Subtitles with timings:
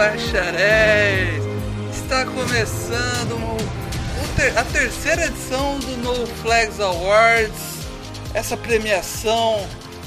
[0.00, 1.44] Bacharéis!
[1.92, 3.56] Está começando o-
[4.24, 7.80] o ter- a terceira edição do No Flags Awards.
[8.32, 9.62] Essa premiação,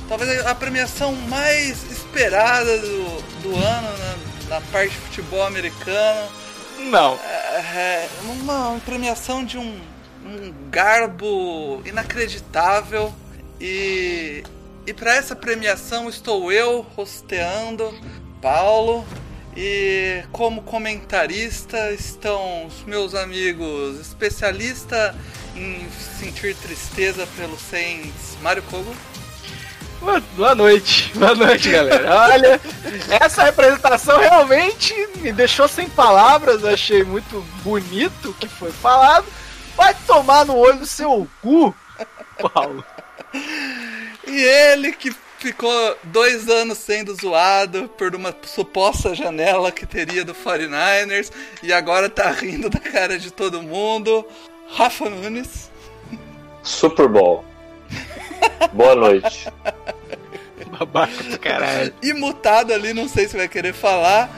[0.10, 3.88] talvez a premiação mais esperada do, do ano
[4.50, 6.28] na, na parte de futebol americano.
[6.90, 7.14] Não.
[7.76, 9.80] É, uma premiação de um,
[10.26, 13.14] um garbo inacreditável
[13.62, 14.44] e,
[14.88, 17.94] e para essa premiação estou eu rosteando
[18.42, 19.06] Paulo
[19.56, 25.16] e como comentarista estão os meus amigos especialista
[25.56, 25.88] em
[26.20, 28.96] sentir tristeza pelo Saints Mário Kogo
[30.04, 31.12] Boa, boa noite.
[31.16, 32.14] Boa noite, galera.
[32.14, 32.62] Olha,
[33.22, 36.66] essa representação realmente me deixou sem palavras.
[36.66, 39.26] Achei muito bonito o que foi falado.
[39.78, 41.74] Vai tomar no olho do seu cu,
[42.54, 42.84] Paulo.
[44.28, 50.34] E ele que ficou dois anos sendo zoado por uma suposta janela que teria do
[50.34, 51.30] 49ers
[51.62, 54.26] e agora tá rindo da cara de todo mundo.
[54.74, 55.70] Rafa Nunes.
[56.64, 57.44] Super Bowl.
[58.72, 59.52] Boa noite.
[60.80, 61.94] Babaca do caralho.
[62.02, 64.30] Imutado ali, não sei se vai querer falar.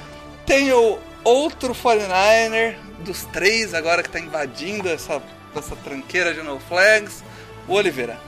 [0.44, 5.22] Tem o outro 49er dos três agora que tá invadindo essa,
[5.56, 7.23] essa tranqueira de no flags.
[7.67, 8.19] O Oliveira.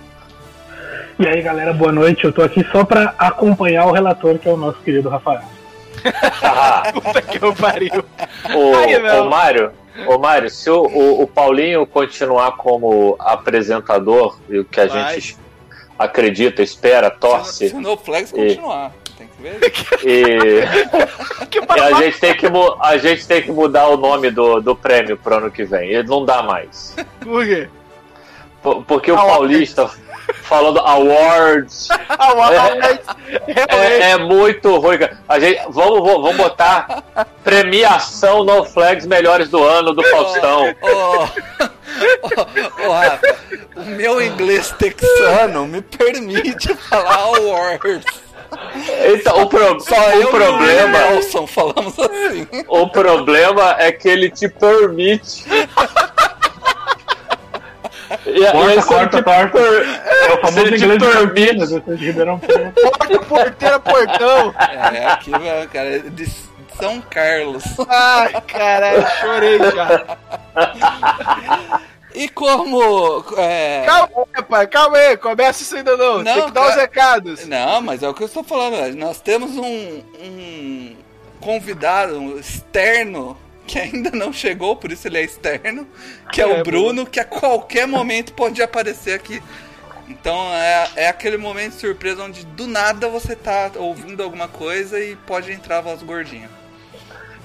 [1.20, 2.24] E aí, galera, boa noite.
[2.26, 5.42] Eu tô aqui só pra acompanhar o relator, que é o nosso querido Rafael.
[6.44, 8.06] Ah, Puta que eu pariu.
[8.56, 9.24] o, Aí, meu.
[9.24, 9.72] o Mário,
[10.08, 15.16] o Mário, se o, o, o Paulinho continuar como apresentador, e o que a Vai.
[15.16, 15.38] gente
[15.98, 18.92] acredita, espera, torce, se o no flags E- continuar.
[19.18, 19.60] Tem que ver.
[20.04, 20.62] e,
[21.50, 22.46] Que e a, gente tem que,
[22.82, 25.90] a gente tem que mudar o nome do, do prêmio pro ano que vem.
[25.90, 26.96] Ele não dá mais.
[27.22, 27.68] Por quê?
[28.62, 29.16] Por- Porque o.
[29.16, 29.90] Paulista
[30.44, 33.02] falando awards o Realmente.
[33.48, 34.98] é, é muito ruim.
[34.98, 35.18] cara.
[35.28, 37.04] A gente, vamos, vamos botar
[37.44, 40.74] premiação no flags melhores do ano do Faustão.
[40.82, 41.24] Ô,
[42.86, 43.36] ô, ô, Rafa,
[43.76, 48.06] o meu inglês texano me permite falar awards.
[49.14, 52.48] Então, o, pro- Só o problema, Nelson falamos assim.
[52.68, 55.44] o problema é que ele te permite.
[58.26, 59.48] E, e Corta, te corta.
[59.52, 62.82] per- É o famoso te inglês de Campinas, de Ribeirão Preto.
[62.82, 64.54] Porta, porteira, portão.
[64.94, 66.26] É, aqui, velho, cara, é de
[66.80, 67.64] São Carlos.
[67.90, 70.18] Ai, caralho, chorei já.
[72.16, 73.24] E como.
[73.38, 73.84] É...
[73.86, 75.18] Calma aí, pai, calma aí.
[75.18, 76.24] Começa isso ainda não.
[76.24, 76.70] Não, Tem que dar cara.
[76.70, 77.46] os recados.
[77.48, 78.76] Não, mas é o que eu estou falando.
[78.78, 78.96] velho.
[78.96, 80.96] Nós temos um, um
[81.40, 85.86] convidado um externo que ainda não chegou, por isso ele é externo,
[86.32, 89.42] que é, É, o Bruno, que a qualquer momento pode aparecer aqui.
[90.10, 94.98] Então é, é aquele momento de surpresa onde do nada você tá ouvindo alguma coisa
[95.00, 96.50] e pode entrar a voz gordinha.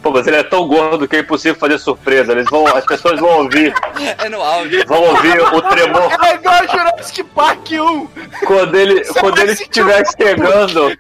[0.01, 2.33] Pô, mas ele é tão gordo que é impossível fazer surpresa.
[2.33, 3.73] Eles vão, as pessoas vão ouvir,
[4.19, 4.85] É no áudio.
[4.87, 8.09] vão ouvir o tremor É igual Jurassic Park 1.
[8.47, 10.97] quando ele, Você quando ele estiver chegando.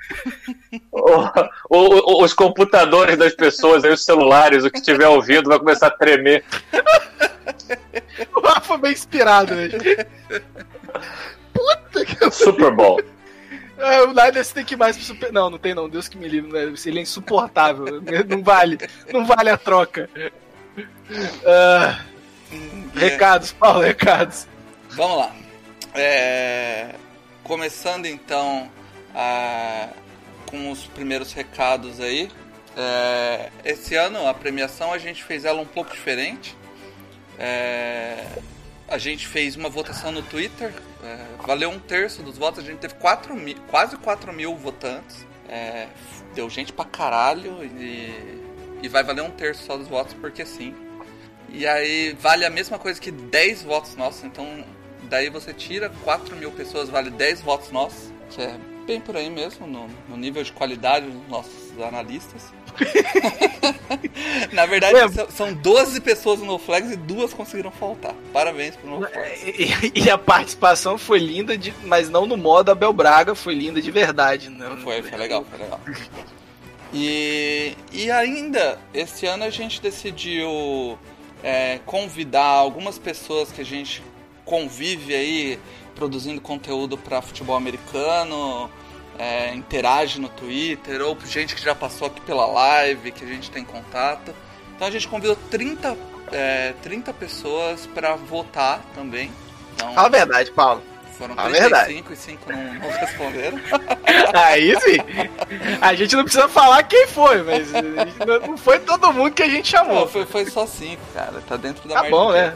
[0.91, 1.29] O-
[1.71, 5.91] o- os computadores das pessoas, aí os celulares, o que estiver ouvindo vai começar a
[5.91, 6.45] tremer.
[8.37, 9.79] O Rafa bem inspirado, velho.
[11.53, 13.01] Puta que Super Bowl.
[13.79, 15.33] É, o Niners tem que ir mais pro super.
[15.33, 15.89] Não, não tem não.
[15.89, 16.53] Deus que me livre.
[16.53, 16.73] né?
[16.87, 18.01] Ele é insuportável.
[18.29, 18.79] não vale.
[19.13, 20.09] Não vale a troca.
[21.45, 22.01] Ah,
[22.95, 24.47] recados, Paulo, recados.
[24.91, 25.33] Vamos lá.
[25.95, 26.95] É,
[27.43, 28.71] Começando então
[29.15, 29.89] a-
[30.53, 32.31] com os primeiros recados aí.
[32.77, 36.57] É, Esse ano a premiação a gente fez ela um pouco diferente.
[37.39, 38.25] É,
[38.89, 40.73] A gente fez uma votação no Twitter.
[41.03, 42.63] é, Valeu um terço dos votos.
[42.63, 45.27] A gente teve 4 mil, quase 4 mil votantes.
[45.49, 45.89] É,
[46.35, 47.65] Deu gente pra caralho.
[47.65, 48.41] E,
[48.83, 50.75] e vai valer um terço só dos votos porque sim.
[51.49, 54.65] E aí vale a mesma coisa que 10 votos nossos, então
[55.03, 59.31] daí você tira 4 mil pessoas, vale 10 votos nossos, que é bem por aí
[59.31, 62.53] mesmo, no, no nível de qualidade dos nossos analistas.
[64.53, 65.09] Na verdade, Ué.
[65.09, 68.15] são- são 12 pessoas no Flags e duas conseguiram faltar.
[68.33, 69.43] Parabéns pro No Flags.
[69.95, 73.81] E, e a participação foi linda, de, mas não no modo Abel Braga, foi linda
[73.81, 74.49] de verdade.
[74.49, 75.81] Não, Foi, foi legal, foi legal.
[76.93, 80.99] E, e ainda, esse ano a gente decidiu
[81.43, 84.03] é, convidar algumas pessoas que a gente
[84.45, 85.59] convive aí,
[86.03, 88.69] produzindo conteúdo para futebol americano,
[89.17, 93.53] é, interage no Twitter, ou gente que já passou aqui pela live, que a gente
[93.53, 94.35] tem contato.
[94.75, 95.97] Então a gente convidou 30,
[96.33, 99.31] é, 30 pessoas para votar também.
[99.77, 100.83] Então, Fala a verdade, Paulo.
[101.17, 101.85] foram a verdade.
[101.95, 103.61] 35 e 5 não, não responderam.
[104.35, 104.97] Aí sim.
[105.81, 109.49] A gente não precisa falar quem foi, mas não- não foi todo mundo que a
[109.49, 110.09] gente Não, chamou.
[110.09, 111.41] foi, foi só 5, cara.
[111.49, 112.53] Tá dentro da Tá bom, né?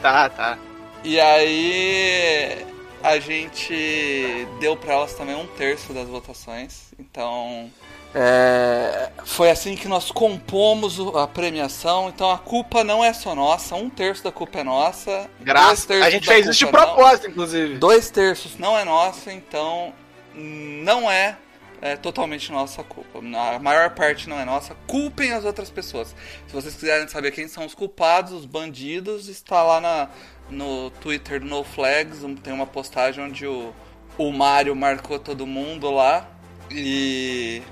[0.00, 0.56] Tá, tá.
[1.04, 2.66] E aí
[3.02, 6.92] a gente deu pra elas também um terço das votações.
[6.98, 7.70] Então
[8.14, 12.08] é, foi assim que nós compomos a premiação.
[12.08, 15.28] Então a culpa não é só nossa, um terço da culpa é nossa.
[15.40, 15.90] Graças.
[15.90, 17.76] A gente fez isso de não- propósito, inclusive.
[17.78, 19.92] Dois terços não é nossa, então
[20.34, 21.36] não é,
[21.82, 23.18] é, totalmente nossa culpa.
[23.18, 24.74] A maior parte não é nossa.
[24.86, 26.14] Culpem as outras pessoas.
[26.46, 30.08] Se vocês quiserem saber quem são os culpados, os bandidos, está lá na,
[30.50, 32.18] no Twitter No Flags.
[32.42, 33.72] Tem uma postagem onde o,
[34.18, 36.26] o Mario marcou todo mundo lá.
[36.70, 37.62] E,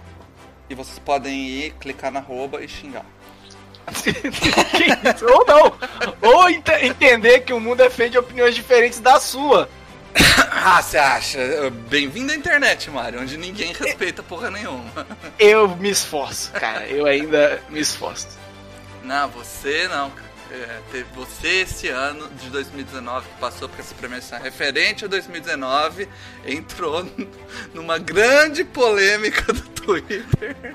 [0.68, 3.04] e vocês podem ir, clicar na arroba e xingar.
[5.32, 5.78] Ou não.
[6.22, 9.68] Ou ent- entender que o mundo é feito de opiniões diferentes da sua.
[10.66, 11.38] Ah, você acha?
[11.90, 15.06] Bem-vindo à internet, Mario, onde ninguém respeita porra nenhuma.
[15.38, 16.86] Eu me esforço, cara.
[16.86, 18.28] Eu ainda me esforço.
[19.02, 20.30] Não, você não, cara.
[20.50, 26.06] É, teve você esse ano de 2019 que passou por essa premiação referente a 2019
[26.46, 27.04] entrou
[27.74, 30.24] numa grande polêmica do Twitter.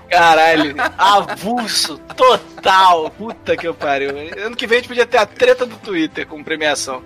[0.09, 3.09] Caralho, avulso, total.
[3.11, 4.09] Puta que eu pariu.
[4.43, 7.03] Ano que vem a gente podia ter a treta do Twitter com premiação.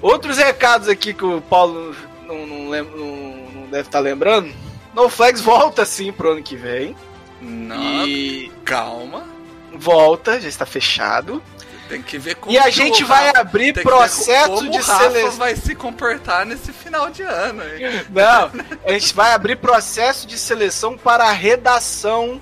[0.00, 1.94] Outros recados aqui que o Paulo
[2.26, 4.52] não, não, lem- não- não deve estar lembrando.
[4.94, 6.96] No Flags volta sim pro ano que vem.
[7.40, 9.33] Não, E calma.
[9.78, 11.42] Volta, já está fechado.
[11.88, 15.30] Tem que ver como E a gente vai abrir processo de seleção.
[15.32, 17.62] vai se comportar nesse final de ano.
[17.62, 18.04] hein?
[18.10, 18.50] Não,
[18.86, 22.40] a gente vai abrir processo de seleção para a redação,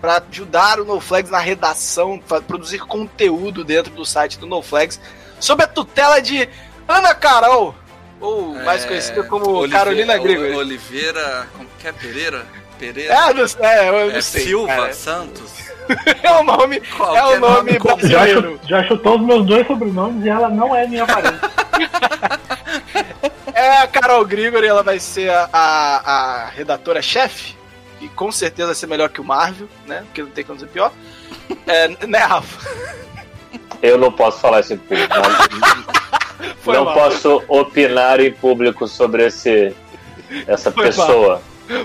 [0.00, 5.00] para ajudar o NoFlags na redação, para produzir conteúdo dentro do site do NoFlags,
[5.38, 6.48] sob a tutela de
[6.88, 7.74] Ana Carol,
[8.20, 10.52] ou mais É, conhecida como Oliveira- Carolina Grigori.
[10.52, 11.92] O- Oliveira, como que é?
[11.92, 12.44] Pereira?
[12.78, 13.14] Pereira?
[13.14, 14.44] É, eu não, é, eu não É sei.
[14.44, 14.92] Silva cara.
[14.92, 15.54] Santos?
[16.22, 16.80] É o nome,
[17.14, 17.98] é o nome comum.
[18.00, 18.58] Já, brasileiro.
[18.66, 21.38] já chutou os meus dois sobrenomes e ela não é minha parente.
[23.54, 25.96] É a Carol Grigori, ela vai ser a, a,
[26.46, 27.54] a redatora-chefe.
[28.00, 30.02] E com certeza vai ser melhor que o Marvel, né?
[30.06, 30.90] Porque não tem como ser pior.
[31.66, 32.68] É, né, Rafa?
[33.80, 35.14] Eu não posso falar isso em público.
[35.14, 36.94] Não, Foi não mal.
[36.94, 39.74] posso opinar em público sobre esse,
[40.46, 41.40] essa Foi pessoa.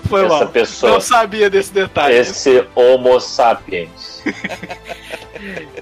[0.08, 0.48] Foi essa mal.
[0.50, 0.92] pessoa.
[0.94, 2.16] Não sabia desse detalhe.
[2.16, 4.24] Esse Homo sapiens.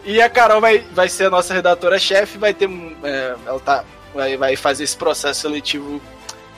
[0.05, 2.69] E a Carol vai, vai ser a nossa redatora-chefe, vai ter.
[3.03, 3.83] é, ela tá,
[4.13, 5.99] vai, vai fazer esse processo seletivo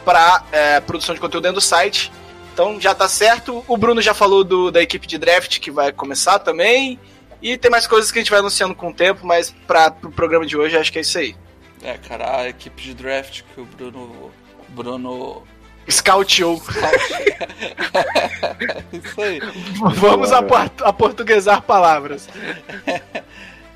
[0.04, 0.44] para
[0.86, 2.12] produção de conteúdo dentro do site.
[2.54, 3.64] Então já tá certo.
[3.68, 7.00] O Bruno já falou do, da equipe de draft que vai começar também.
[7.42, 9.92] E tem mais coisas que a gente vai anunciando com o tempo, mas para o
[9.94, 11.36] pro programa de hoje acho que é isso aí.
[11.82, 14.32] É, cara, a equipe de draft que o Bruno.
[14.70, 15.44] Bruno.
[15.90, 16.62] Scouteou.
[18.94, 19.40] Isso aí.
[19.96, 22.28] Vamos apor- aportuguesar palavras.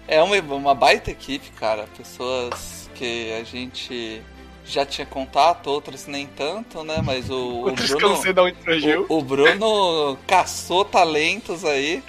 [0.07, 1.85] É uma, uma baita equipe, cara.
[1.97, 4.21] Pessoas que a gente
[4.65, 7.01] já tinha contato, outras nem tanto, né?
[7.03, 8.33] Mas o, o Outros que Bruno.
[8.33, 9.05] de onde surgiu.
[9.09, 12.03] O, o Bruno caçou talentos aí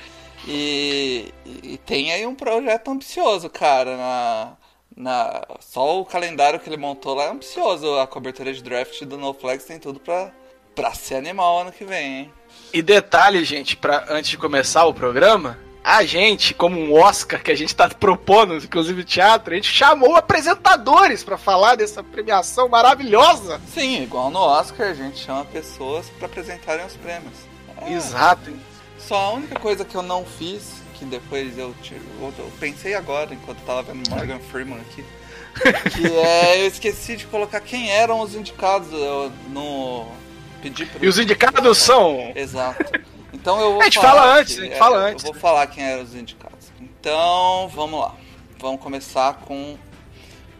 [0.47, 1.33] e,
[1.63, 3.97] e tem aí um projeto ambicioso, cara.
[3.97, 4.53] Na,
[4.97, 7.99] na, só o calendário que ele montou lá é ambicioso.
[7.99, 10.33] A cobertura de draft do NoFlex tem tudo pra,
[10.75, 12.33] pra ser animal ano que vem, hein?
[12.73, 17.51] E detalhe, gente, pra, antes de começar o programa, a gente, como um Oscar que
[17.51, 22.69] a gente tá propondo, inclusive o teatro, a gente chamou apresentadores pra falar dessa premiação
[22.69, 23.61] maravilhosa.
[23.73, 27.35] Sim, igual no Oscar, a gente chama pessoas pra apresentarem os prêmios.
[27.83, 28.51] É, Exato.
[28.99, 33.33] Só a única coisa que eu não fiz, que depois eu, eu, eu pensei agora,
[33.35, 35.05] enquanto eu tava vendo Morgan Freeman aqui,
[35.93, 40.07] que é, eu esqueci de colocar quem eram os indicados eu, no...
[40.63, 41.05] Pedi pro...
[41.05, 42.33] E os indicados são.
[42.35, 43.01] Exato.
[43.33, 45.25] Então eu vou A gente falar fala antes, a gente fala eu antes.
[45.25, 46.73] vou falar quem eram os indicados.
[46.81, 48.15] Então, vamos lá.
[48.59, 49.77] Vamos começar com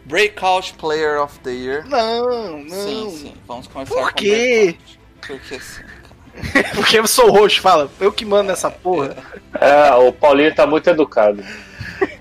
[0.05, 1.87] Breakout Player of the Year.
[1.87, 2.69] Não, não.
[2.69, 3.33] Sim, sim.
[3.47, 4.77] Vamos começar Por com quê?
[4.77, 4.99] Breakout.
[5.25, 5.83] Porque sim.
[6.75, 7.89] Porque eu sou roxo, fala.
[7.99, 9.15] Eu que mando nessa porra.
[9.59, 11.43] É, o Paulinho tá muito educado.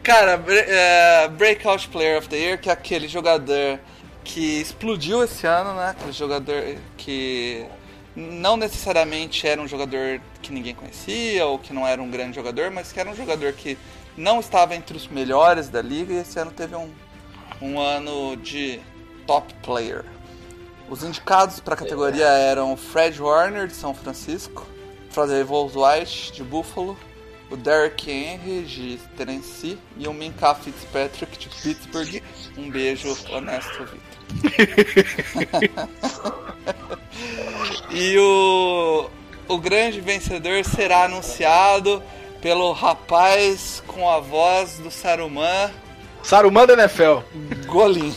[0.03, 3.79] Cara, é, Breakout Player of the Year, que é aquele jogador
[4.23, 5.91] que explodiu esse ano, né?
[5.91, 6.63] Aquele jogador
[6.97, 7.67] que
[8.15, 12.71] não necessariamente era um jogador que ninguém conhecia ou que não era um grande jogador,
[12.71, 13.77] mas que era um jogador que
[14.17, 16.91] não estava entre os melhores da liga e esse ano teve um,
[17.61, 18.81] um ano de
[19.27, 20.05] top player.
[20.89, 24.67] Os indicados para a categoria eram o Fred Warner de São Francisco,
[25.13, 26.97] Travis White de Buffalo,
[27.51, 32.23] o Derrick Henry de Tennessee e o Minka Fitzpatrick de Pittsburgh.
[32.57, 34.15] Um beijo, honesto Vitor.
[37.91, 39.11] e o,
[39.49, 42.03] o grande vencedor será anunciado
[42.41, 45.71] pelo rapaz com a voz do Saruman,
[46.25, 47.19] Saruman da NFL.
[47.67, 48.15] Golim.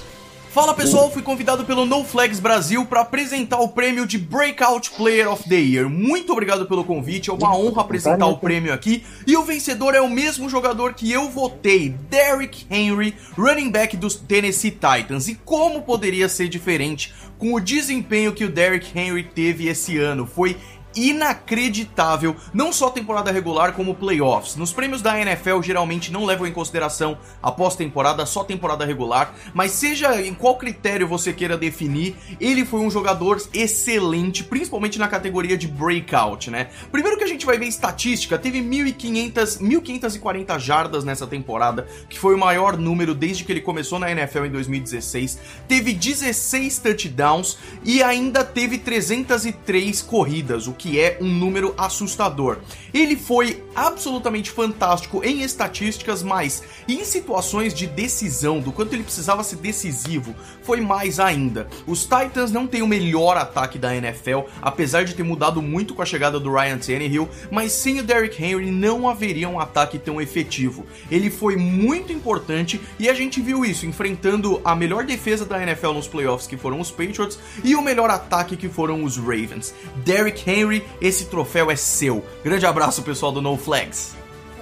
[0.58, 5.32] Fala pessoal, fui convidado pelo No Flags Brasil para apresentar o prêmio de Breakout Player
[5.32, 5.88] of the Year.
[5.88, 9.06] Muito obrigado pelo convite, é uma honra apresentar o prêmio aqui.
[9.28, 14.16] E o vencedor é o mesmo jogador que eu votei, Derrick Henry, running back dos
[14.16, 15.28] Tennessee Titans.
[15.28, 20.26] E como poderia ser diferente com o desempenho que o Derrick Henry teve esse ano?
[20.26, 20.58] Foi
[20.96, 24.56] inacreditável, não só temporada regular como playoffs.
[24.56, 29.72] Nos prêmios da NFL geralmente não levam em consideração a pós-temporada, só temporada regular, mas
[29.72, 35.58] seja em qual critério você queira definir, ele foi um jogador excelente, principalmente na categoria
[35.58, 36.70] de breakout, né?
[36.92, 42.34] Primeiro que a gente vai ver estatística, teve 1500, 1540 jardas nessa temporada, que foi
[42.36, 45.40] o maior número desde que ele começou na NFL em 2016.
[45.68, 52.60] Teve 16 touchdowns e ainda teve 303 corridas, o que é um número assustador.
[52.94, 59.44] Ele foi absolutamente fantástico em estatísticas, mas em situações de decisão, do quanto ele precisava
[59.44, 61.68] ser decisivo, foi mais ainda.
[61.86, 66.02] Os Titans não têm o melhor ataque da NFL, apesar de ter mudado muito com
[66.02, 70.20] a chegada do Ryan Tannehill, mas sem o Derrick Henry não haveria um ataque tão
[70.20, 70.84] efetivo.
[71.12, 75.92] Ele foi muito importante e a gente viu isso enfrentando a melhor defesa da NFL
[75.92, 79.74] nos playoffs, que foram os Patriots, e o melhor ataque, que foram os Ravens.
[79.98, 82.26] Derrick Henry, esse troféu é seu.
[82.44, 84.16] Grande abraço, pessoal do No Flags.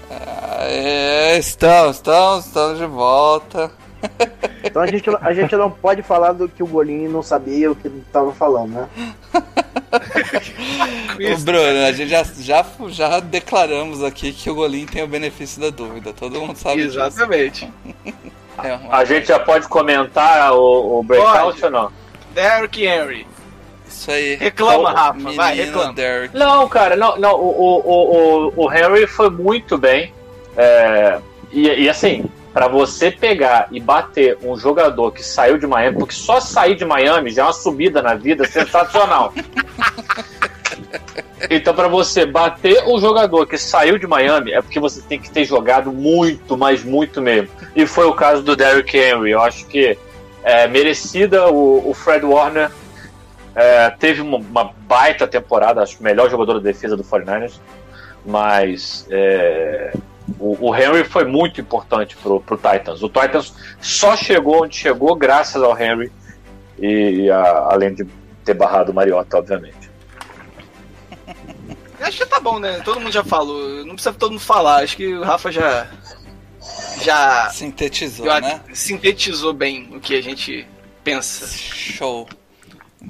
[0.10, 3.70] É, estamos, estamos, estamos de volta.
[4.64, 7.76] Então a gente, a gente não pode falar do que o Golinho não sabia o
[7.76, 8.90] que ele tava falando, né?
[11.34, 15.62] Ô, Bruno, a gente já, já, já declaramos aqui que o Golim tem o benefício
[15.62, 16.12] da dúvida.
[16.14, 17.72] Todo mundo sabe Exatamente.
[18.04, 18.16] disso.
[18.64, 21.66] É uma- A gente já pode comentar o, o breakout Pode.
[21.66, 21.92] ou não?
[22.34, 23.28] Derrick Henry.
[23.96, 24.36] Isso aí.
[24.36, 25.14] Reclama, Rafa.
[25.14, 25.94] Menino Vai, reclama.
[25.94, 26.36] Derrick.
[26.38, 27.34] Não, cara, não, não.
[27.36, 30.14] O, o, o, o- o Henry foi muito bem.
[30.58, 31.20] É,
[31.52, 36.14] e, e assim, pra você pegar e bater um jogador que saiu de Miami, porque
[36.14, 39.34] só sair de Miami já é uma subida na vida sensacional.
[41.50, 45.30] Então, pra você bater um jogador que saiu de Miami, é porque você tem que
[45.30, 47.50] ter jogado muito, mas muito mesmo.
[47.76, 49.32] E foi o caso do Derrick Henry.
[49.32, 49.98] Eu acho que
[50.44, 52.72] é merecida o, o Fred Warner.
[53.56, 57.60] É, teve uma, uma baita temporada, acho que o melhor jogador da defesa do 49ers.
[58.26, 59.94] Mas é,
[60.40, 63.02] o, o Henry foi muito importante pro, pro Titans.
[63.04, 66.12] O Titans só chegou onde chegou graças ao Henry.
[66.80, 68.06] E, e a- além de
[68.44, 69.90] ter barrado o Mariota, obviamente.
[72.02, 72.82] Acho que tá bom, né?
[72.84, 73.86] Todo mundo já falou.
[73.86, 74.84] Não precisa todo mundo falar.
[74.84, 75.88] Acho que o Rafa já.
[77.02, 78.60] Já Sintetizou, eu- né?
[78.74, 80.68] sintetizou bem o que a gente
[81.04, 81.48] pensa.
[81.48, 82.28] Show.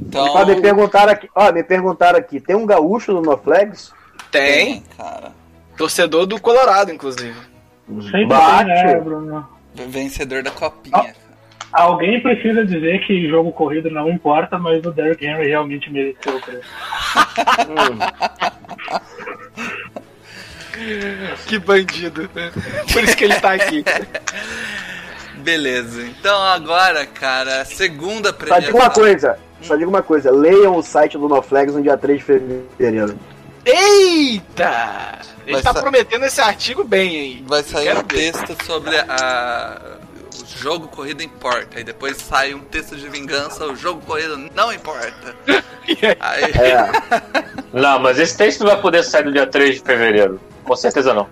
[0.01, 0.25] Então.
[0.25, 3.93] Ó, me perguntaram aqui, ó, me perguntaram aqui, tem um gaúcho no NoFlags?
[4.31, 4.83] Tem.
[4.97, 5.31] cara.
[5.77, 7.35] Torcedor do Colorado, inclusive.
[7.87, 8.65] Sempre Bate.
[8.65, 9.47] tem, né, Bruno?
[9.73, 11.13] Vencedor da copinha.
[11.71, 16.41] Alguém precisa dizer que jogo corrido não importa, mas o Derrick Henry realmente mereceu o
[16.41, 16.63] prêmio.
[21.47, 22.29] Que bandido.
[22.91, 23.83] Por isso que ele tá aqui.
[25.39, 26.03] Beleza.
[26.03, 28.65] Então agora, cara, a segunda Só premiação.
[28.65, 32.19] digo uma coisa, só digo uma coisa, leiam o site do NoFlags no dia 3
[32.19, 33.17] de fevereiro.
[33.65, 35.19] Eita!
[35.45, 37.43] Ele tá sa- prometendo esse artigo bem aí.
[37.47, 38.03] Vai sair um ver.
[38.05, 39.97] texto sobre a.
[40.41, 41.77] O jogo corrido importa.
[41.77, 45.35] Aí depois sai um texto de vingança, o jogo corrido não importa.
[46.19, 46.89] Aí, É,
[47.79, 50.39] Não, mas esse texto não vai poder sair no dia 3 de fevereiro.
[50.63, 51.27] Com certeza não.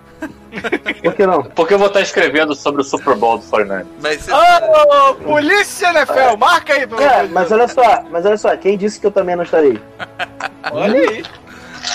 [1.02, 1.42] Por que não?
[1.42, 3.84] Porque eu vou estar escrevendo sobre o Super Bowl do 49.
[3.98, 4.32] vai ser.
[4.32, 9.00] Ô, polícia NFL, marca aí, É, de mas olha só, mas olha só, quem disse
[9.00, 9.80] que eu também não estarei?
[10.72, 11.24] Olha aí.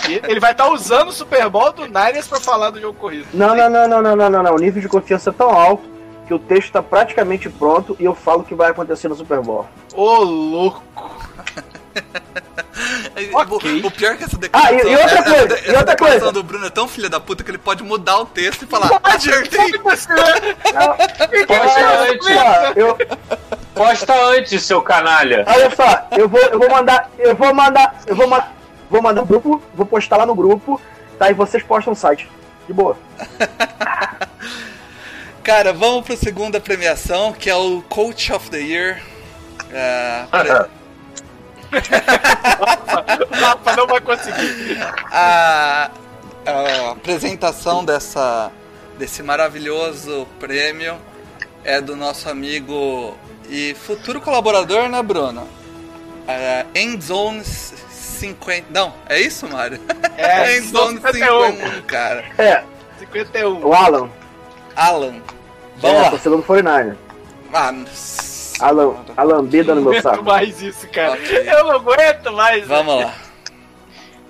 [0.07, 3.27] Ele vai estar usando o Super Bowl do Niners pra falar do jogo corrido.
[3.33, 4.55] Não, não, não, não, não, não, não, não.
[4.55, 5.83] O nível de confiança é tão alto
[6.27, 9.41] que o texto tá praticamente pronto e eu falo o que vai acontecer no Super
[9.41, 9.65] Bowl.
[9.95, 10.83] Ô, louco.
[13.33, 13.81] Ok.
[13.83, 15.83] O, pior é que essa declaração, Ah, e- e outra essa- coisa, essa e outra
[15.85, 16.31] declaração coisa.
[16.31, 18.89] do Bruno é tão filha da puta que ele pode mudar o texto e falar,
[19.03, 19.77] acertei.
[19.79, 20.13] Posta
[21.49, 22.27] Olha antes,
[23.75, 25.43] posta antes, seu canalha.
[25.47, 28.53] olha só, eu vou, eu vou mandar, eu vou mandar, eu vou mandar,
[28.89, 30.79] vou mandar no grupo, vou postar lá no grupo,
[31.17, 31.29] tá?
[31.29, 32.29] E vocês postam no site.
[32.67, 32.95] De boa.
[35.43, 39.01] Cara, vamos pra segunda premiação, que é o Coach of the Year.
[39.71, 40.65] É, pre-
[43.31, 44.77] Rafa não vai conseguir.
[45.11, 45.91] a,
[46.45, 48.51] a apresentação dessa,
[48.97, 50.97] desse maravilhoso prêmio
[51.63, 53.17] é do nosso amigo
[53.49, 55.47] e futuro colaborador, né, Bruno?
[56.27, 58.67] É, Endzone 50.
[58.69, 59.79] Não, é isso, Mário?
[60.17, 61.51] É, Endzone 51.
[61.51, 62.25] 51, cara.
[62.37, 62.63] É,
[62.99, 63.65] 51.
[63.65, 64.09] o Alan.
[64.75, 65.21] Alan.
[65.77, 66.09] Vamos é, lá.
[66.11, 66.97] torcedor do 49
[67.53, 67.73] Ah,
[68.59, 70.23] Alan, a lambida no Não meu aguento saco.
[70.23, 71.13] mais isso, cara.
[71.13, 71.49] Ok.
[71.49, 72.67] Eu não aguento mais.
[72.67, 73.15] vamos lá.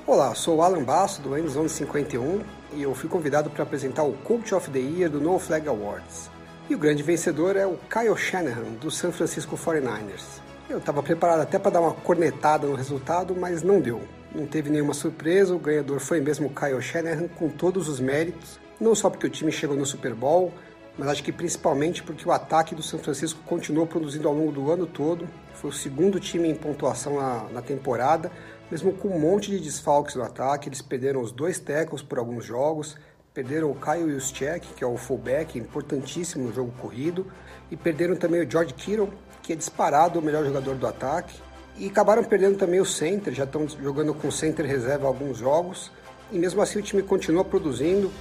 [0.06, 2.42] Olá, sou o Alan Basso do Endzone 51
[2.74, 6.30] e eu fui convidado para apresentar o Coach of the Year do No Flag Awards.
[6.70, 10.40] E o grande vencedor é o Kyle Shanahan do San Francisco 49ers.
[10.70, 14.02] Eu estava preparado até para dar uma cornetada no resultado, mas não deu.
[14.34, 18.60] Não teve nenhuma surpresa, o ganhador foi mesmo o Kyle Shanahan com todos os méritos,
[18.80, 20.54] não só porque o time chegou no Super Bowl,
[21.00, 24.70] mas acho que principalmente porque o ataque do São Francisco continuou produzindo ao longo do
[24.70, 25.30] ano todo.
[25.54, 28.30] Foi o segundo time em pontuação na, na temporada,
[28.70, 30.68] mesmo com um monte de desfalques no ataque.
[30.68, 32.98] Eles perderam os dois tackles por alguns jogos,
[33.34, 37.26] perderam o Kyle Juszczyk, que é o fullback, importantíssimo no jogo corrido,
[37.72, 39.10] e perderam também o George Kittle,
[39.42, 41.40] que é disparado o melhor jogador do ataque.
[41.78, 45.94] E acabaram perdendo também o center, já estão jogando com center reserva alguns jogos.
[46.30, 48.12] E mesmo assim o time continua produzindo,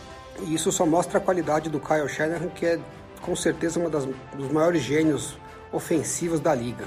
[0.43, 2.79] e isso só mostra a qualidade do Kyle Shanahan, que é
[3.21, 5.37] com certeza um dos maiores gênios
[5.73, 6.85] ofensivos da liga.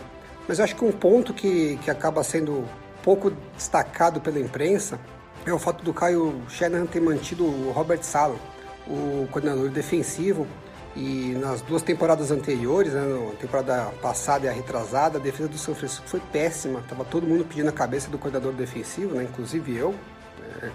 [0.48, 2.66] Mas eu acho que um ponto que, que acaba sendo
[3.04, 5.00] pouco destacado pela imprensa
[5.46, 8.36] é o fato do Kyle Shanahan ter mantido o Robert Sala,
[8.88, 10.48] o coordenador defensivo,
[10.96, 15.74] e nas duas temporadas anteriores, né, temporada passada e a retrasada, a defesa do São
[15.74, 16.84] Francisco foi péssima.
[16.88, 19.96] Tava todo mundo pedindo a cabeça do coordenador defensivo, né, inclusive eu.
[20.62, 20.72] né.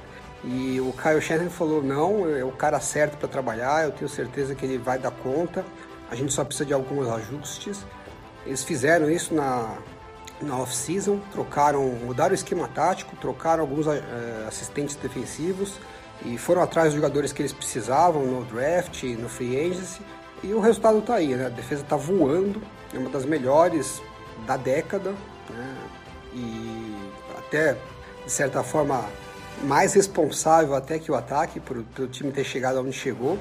[0.46, 4.54] E o Kyle Shanahan falou: não, é o cara certo para trabalhar, eu tenho certeza
[4.54, 5.64] que ele vai dar conta,
[6.09, 7.85] a gente só precisa de alguns ajustes.
[8.46, 9.76] Eles fizeram isso na,
[10.40, 14.00] na off-season, trocaram, mudaram o esquema tático, trocaram alguns eh,
[14.46, 15.80] assistentes defensivos
[16.24, 20.00] e foram atrás dos jogadores que eles precisavam no draft, no free agency.
[20.44, 21.46] E o resultado tá aí, né?
[21.46, 22.62] A defesa tá voando,
[22.94, 24.00] é uma das melhores
[24.46, 25.11] da década,
[25.50, 25.76] né?
[26.32, 26.96] E
[27.37, 27.76] até,
[28.24, 29.04] de certa forma,
[29.62, 33.38] mais responsável até que o ataque por, pelo time ter chegado onde chegou.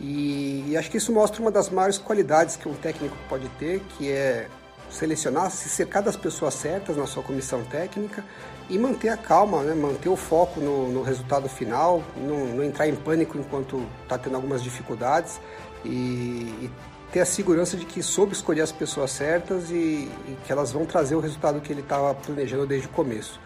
[0.00, 3.80] E, e acho que isso mostra uma das maiores qualidades que um técnico pode ter,
[3.96, 4.46] que é
[4.90, 8.24] selecionar, se cercar das pessoas certas na sua comissão técnica
[8.70, 9.74] e manter a calma, né?
[9.74, 14.36] manter o foco no, no resultado final, não, não entrar em pânico enquanto está tendo
[14.36, 15.40] algumas dificuldades
[15.84, 16.70] e, e
[17.12, 20.84] ter a segurança de que soube escolher as pessoas certas e, e que elas vão
[20.84, 23.40] trazer o resultado que ele estava planejando desde o começo.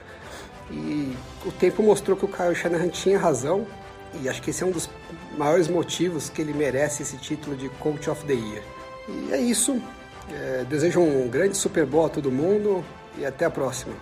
[0.72, 3.66] E o tempo mostrou que o Kyle Shanahan tinha razão
[4.20, 4.88] e acho que esse é um dos
[5.36, 8.62] maiores motivos que ele merece esse título de Coach of the Year.
[9.08, 9.80] E é isso.
[10.30, 12.84] É, desejo um grande Super Bowl a todo mundo
[13.18, 13.94] e até a próxima.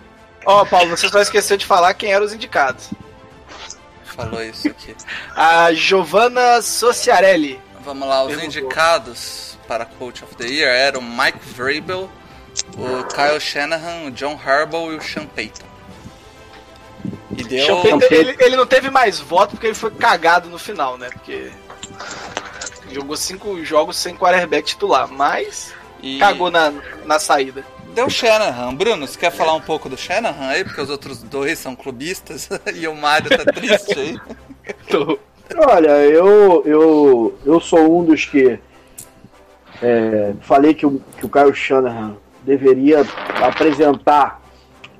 [0.45, 2.89] Ó, Paulo, você só esqueceu de falar quem eram os indicados.
[4.03, 4.95] Falou isso aqui.
[5.35, 7.59] A Giovanna Sociarelli.
[7.83, 8.61] Vamos lá, os Perguntou.
[8.61, 12.09] indicados para Coach of the Year eram Mike Vrabel,
[12.75, 15.70] o Kyle Shanahan, o John Harbaugh e o Sean Payton.
[17.37, 17.81] E deu.
[18.09, 21.09] Ele, ele não teve mais voto porque ele foi cagado no final, né?
[21.09, 21.51] Porque
[22.91, 26.73] jogou cinco jogos sem quarterback titular, mas e cagou na,
[27.05, 27.63] na saída.
[27.93, 28.73] Deu Shanahan.
[28.73, 30.63] Bruno, você quer falar um pouco do Shanahan aí?
[30.63, 34.19] Porque os outros dois são clubistas e o Mário tá triste aí.
[34.89, 35.19] Tô.
[35.57, 38.57] Olha, eu, eu, eu sou um dos que
[39.81, 43.05] é, falei que o, que o Kyle Shanahan deveria
[43.41, 44.40] apresentar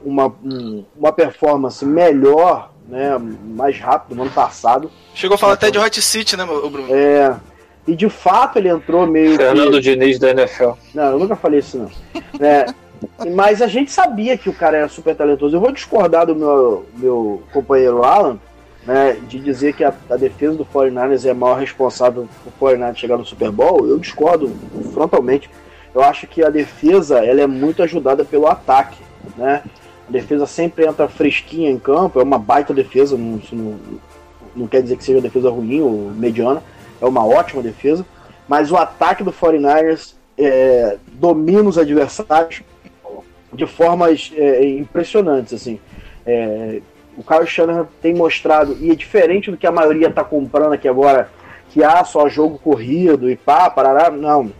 [0.03, 4.91] uma, um- uma performance melhor, né, mais rápido no ano passado.
[5.13, 6.87] Chegou a falar até de Hot City, né, o Bruno?
[6.93, 7.35] É,
[7.87, 10.71] e de fato ele entrou meio que- Fernando Diniz da NFL.
[10.93, 11.89] Não, eu nunca falei isso não.
[12.45, 12.65] É,
[13.33, 15.55] mas a gente sabia que o cara era super talentoso.
[15.55, 18.37] Eu vou discordar do meu, meu companheiro Alan,
[18.85, 22.27] né, de dizer que a, a defesa do 49ers é a maior responsável
[22.59, 23.87] por 49ers chegar no Super Bowl.
[23.87, 24.51] Eu discordo
[24.93, 25.49] frontalmente.
[25.93, 28.97] Eu acho que a defesa ela é muito ajudada pelo ataque,
[29.37, 29.61] né?
[30.11, 33.79] A defesa sempre entra fresquinha em campo, é uma baita defesa, não, não,
[34.53, 36.61] não quer dizer que seja defesa ruim ou mediana,
[36.99, 38.05] é uma ótima defesa,
[38.45, 42.61] mas o ataque do 49ers é, domina os adversários
[43.53, 45.79] de formas é, impressionantes, assim.
[46.25, 46.81] É,
[47.15, 50.89] o Kyle Shanahan tem mostrado, e é diferente do que a maioria está comprando aqui
[50.89, 51.29] agora,
[51.69, 54.51] que há só jogo corrido e pá, parará, não.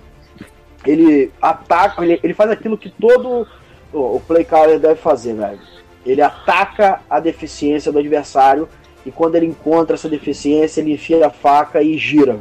[0.86, 3.46] Ele ataca, ele, ele faz aquilo que todo
[3.94, 5.60] o, o play caller deve fazer, velho.
[6.06, 8.68] Ele ataca a deficiência do adversário
[9.06, 12.40] e quando ele encontra essa deficiência, ele enfia a faca e gira.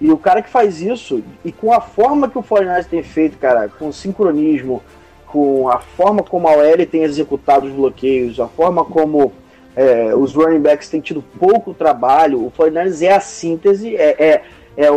[0.00, 3.38] E o cara que faz isso, e com a forma que o 49 tem feito,
[3.38, 4.82] cara, com sincronismo,
[5.26, 9.32] com a forma como a OL tem executado os bloqueios, a forma como
[9.74, 14.42] é, os running backs têm tido pouco trabalho, o 49 é a síntese, é, é,
[14.76, 14.96] é o,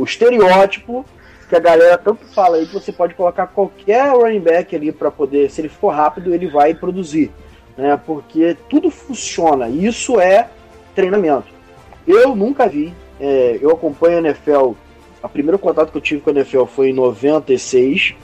[0.00, 1.04] o, estereótipo
[1.52, 5.10] que a galera tanto fala aí que você pode colocar qualquer running back ali para
[5.10, 7.30] poder, se ele for rápido, ele vai produzir.
[7.76, 10.48] Né, porque tudo funciona, isso é
[10.94, 11.48] treinamento.
[12.06, 14.72] Eu nunca vi é, eu acompanho a NFL.
[15.22, 18.14] O primeiro contato que eu tive com a NFL foi em 96.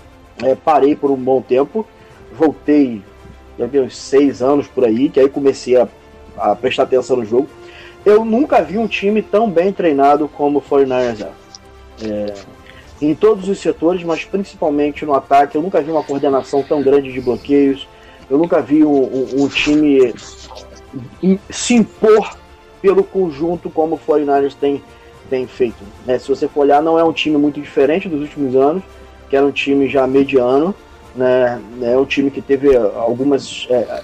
[0.43, 1.87] É, parei por um bom tempo.
[2.33, 3.03] Voltei,
[3.59, 5.87] já uns seis anos por aí, que aí comecei a,
[6.37, 7.47] a, prestar atenção no jogo.
[8.07, 11.27] Eu nunca vi um time tão bem treinado como o 49ers
[12.03, 12.35] é,
[13.01, 15.57] em todos os setores, mas principalmente no ataque.
[15.57, 17.89] Eu nunca vi uma coordenação tão grande de bloqueios.
[18.29, 20.15] Eu nunca vi um, um, um time
[21.51, 22.37] se impor
[22.81, 24.83] pelo conjunto como o 49ers tem,
[25.29, 25.83] tem feito.
[26.07, 26.19] Né?
[26.19, 28.83] Se você for olhar, não é um time muito diferente dos últimos anos,
[29.29, 30.75] que era um time já mediano,
[31.15, 31.61] né?
[31.83, 34.03] É um time que teve algumas é,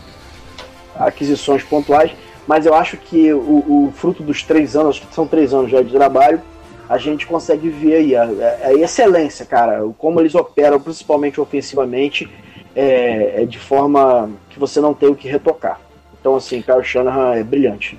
[0.96, 2.11] aquisições pontuais,
[2.46, 3.38] mas eu acho que o,
[3.87, 6.42] o, fruto dos três anos, que são três anos já de trabalho,
[6.88, 8.25] a gente consegue ver aí a,
[8.64, 12.29] a excelência, cara, como eles operam, principalmente ofensivamente,
[12.75, 15.81] é, é, de forma que você não tem o que retocar.
[16.20, 17.99] Então, assim, Kyle Shanahan é brilhante.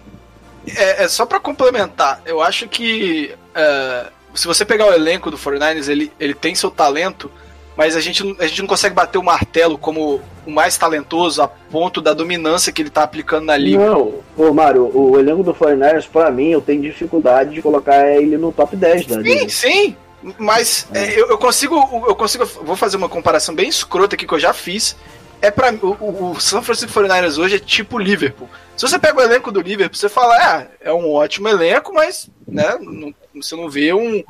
[0.76, 5.38] É, é só para complementar, eu acho que é, se você pegar o elenco do
[5.38, 7.32] 49ers, ele, ele tem seu talento,
[7.78, 11.48] mas a gente, a gente não consegue bater o martelo como o mais talentoso a
[11.48, 13.86] ponto da dominância que ele tá aplicando na liga.
[13.90, 18.38] Não, pô, Mário, o elenco do 49ers, pra mim, eu tenho dificuldade de colocar ele
[18.38, 19.42] no top 10 da liga.
[19.42, 19.96] Sim, sim.
[20.40, 21.06] Mas é.
[21.06, 21.76] É, eu, eu, consigo.
[22.08, 22.46] Eu consigo.
[22.46, 24.96] Vou fazer uma comparação bem escrota aqui que eu já fiz
[25.42, 28.50] é para o, o San Francisco 49ers hoje é tipo Liverpool.
[28.76, 32.30] Se você pega o elenco do Liverpool, você fala, é, é um ótimo elenco, mas
[32.48, 34.24] né, não, você não vê um,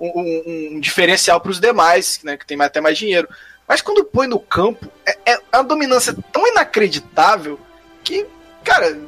[0.00, 3.28] um, um diferencial para os demais, né, que tem até mais dinheiro.
[3.66, 7.60] Mas quando põe no campo, é, é uma dominância tão inacreditável
[8.02, 8.26] que,
[8.64, 8.98] cara,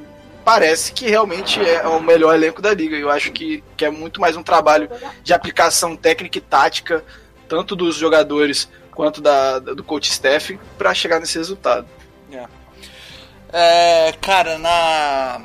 [0.45, 2.97] parece que realmente é o melhor elenco da liga.
[2.97, 4.91] Eu acho que, que é muito mais um trabalho
[5.23, 7.05] de aplicação técnica e tática,
[7.49, 11.87] tanto dos jogadores quanto da, do coach staff para chegar nesse resultado.
[12.31, 12.47] É.
[13.53, 15.41] É, cara, na,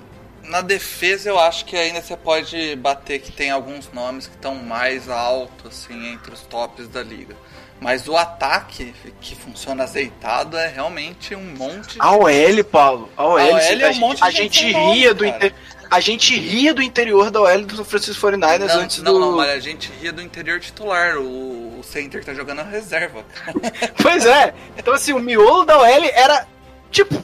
[0.50, 4.56] na defesa eu acho que ainda você pode bater que tem alguns nomes que estão
[4.56, 7.36] mais altos assim, entre os tops da liga.
[7.80, 11.98] Mas o ataque que funciona azeitado é realmente um monte.
[12.00, 13.10] A OL, Paulo.
[13.18, 15.54] A OL, a OL é um monte a gente, ria do inter...
[15.92, 19.20] A gente ria do interior da OL do Francisco 49ers não, antes não, do.
[19.20, 21.18] Não, mas a gente ria do interior titular.
[21.18, 23.24] O center tá jogando a reserva.
[24.02, 24.54] pois é.
[24.78, 26.48] Então, assim, o miolo da OL era,
[26.90, 27.24] tipo,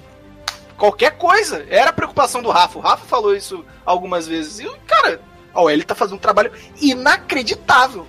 [0.82, 1.64] qualquer coisa.
[1.70, 2.80] Era a preocupação do Rafa.
[2.80, 4.60] O Rafa falou isso algumas vezes.
[4.60, 5.22] E, cara,
[5.54, 8.08] a OL tá fazendo um trabalho inacreditável.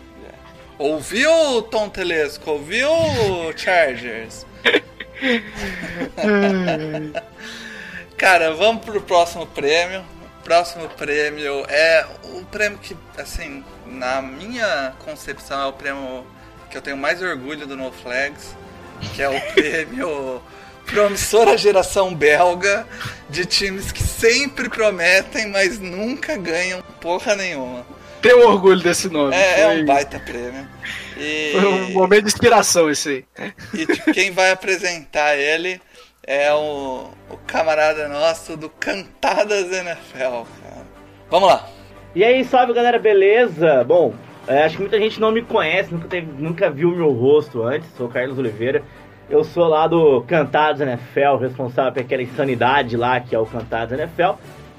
[0.79, 2.51] Ouviu, Tom Telesco?
[2.51, 2.89] Ouviu,
[3.57, 4.47] Chargers?
[8.17, 10.03] Cara, vamos pro próximo prêmio.
[10.41, 16.27] O próximo prêmio é o prêmio que, assim, na minha concepção, é o prêmio
[16.71, 18.57] que eu tenho mais orgulho do No Flags,
[19.15, 20.41] que é o prêmio
[20.93, 22.87] Promissora Geração Belga,
[23.31, 27.87] de times que sempre prometem, mas nunca ganham porra nenhuma.
[28.21, 29.35] Tenho orgulho desse nome.
[29.35, 30.69] É, é um baita prêmio.
[31.17, 31.53] E...
[31.53, 33.53] Foi um momento de inspiração esse aí.
[33.73, 35.81] E tipo, quem vai apresentar ele
[36.25, 40.87] é o, o camarada nosso do Cantadas NFL, cara.
[41.31, 41.69] Vamos lá.
[42.15, 43.83] E aí, salve galera, beleza?
[43.83, 44.15] Bom,
[44.47, 47.89] é, acho que muita gente não me conhece, nunca, teve, nunca viu meu rosto antes.
[47.97, 48.83] Sou Carlos Oliveira.
[49.33, 53.99] Eu sou lá do Cantados NFL, responsável por aquela insanidade lá que é o Cantados
[53.99, 54.33] NFL.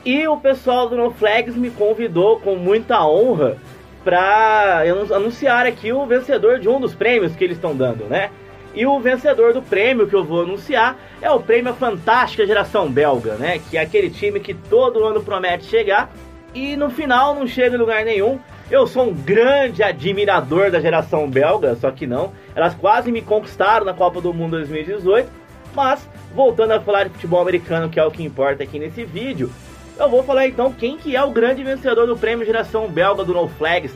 [0.06, 3.58] E o pessoal do No Flags me convidou com muita honra
[4.04, 8.30] para anunciar aqui o vencedor de um dos prêmios que eles estão dando, né?
[8.76, 13.34] E o vencedor do prêmio que eu vou anunciar é o prêmio Fantástica Geração Belga,
[13.34, 13.60] né?
[13.72, 16.12] Que é aquele time que todo ano promete chegar
[16.54, 18.40] e no final não chega em lugar nenhum.
[18.70, 22.32] Eu sou um grande admirador da geração belga, só que não.
[22.56, 25.30] Elas quase me conquistaram na Copa do Mundo 2018.
[25.74, 29.52] Mas, voltando a falar de futebol americano, que é o que importa aqui nesse vídeo,
[29.98, 33.34] eu vou falar então quem que é o grande vencedor do prêmio Geração Belga do
[33.34, 33.96] No Flags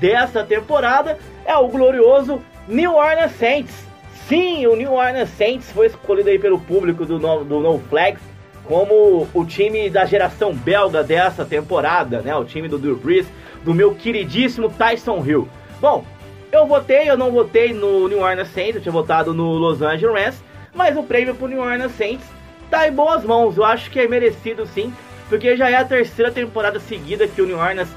[0.00, 1.18] dessa temporada.
[1.44, 3.86] É o glorioso New Orleans Saints.
[4.26, 8.22] Sim, o New Orleans Saints foi escolhido aí pelo público do No, do no Flags
[8.68, 12.36] como o time da geração belga dessa temporada, né?
[12.36, 13.26] O time do Drew Brees,
[13.64, 15.48] do meu queridíssimo Tyson Hill.
[15.80, 16.04] Bom,
[16.50, 20.24] eu votei, eu não votei no New Orleans Saints, eu tinha votado no Los Angeles
[20.24, 22.26] Rams, mas o prêmio pro New Orleans Saints
[22.70, 23.56] tá em boas mãos.
[23.56, 24.92] Eu acho que é merecido sim,
[25.28, 27.88] porque já é a terceira temporada seguida que o New Orleans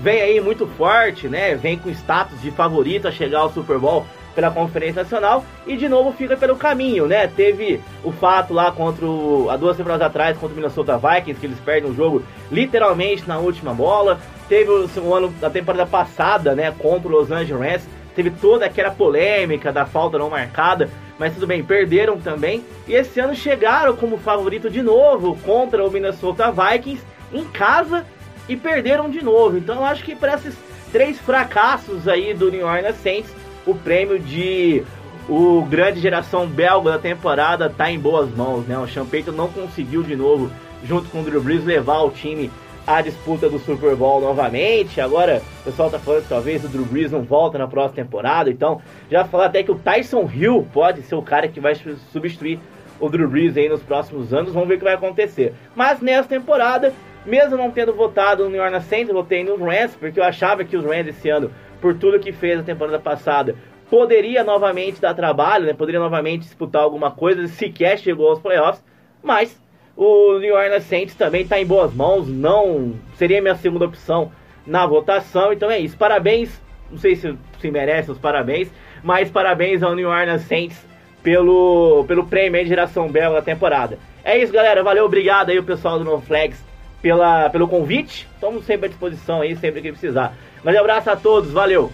[0.00, 1.54] vem aí muito forte, né?
[1.56, 5.88] Vem com status de favorito a chegar ao Super Bowl pela Conferência Nacional e de
[5.88, 7.26] novo fica pelo caminho, né?
[7.26, 11.46] Teve o fato lá contra o, há duas temporadas atrás contra o Minnesota Vikings que
[11.46, 14.20] eles perdem o jogo literalmente na última bola.
[14.48, 18.66] Teve o, o ano da temporada passada, né, contra o Los Angeles Rams, teve toda
[18.66, 22.64] aquela polêmica da falta não marcada, mas tudo bem, perderam também.
[22.88, 27.00] E esse ano chegaram como favorito de novo contra o Minnesota Vikings
[27.32, 28.04] em casa
[28.48, 29.56] e perderam de novo.
[29.56, 30.56] Então eu acho que para esses
[30.90, 33.32] três fracassos aí do New Orleans Saints
[33.64, 34.82] o prêmio de
[35.28, 38.76] o grande geração belga da temporada tá em boas mãos, né?
[38.76, 40.50] O Champeito não conseguiu de novo,
[40.82, 42.50] junto com o Drew Brees, levar o time
[42.88, 44.98] à disputa do Super Bowl novamente.
[44.98, 48.50] Agora o pessoal tá falando que talvez o Drew Brees não volta na próxima temporada.
[48.50, 52.58] Então, já falar até que o Tyson Hill pode ser o cara que vai substituir
[52.98, 54.54] o Drew Brees aí nos próximos anos.
[54.54, 55.52] Vamos ver o que vai acontecer.
[55.76, 56.94] Mas nessa temporada,
[57.26, 60.74] mesmo não tendo votado no New Orleans Saints, votei nos Rams, porque eu achava que
[60.74, 61.50] os Rams esse ano
[61.82, 63.54] por tudo que fez na temporada passada,
[63.90, 65.74] poderia novamente dar trabalho, né?
[65.74, 68.82] Poderia novamente disputar alguma coisa, sequer chegou aos playoffs,
[69.22, 69.60] mas
[69.98, 74.30] o New Orleans Saints também está em boas mãos, não seria minha segunda opção
[74.64, 75.96] na votação, então é isso.
[75.96, 78.70] Parabéns, não sei se, se merece os parabéns,
[79.02, 80.78] mas parabéns ao New Orleans Saints
[81.20, 83.98] pelo, pelo prêmio de geração bela da temporada.
[84.22, 84.84] É isso, galera.
[84.84, 86.62] Valeu, obrigado aí o pessoal do No Flags
[87.02, 88.28] pela, pelo convite.
[88.34, 90.32] Estamos sempre à disposição aí, sempre que precisar.
[90.62, 91.90] Grande abraço a todos, valeu.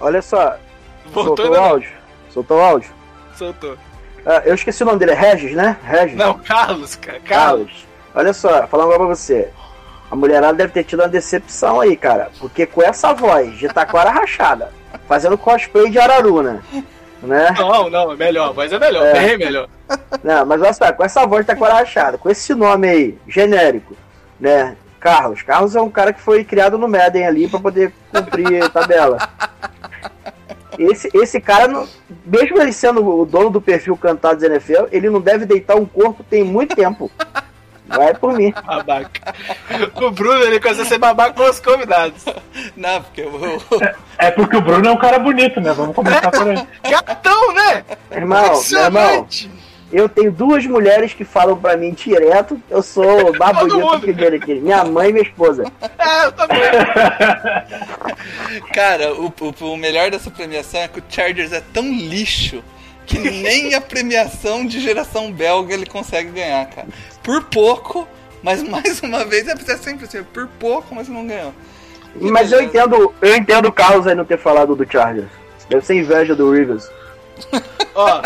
[0.00, 0.56] Olha só.
[1.06, 1.64] Voltou soltou o não.
[1.64, 1.90] áudio.
[2.30, 2.90] Soltou o áudio.
[3.34, 3.87] Soltou.
[4.30, 5.78] Ah, eu esqueci o nome dele, é Regis, né?
[5.82, 6.14] Regis.
[6.14, 7.18] Não, Carlos, cara.
[7.20, 7.86] Carlos.
[8.14, 9.48] Olha só, falando agora pra você.
[10.10, 12.30] A mulherada deve ter tido uma decepção aí, cara.
[12.38, 14.70] Porque com essa voz de taquara rachada,
[15.08, 16.60] fazendo cosplay de Araru, né?
[17.22, 17.54] né?
[17.58, 18.50] Não, não, é melhor.
[18.50, 19.12] A voz é melhor, É.
[19.14, 19.66] bem melhor.
[20.22, 23.96] Não, mas olha só, com essa voz de taquara rachada, com esse nome aí, genérico,
[24.38, 24.76] né?
[25.00, 25.40] Carlos.
[25.42, 29.16] Carlos é um cara que foi criado no Madden ali pra poder cumprir a tabela.
[30.78, 31.86] Esse, esse cara, não-
[32.24, 36.22] mesmo ele sendo o dono do perfil Cantados NFL, ele não deve deitar um corpo
[36.22, 37.10] tem muito tempo.
[37.86, 38.52] Vai por mim.
[38.66, 39.34] Babaca.
[39.96, 42.22] O Bruno, ele começa a ser babaca com os convidados.
[42.76, 43.32] Não, porque eu,
[44.18, 45.72] É porque o Bruno é um cara bonito, né?
[45.72, 46.66] Vamos começar por aí.
[46.90, 47.84] Gatão, né?
[48.12, 49.26] Irmão, meu irmão.
[49.92, 54.54] Eu tenho duas mulheres que falam pra mim direto, eu sou mais bonito que aqui.
[54.54, 55.64] Minha mãe e minha esposa.
[55.98, 56.60] É, eu também.
[58.72, 62.62] Cara, o, o, o melhor dessa premiação é que o Chargers é tão lixo
[63.04, 66.86] que nem a premiação de geração belga ele consegue ganhar, cara.
[67.22, 68.06] Por pouco,
[68.42, 71.52] mas mais uma vez é sempre assim, por pouco, mas não ganhou.
[72.18, 72.78] Que Mas eu beleza.
[72.78, 75.28] entendo, eu entendo o Carlos aí não ter falado do Chargers.
[75.68, 76.88] Deve ser inveja do Rivers.
[77.94, 78.22] Ó,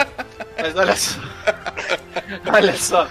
[0.57, 1.21] mas olha só.
[2.53, 3.09] Olha só.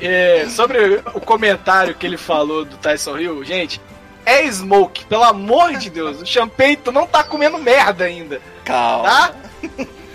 [0.00, 3.80] É, sobre o comentário que ele falou do Tyson Hill, gente,
[4.24, 6.20] é Smoke, pelo amor de Deus.
[6.20, 9.08] O Champeito não tá comendo merda ainda, Calma.
[9.08, 9.34] tá?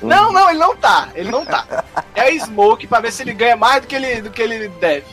[0.01, 1.10] Não, não, ele não tá.
[1.15, 1.84] Ele não tá.
[2.15, 5.05] É Smoke pra ver se ele ganha mais do que ele, do que ele deve.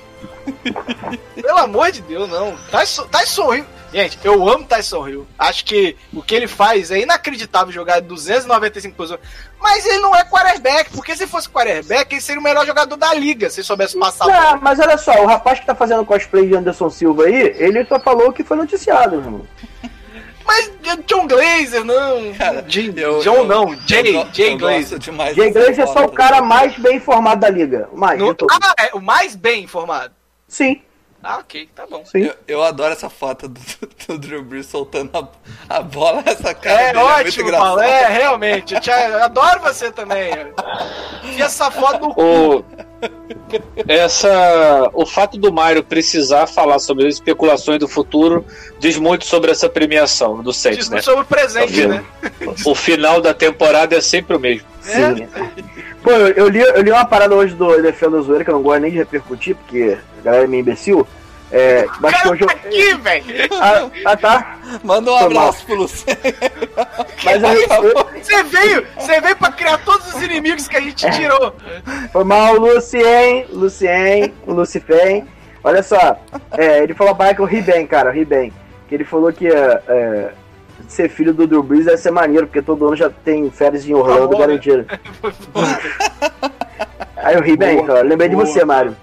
[1.34, 2.56] Pelo amor de Deus, não.
[2.70, 3.66] Tyson, Tyson Hill.
[3.92, 5.26] Gente, eu amo Tyson Hill.
[5.38, 9.20] Acho que o que ele faz é inacreditável jogar 295 posições.
[9.60, 13.14] Mas ele não é quarterback, porque se fosse quarterback, ele seria o melhor jogador da
[13.14, 14.52] liga, se soubesse passar a bola.
[14.52, 17.84] Não, mas olha só, o rapaz que tá fazendo cosplay de Anderson Silva aí, ele
[17.86, 19.46] só falou que foi noticiado, meu irmão.
[20.46, 20.70] Mas
[21.06, 22.32] John Glazer, não.
[22.34, 24.98] Cara, Jim- eu- John eu- não, Jay, eu, Jay Glazer.
[25.34, 27.88] Jay Glazer é só o cara mais bem informado da liga.
[27.92, 30.14] O Mais, No- ah, é o mais bem informado.
[30.46, 30.80] Sim,
[31.22, 32.04] Ah, ok, tá bom.
[32.06, 32.22] sim.
[32.22, 33.60] Eu, eu adoro essa foto do,
[34.06, 35.10] do Drew Brees soltando
[35.68, 37.50] a, a bola, essa cara É dele é muito ótimo.
[37.50, 37.80] Paulo.
[37.80, 38.74] É, realmente.
[38.74, 40.30] Eu, te- eu adoro você também.
[41.24, 42.64] E essa foto do O,
[43.86, 48.44] essa, o fato do Mário precisar falar sobre as especulações do futuro
[48.78, 51.02] diz muito sobre essa premiação do Saints, diz né?
[51.02, 52.04] sobre o presente, Tá né?
[52.64, 54.66] O final da temporada é sempre o mesmo.
[54.80, 55.28] Sim.
[56.02, 58.62] Pô, eu, eu li, eu li uma parada hoje do Defenda Zoeira que eu não
[58.62, 61.06] gosto nem de repercutir, porque a galera é meio imbecil.
[61.50, 62.46] É, mas que hoje eu...
[62.46, 63.24] tá aqui, velho.
[63.58, 64.58] ah, ah, tá.
[64.84, 66.20] Manda um Foi abraço pro Luciano.
[67.24, 71.10] Mas eu, eu, Você veio, você veio pra criar todos os inimigos que a gente
[71.10, 71.54] tirou.
[72.12, 75.26] Foi mal, Lucien, Lucien, Lucifen.
[75.64, 76.16] Olha só,
[76.56, 78.52] é, ele falou para que eu ri bem, cara, eu ri bem.
[78.88, 80.30] Que ele falou que é, é,
[80.86, 83.94] ser filho do Drew Brees deve ser maneiro, porque todo ano já tem férias em
[83.94, 84.38] Orlando né?
[84.38, 84.86] garantido.
[87.16, 88.02] Aí eu ri bem, Boa, cara.
[88.02, 88.46] Lembrei de boa.
[88.46, 88.96] você, Mário.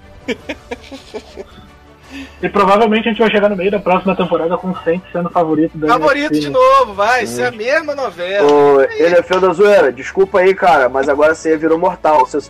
[2.42, 5.30] E provavelmente a gente vai chegar no meio da próxima temporada com o Saints sendo
[5.30, 8.48] favorito da Favorito NFC, de novo, vai, ser a mesma novela.
[8.48, 12.26] Ô, NFL da zoeira, desculpa aí, cara, mas agora você virou mortal.
[12.26, 12.42] Seu,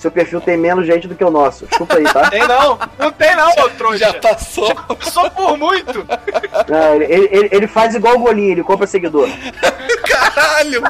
[0.00, 1.66] seu perfil tem menos gente do que o nosso.
[1.66, 2.28] Desculpa aí, tá?
[2.30, 3.98] Tem não, não tem não, ô trouxa.
[3.98, 4.74] Já passou.
[5.00, 6.06] Só por muito.
[6.72, 9.28] É, ele, ele- ele faz igual o Golinho, ele compra seguidor.
[10.08, 10.82] Caralho!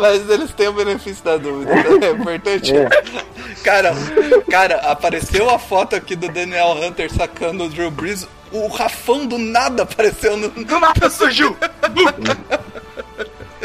[0.00, 2.72] Mas eles têm o benefício da dúvida, então é importante.
[3.62, 3.92] Cara,
[4.50, 8.26] cara, apareceu a foto aqui do Daniel Hunter sacando o Drew Brees.
[8.52, 10.48] O Rafão do nada apareceu no.
[10.48, 11.56] Do nada surgiu.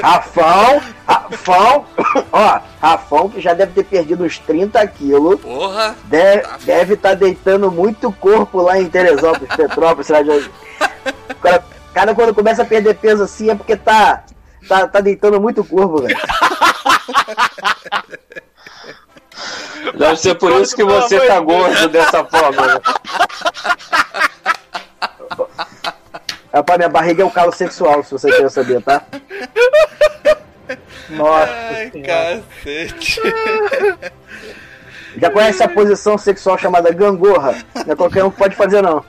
[0.01, 1.85] Rafão, Rafão,
[2.31, 5.39] ó, Rafão que já deve ter perdido uns 30 quilos.
[5.41, 5.95] Porra!
[6.05, 10.51] Deve estar deve tá deitando muito corpo lá em Teresópolis, Petrópolis, cidade onde-
[11.29, 14.23] O cara, cara, quando começa a perder peso assim é porque tá,
[14.67, 16.17] tá, tá deitando muito corpo, velho.
[19.97, 22.67] Deve ser por isso que você tá gordo dessa forma.
[22.67, 22.79] né?
[26.53, 29.03] Rapaz, minha barriga é um calo sexual, se você quer saber, tá?
[31.09, 31.51] Nossa.
[31.51, 32.43] Ai, Senhora.
[32.63, 33.21] cacete.
[35.17, 37.55] Já conhece a posição sexual chamada gangorra?
[37.85, 39.03] Não é qualquer um que pode fazer, não.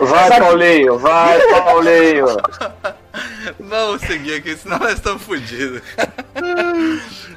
[0.00, 2.26] Vai, Sabe- Paulinho, vai, Paulinho.
[3.58, 5.82] Vamos seguir aqui, senão nós estamos fodidos.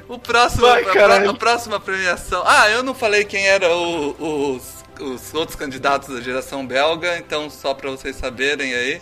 [0.08, 2.42] O próximo, Vai, a, a próxima premiação.
[2.46, 7.74] Ah, eu não falei quem eram os, os outros candidatos da geração belga, então só
[7.74, 9.00] pra vocês saberem aí.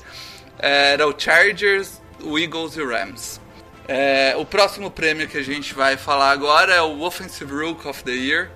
[0.58, 3.40] Era o Chargers, o Eagles e o Rams.
[3.86, 8.04] É, o próximo prêmio que a gente vai falar agora é o Offensive Rook of
[8.04, 8.50] the Year.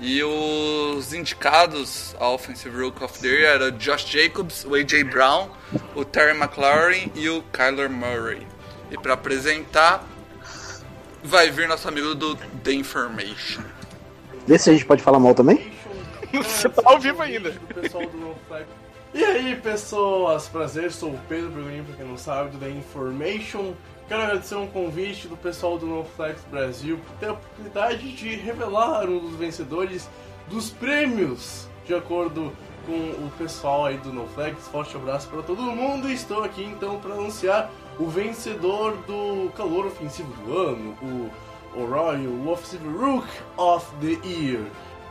[0.00, 5.04] E os indicados ao Offensive Rook of the Year eram o Josh Jacobs, o A.J.
[5.04, 5.48] Brown,
[5.94, 8.46] o Terry McLaurin e o Kyler Murray.
[8.90, 10.04] E para apresentar,
[11.22, 13.62] vai vir nosso amigo do The Information.
[14.46, 15.72] Vê se a gente pode falar mal também.
[16.32, 17.54] Você tá ao vivo ainda.
[19.14, 23.74] E aí, pessoas, prazer, sou o Pedro Bergoninho, pra quem não sabe, do The Information.
[24.08, 28.34] Quero agradecer um convite do pessoal do No Flex Brasil por ter a oportunidade de
[28.36, 30.08] revelar um dos vencedores
[30.48, 32.52] dos prêmios, de acordo
[32.86, 34.66] com o pessoal aí do No Flex.
[34.68, 39.86] Forte abraço para todo mundo e estou aqui então para anunciar o vencedor do calor
[39.86, 41.30] ofensivo do ano, o
[41.74, 44.64] Orion, Offensive Rook of the Year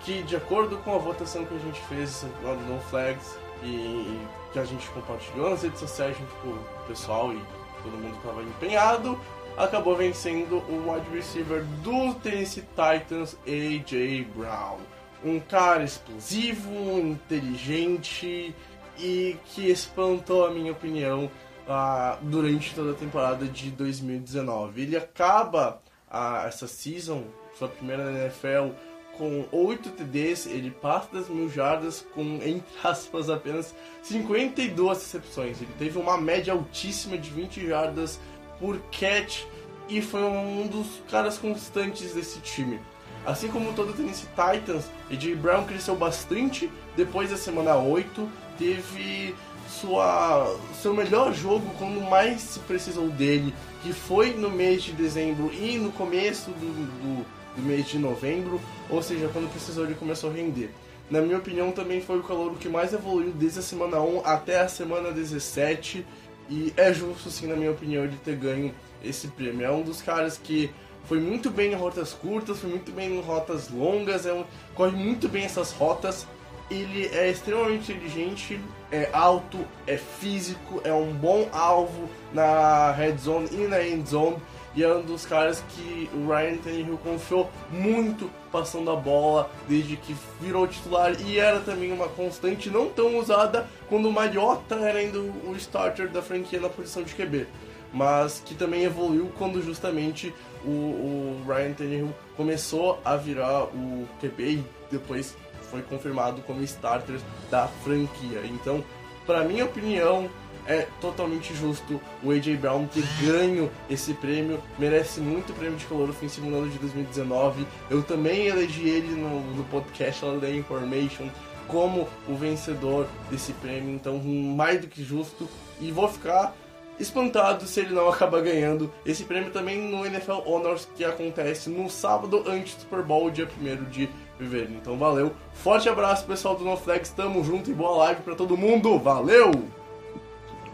[0.04, 4.20] que de acordo com a votação que a gente fez lá no Flags e
[4.52, 7.42] que a gente compartilhou nas redes sociais junto com o pessoal e
[7.84, 9.20] todo mundo estava empenhado,
[9.58, 14.78] acabou vencendo o wide receiver do Tennessee Titans, AJ Brown.
[15.24, 18.56] Um cara explosivo, inteligente
[18.98, 21.30] e que espantou a minha opinião
[21.68, 24.82] ah, durante toda a temporada de 2019.
[24.82, 27.24] Ele acaba ah, essa season,
[27.58, 28.74] sua primeira na NFL,
[29.22, 35.62] com 8 TDs, ele passa das mil jardas com, entre aspas, apenas 52 recepções.
[35.62, 38.20] Ele teve uma média altíssima de 20 jardas
[38.60, 39.44] por catch
[39.88, 42.80] e foi um dos caras constantes desse time.
[43.24, 49.36] Assim como todo o Tennessee Titans, AJ Brown cresceu bastante depois da semana 8, teve
[49.70, 53.54] sua, seu melhor jogo quando mais se precisou dele,
[53.84, 58.60] que foi no mês de dezembro e no começo do, do, do mês de novembro,
[58.90, 60.70] ou seja, quando precisou ele começou a render.
[61.10, 64.62] Na minha opinião, também foi o calor que mais evoluiu desde a semana 1 até
[64.62, 66.06] a semana 17,
[66.50, 69.66] e é justo, sim, na minha opinião, ele ter ganho esse prêmio.
[69.66, 70.70] É um dos caras que
[71.06, 74.96] foi muito bem em rotas curtas, foi muito bem em rotas longas, é um, corre
[74.96, 76.28] muito bem essas rotas.
[76.70, 78.60] Ele é extremamente inteligente,
[78.92, 84.38] é alto, é físico, é um bom alvo na red zone e na end zone.
[84.74, 89.98] E é um dos caras que o Ryan Tannehill confiou muito passando a bola desde
[89.98, 95.00] que virou titular e era também uma constante não tão usada quando o Mariota era
[95.00, 97.48] ainda o starter da franquia na posição de QB
[97.94, 104.44] mas que também evoluiu quando justamente o, o Ryan Tannehill começou a virar o QB
[104.44, 105.36] e depois
[105.70, 107.20] foi confirmado como starter
[107.50, 108.42] da franquia.
[108.46, 108.84] Então,
[109.26, 110.30] para minha opinião,
[110.68, 116.10] é totalmente justo o AJ Brown ter ganho esse prêmio, merece muito prêmio de calor
[116.10, 117.66] ofensivo no ano de 2019.
[117.90, 121.28] Eu também elegi ele no, no podcast lá da Information
[121.68, 125.48] como o vencedor desse prêmio, então mais do que justo.
[125.80, 126.54] E vou ficar
[127.00, 131.90] espantado se ele não acabar ganhando esse prêmio também no NFL Honors que acontece no
[131.90, 134.74] sábado antes do Super Bowl, dia 1 de fevereiro.
[134.74, 139.00] Então valeu, forte abraço pessoal do NoFlex, tamo junto e boa live pra todo mundo,
[139.00, 139.81] valeu!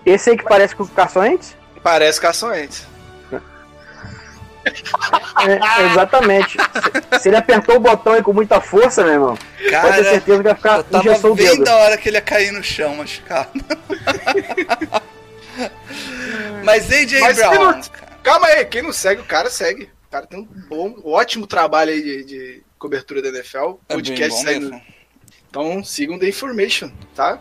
[0.08, 1.54] Esse aí que parece com o Carções?
[1.84, 2.84] Parece caçoente.
[4.66, 6.58] É, exatamente.
[6.58, 9.38] Se, se ele apertou o botão aí com muita força, meu irmão,
[9.70, 11.64] Cara, pode ter certeza que vai ficar Eu tava injeção o bem dedo.
[11.64, 13.50] da hora que ele ia cair no chão machucado.
[16.64, 17.82] Mas AJ Mas Brown, não-.
[18.24, 19.90] Calma aí, quem não segue o cara, segue.
[20.08, 23.58] O cara tem um bom, ótimo trabalho aí de, de cobertura da NFL.
[23.58, 24.82] É bem Podcast saindo.
[25.50, 27.40] Então sigam The Information, tá?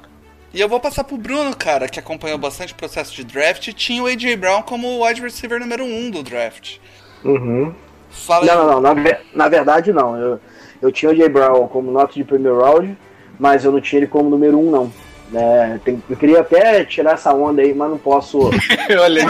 [0.53, 3.73] E eu vou passar pro Bruno, cara, que acompanhou bastante o processo de draft e
[3.73, 6.79] tinha o AJ Brown como wide receiver número 1 um do draft.
[7.25, 7.75] Uhum.
[8.11, 8.47] Fala.
[8.47, 8.95] Não, não, não.
[8.95, 10.17] Na, na verdade, não.
[10.17, 10.41] Eu,
[10.81, 12.97] eu tinha o Jay Brown como nota de primeiro round,
[13.39, 14.93] mas eu não tinha ele como número um, não.
[15.35, 18.39] É, tem- eu queria até tirar essa onda aí, mas não posso.
[19.01, 19.25] Olha,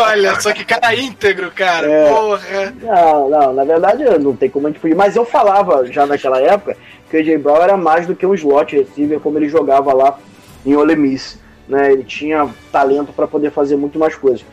[0.00, 1.86] olha, só que cara íntegro, cara.
[1.86, 2.08] É.
[2.08, 2.74] Porra.
[2.80, 4.94] Não, não, na verdade não tem como a gente fugir.
[4.96, 6.74] Mas eu falava já naquela época
[7.16, 10.18] AJ Brown era mais do que um slot receiver como ele jogava lá
[10.64, 11.38] em Ole Miss.
[11.68, 11.92] Né?
[11.92, 14.44] Ele tinha talento para poder fazer muito mais coisas.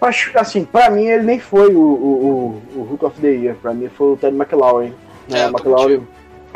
[0.00, 3.56] Mas, assim, pra mim ele nem foi o, o, o, o Hook of the Year.
[3.60, 4.92] Pra mim foi o Ted McLaurin.
[5.28, 5.40] Né?
[5.40, 6.06] É, o McLaurin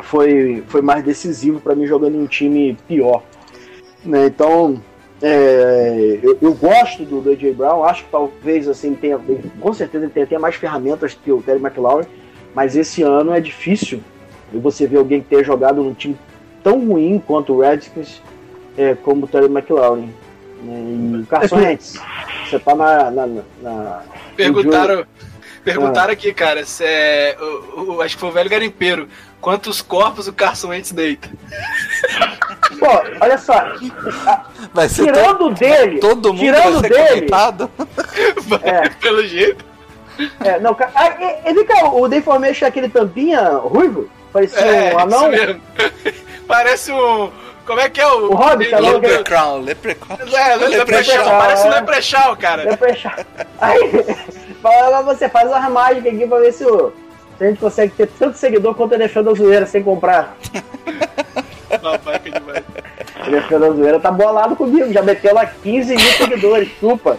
[0.03, 3.23] foi, foi mais decisivo pra mim jogando em um time pior.
[4.05, 4.27] Né?
[4.27, 4.81] Então,
[5.23, 9.21] é, eu, eu gosto do, AJ Brown, acho que talvez assim tenha,
[9.61, 12.07] com certeza ele tenha até mais ferramentas que o Terry McLaurin,
[12.55, 14.01] mas esse ano é difícil
[14.59, 16.17] você ver alguém ter jogado num time
[16.63, 18.21] tão ruim quanto o Redskins
[18.77, 20.13] é, como o Terry McLaurin.
[20.63, 21.17] né?
[21.19, 22.01] E o Carson Wentz,
[22.49, 23.27] você tá na, na,
[23.63, 24.03] na-
[24.37, 25.05] Perguntaram,
[25.65, 26.13] perguntaram Ah.
[26.13, 29.09] aqui, cara, se é, o, o- acho que foi o velho garimpeiro.
[29.41, 31.31] Quantos corpos o Carson Wentz deita?
[32.79, 32.87] Pô,
[33.23, 33.55] olha só,
[34.75, 37.27] Vai ser tirando dele, todo mundo tirando vai ser dele,
[38.63, 39.65] é, Pelo jeito.
[40.45, 41.09] é, não, ah,
[41.47, 44.09] e, e vem cá, o Deformation é aquele tampinha ruivo?
[44.33, 45.33] Parecia É, um anão?
[45.33, 45.61] isso mesmo.
[46.47, 47.31] Parece um.
[47.67, 48.31] Como é que é o.
[48.31, 50.17] O Hobbit, é o- Leprechaun, Leprechaun.
[50.37, 51.25] É, Leprechaun.
[51.25, 52.63] Parece um Leprechaun, cara.
[52.65, 53.13] Leprechaun.
[53.61, 54.07] Aí,
[54.63, 56.93] fala, você faz uma mágica aqui pra ver se, o,
[57.39, 60.37] se a gente consegue ter tanto seguidor quanto a NFL da Zoeira sem comprar.
[61.83, 62.65] Babaca demais.
[63.23, 67.17] A NFL da Zoeira tá bolado comigo, já meteu lá 15 mil seguidores, chupa.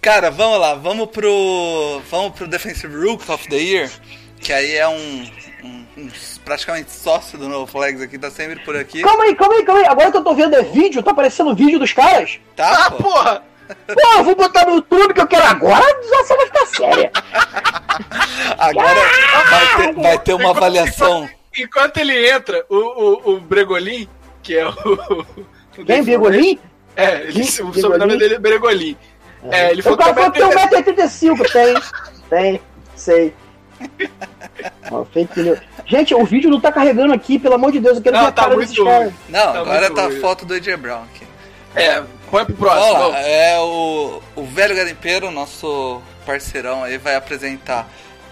[0.00, 2.00] Cara, vamos lá, vamos pro.
[2.10, 3.90] Vamos pro Defensive Rook of the Year,
[4.46, 5.26] que aí é um,
[5.64, 6.08] um- um
[6.44, 9.02] praticamente sócio do No Flags aqui, tá sempre por aqui.
[9.02, 9.86] Calma aí, calma aí, calma aí.
[9.88, 12.38] Agora que eu tô vendo é vídeo, tá aparecendo o vídeo dos caras.
[12.54, 13.02] Tá, Ah, pô?
[13.02, 13.42] porra!
[13.92, 17.10] Pô, eu vou botar no YouTube que eu quero agora, a zoação vai ficar séria.
[18.56, 18.94] Agora
[19.50, 21.28] vai ter, vai ter uma avaliação.
[21.58, 24.08] Enquanto ele entra, o, o, o Bregolin,
[24.44, 24.70] que é o.
[25.78, 26.60] o Quem, Bigolim?
[26.94, 28.96] É, ele, o sobrenome dele é Bregolin.
[29.50, 31.74] É, ele O falou cara falou que tem que 1,85m, tem.
[32.30, 32.60] Tem,
[32.94, 33.34] sei.
[34.90, 35.58] Ó, fake news.
[35.84, 38.28] Gente, o vídeo não tá carregando aqui, pelo amor de Deus, eu quero Não, ver
[38.28, 39.12] a tá cara muito desses caras.
[39.28, 41.26] Não, Tá agora muito tá a foto do AJ Brown aqui.
[41.74, 43.08] É, põe pro próximo.
[43.08, 47.88] Lá, é o, o velho garimpeiro, nosso parceirão aí, vai apresentar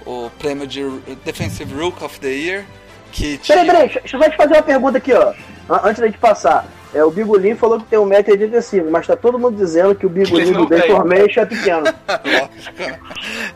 [0.06, 0.82] o prêmio de
[1.24, 2.64] Defensive Rook of the Year.
[3.12, 3.58] Que tinha...
[3.58, 5.32] Peraí, peraí, deixa eu só te fazer uma pergunta aqui, ó.
[5.68, 6.66] An- Antes da gente passar.
[6.92, 10.52] É, o Bigolim falou que tem 1,85m, mas tá todo mundo dizendo que o Bigolim
[10.52, 10.66] do.
[10.66, 11.82] Deformation é pequeno.
[12.24, 13.00] Lógico.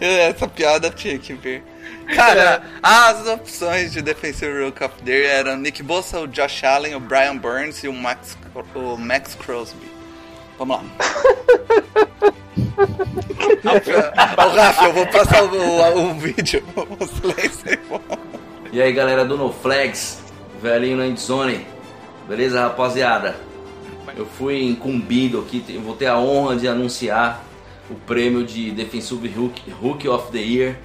[0.01, 1.63] Essa piada tinha que ver.
[2.15, 6.95] Cara, as opções de Defensive Rook of the Year eram Nick Bosa, o Josh Allen,
[6.95, 8.37] o Brian Burns e o Max,
[8.75, 9.87] o Max Crosby.
[10.59, 10.85] Vamos lá.
[14.45, 16.63] Ô Rafa, eu vou passar o, o, o vídeo.
[16.75, 18.01] O pô.
[18.73, 20.21] E aí galera do No Flags,
[20.63, 21.67] velhinho na endzone,
[22.29, 23.37] beleza rapaziada?
[24.17, 27.45] Eu fui incumbido aqui, eu vou ter a honra de anunciar
[27.91, 30.77] o prêmio de Defensive Hook, Hook of the Year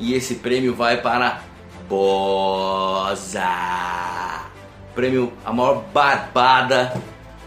[0.00, 1.42] e esse prêmio vai para
[1.88, 3.44] Boza.
[4.94, 7.00] Prêmio, a maior barbada,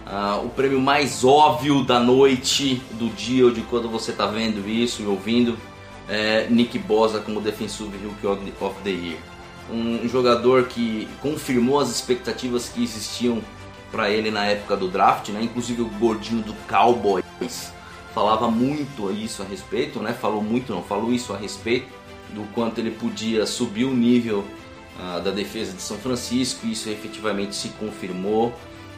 [0.06, 4.68] ah, o prêmio mais óbvio da noite, do dia ou de quando você está vendo
[4.70, 5.58] isso e ouvindo.
[6.08, 7.89] É Nick Bosa como Defensive
[8.22, 9.18] the- of the Year
[9.72, 13.41] um jogador que confirmou as expectativas que existiam
[13.91, 15.41] para ele na época do draft, né?
[15.41, 17.72] Inclusive o gordinho do Cowboys
[18.14, 20.14] falava muito isso a respeito, né?
[20.14, 21.88] Falou muito, não, falou isso a respeito
[22.34, 24.44] do quanto ele podia subir o nível
[25.00, 26.66] ah, da defesa de São Francisco.
[26.66, 28.54] E isso efetivamente se confirmou,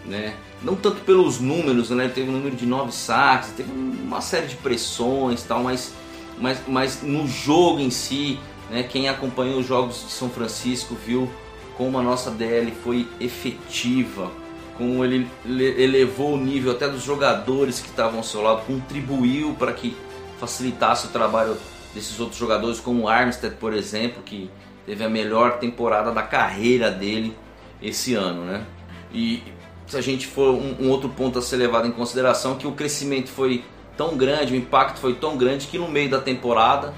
[0.06, 0.36] né?
[0.62, 2.06] Não tanto pelos números, né?
[2.06, 5.94] Ele teve um número de nove saques, teve uma série de pressões, tal, mas
[6.38, 8.38] mas, mas no jogo em si,
[8.70, 11.30] né, quem acompanhou os jogos de São Francisco viu
[11.78, 14.30] como a nossa DL foi efetiva,
[14.78, 19.54] como ele le- elevou o nível até dos jogadores que estavam ao seu lado, contribuiu
[19.58, 19.96] para que
[20.38, 21.56] facilitasse o trabalho
[21.96, 24.52] desses outros jogadores, como o Armstead, por exemplo, que
[24.86, 27.36] teve a melhor temporada da carreira dele
[27.82, 28.66] esse ano, né?
[29.14, 29.42] E
[29.88, 32.74] se a gente for um, um outro ponto a ser levado em consideração, que o
[32.74, 33.64] crescimento foi
[33.96, 36.94] tão grande, o impacto foi tão grande que no meio da temporada,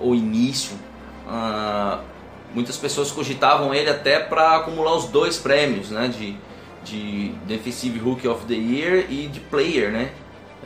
[0.00, 0.76] ou início,
[1.28, 2.00] ah,
[2.52, 6.08] muitas pessoas cogitavam ele até para acumular os dois prêmios, né?
[6.08, 6.36] De,
[6.82, 10.10] de Defensive Rookie of the Year e de Player, né?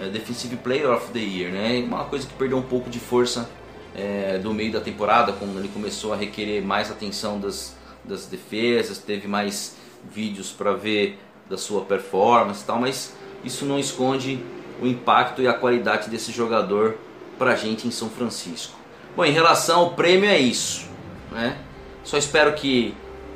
[0.00, 1.84] É, Defensive Player of the Year, né?
[1.86, 3.50] Uma coisa que perdeu um pouco de força
[3.94, 8.98] é, do meio da temporada, quando ele começou a requerer mais atenção das, das defesas,
[8.98, 9.76] teve mais
[10.12, 11.18] vídeos para ver
[11.48, 13.14] da sua performance e tal, mas
[13.44, 14.42] isso não esconde
[14.80, 16.96] o impacto e a qualidade desse jogador
[17.38, 18.74] pra gente em São Francisco.
[19.16, 20.86] Bom, em relação ao prêmio é isso,
[21.30, 21.58] né?
[22.02, 22.94] Só espero que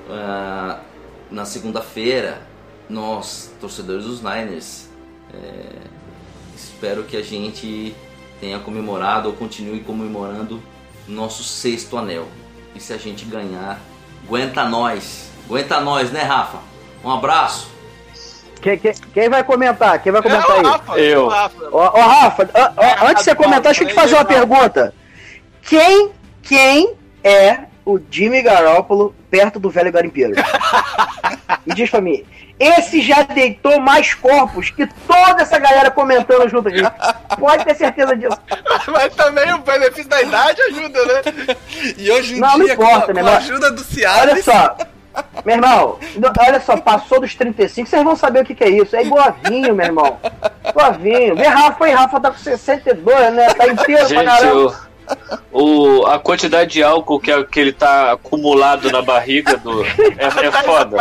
[0.09, 0.79] uh,
[1.31, 2.43] na segunda-feira
[2.89, 4.89] nós, torcedores dos Niners,
[5.33, 5.77] é,
[6.57, 7.95] espero que a gente
[8.41, 10.63] tenha comemorado ou continue comemorando
[11.07, 12.27] nosso sexto anel.
[12.75, 13.81] E se a gente ganhar,
[14.25, 15.31] aguenta nós.
[15.47, 16.59] Aguenta nós, né, Rafa?
[17.03, 17.71] Um abraço.
[18.61, 20.03] Quem, quem, quem vai comentar?
[20.03, 20.63] Quem vai comentar É o aí?
[20.65, 21.25] Rafa, Eu.
[21.27, 21.71] o Rafa.
[22.01, 22.51] Rafa,
[23.05, 24.93] antes de você comentar, deixa eu te fazer uma pergunta.
[25.63, 26.11] Quem,
[26.43, 30.35] quem é o Jimmy Garoppolo perto do velho garimpeiro?
[31.65, 32.25] Me diz pra mim.
[32.61, 36.81] Esse já deitou mais corpos que toda essa galera comentando junto aqui.
[37.39, 38.37] Pode ter certeza disso.
[38.91, 41.23] Mas também o benefício da idade ajuda, né?
[41.97, 43.37] E hoje em Não, não dia, importa, com, a- meu com a irmão.
[43.37, 44.77] ajuda do Olha Cialis, só.
[45.45, 45.99] Meu irmão,
[46.47, 48.95] olha só, passou dos 35, vocês vão saber o que, que é isso.
[48.95, 50.19] É igualzinho, meu irmão.
[50.69, 51.35] Igualzinho.
[51.35, 53.53] Vê Rafa aí, Rafa tá com 62, né?
[53.55, 54.67] Tá inteiro pra Gente, caramba.
[54.67, 54.88] o,
[55.53, 59.85] o- a quantidade de álcool que, que ele tá acumulado na barriga do.
[59.85, 60.97] É, é Tá foda.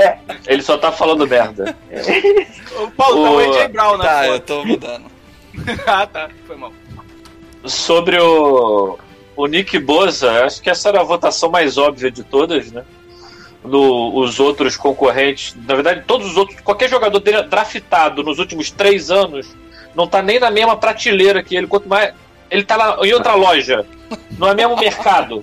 [0.00, 0.18] É.
[0.46, 1.76] Ele só tá falando merda.
[2.80, 5.04] O Paulo tá o O- AJ Brown na Tá, eu tô mudando.
[5.86, 6.28] ah, tá.
[6.46, 6.72] Foi mal.
[7.64, 8.98] Sobre o,
[9.36, 12.84] o Nick Boza, acho que essa era a votação mais óbvia de todas, né?
[13.64, 18.70] No, os outros concorrentes, na verdade, todos os outros, qualquer jogador dra- draftado nos últimos
[18.70, 19.48] três anos
[19.94, 22.14] não tá nem na mesma prateleira que ele, quanto mais.
[22.50, 23.84] Ele tá lá em outra loja,
[24.38, 25.42] não é mesmo mercado.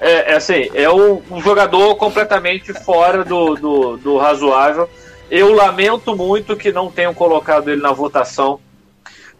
[0.00, 4.88] É, é assim, é um, um jogador completamente fora do, do, do razoável.
[5.30, 8.60] Eu lamento muito que não tenham colocado ele na votação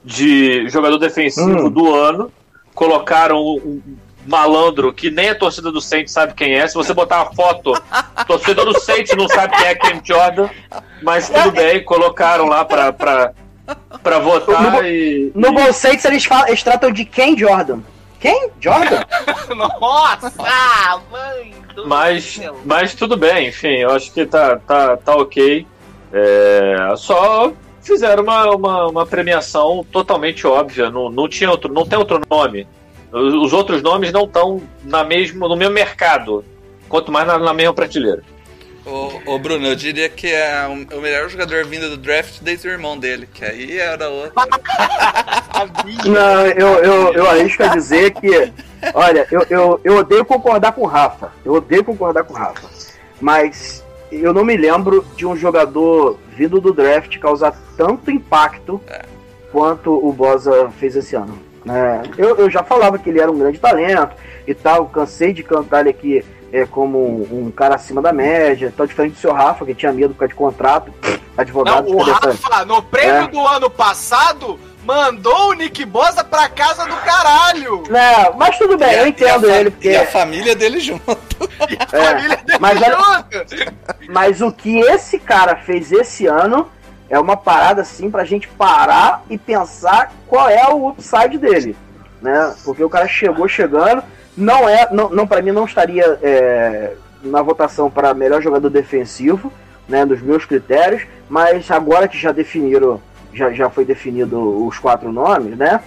[0.05, 1.70] de jogador defensivo Hum.
[1.70, 2.33] do ano.
[2.75, 3.83] Colocaram um,
[4.27, 6.66] malandro que nem a torcida do Saints sabe quem é.
[6.66, 7.73] Se você botar uma foto,
[8.27, 10.49] torcedor do Saints não sabe quem é Cam Jordan,
[11.03, 12.93] mas tudo bem, colocaram lá pra,
[14.03, 15.33] pra, votar No- e.
[15.35, 17.81] No e- Ball Saints eles, falam, eles tratam de Ken Jordan.
[18.20, 18.51] Quem?
[18.61, 19.03] Jordan?
[19.81, 20.33] Nossa,
[21.11, 21.53] mãe
[21.85, 22.57] Mas, céu.
[22.64, 25.66] mas tudo bem, enfim, eu acho que tá, tá, tá ok.
[26.12, 27.53] É, só
[27.83, 32.66] fizeram uma, uma, uma premiação totalmente óbvia, não, não, tinha outro, não tem outro nome.
[33.11, 36.45] Os, os outros nomes não estão na mesmo, no mesmo mercado,
[36.89, 38.23] quanto mais na, na mesma prateleira.
[38.85, 42.70] Ô, ô, Bruno, eu diria que é o melhor jogador vindo do draft desde o
[42.70, 44.33] irmão dele, que aí era outro.
[46.05, 48.53] Não, eu, eu, eu arrisco a dizer que.
[48.93, 51.33] Olha, eu, eu, eu odeio concordar com o Rafa.
[51.45, 52.68] Eu odeio concordar com o Rafa.
[53.20, 58.80] Mas eu não me lembro de um jogador vindo do draft causar tanto impacto
[59.53, 61.39] quanto o Bosa fez esse ano.
[61.64, 62.03] né?
[62.18, 64.87] eu, eu já falava que ele era um grande talento e tal.
[64.87, 66.98] Cansei de cantar ele aqui é, como
[67.32, 68.72] um, cara acima da média.
[68.76, 70.92] Tal, diferente do seu Rafa, que tinha medo por causa de contrato.
[71.36, 73.26] Advogado, Não, o Rafa, no prêmio É.
[73.28, 77.82] do ano passado, mandou o Nick Bosa pra casa do caralho.
[77.88, 79.88] Não, mas tudo bem, eu entendo e a, fa- ele, porque.
[79.90, 81.12] E a família dele junto.
[81.92, 83.72] É, Família dele mas, junto.
[84.11, 86.68] mas o que esse cara fez esse ano
[87.09, 91.76] é uma parada assim pra gente parar e pensar qual é o upside dele,
[92.20, 92.55] né?
[92.64, 94.03] Porque o cara chegou chegando,
[94.37, 99.53] não é, não, não para mim não estaria é, na votação para melhor jogador defensivo,
[99.89, 100.05] né?
[100.07, 103.01] Dos meus critérios, mas agora que já definiram,
[103.33, 105.80] já, já foi definido os quatro nomes, né?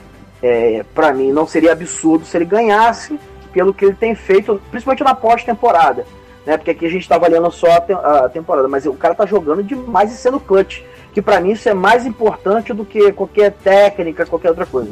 [0.44, 3.20] É, para mim não seria absurdo se ele ganhasse
[3.54, 6.06] pelo que ele tem feito, principalmente na pós-temporada
[6.46, 6.58] né?
[6.58, 9.26] Porque aqui a gente tá avaliando só a, te- a temporada, mas o cara tá
[9.26, 10.82] jogando demais e sendo clutch,
[11.12, 14.92] que pra mim isso é mais importante do que qualquer técnica, qualquer outra coisa.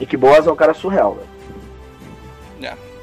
[0.00, 1.37] E que Boas é um cara surreal, velho.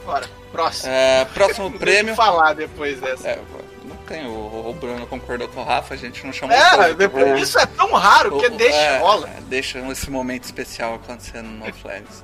[0.05, 0.91] Bora, próximo.
[0.91, 2.15] É, próximo prêmio.
[2.15, 3.27] falar depois dessa.
[3.29, 3.39] É,
[3.83, 7.41] não tem, o, o Bruno concordou com o Rafa, a gente não chamou É, depois,
[7.41, 9.27] isso é tão raro que O- deixa é, rola.
[9.29, 12.23] é, deixa esse momento especial acontecendo no Flags.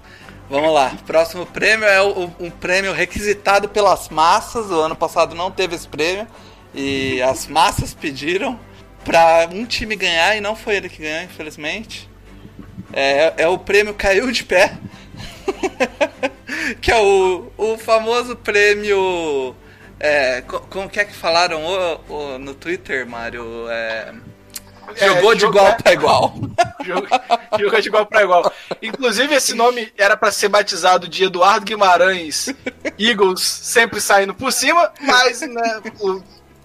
[0.50, 4.70] Vamos lá, próximo prêmio é o- um prêmio requisitado pelas massas.
[4.70, 6.28] O ano passado não teve esse prêmio
[6.74, 8.60] e as massas pediram
[9.04, 12.08] pra um time ganhar e não foi ele que ganhou, infelizmente.
[12.94, 14.74] É, é o prêmio Caiu de Pé,
[16.82, 19.56] que é o, o famoso prêmio.
[20.00, 23.70] É, co- como que é que falaram o- o- no Twitter, Mário?
[23.70, 24.14] É,
[24.96, 26.34] É, Jogou de jogo- igual pra igual.
[26.84, 27.08] Jogo,
[27.60, 28.52] jogo de igual pra igual.
[28.82, 32.48] Inclusive, esse nome era pra ser batizado de Eduardo Guimarães
[32.98, 35.80] Eagles, sempre saindo por cima, mas, né,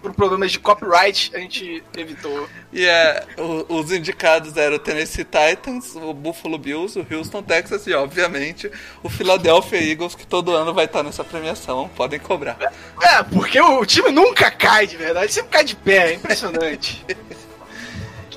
[0.06, 2.48] por problemas de copyright, a gente evitou.
[2.72, 7.86] E é, o- os indicados eram o Tennessee Titans, o Buffalo Bills, o Houston Texas
[7.88, 8.70] e, obviamente,
[9.02, 11.88] o Philadelphia Eagles, que todo ano vai estar nessa premiação.
[11.96, 12.56] Podem cobrar.
[13.02, 17.04] É, porque o time nunca cai de verdade, sempre cai de pé, é impressionante.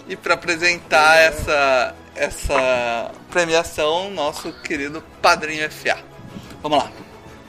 [0.07, 5.99] E para apresentar essa, essa premiação, nosso querido Padrinho FA.
[6.63, 6.91] Vamos lá.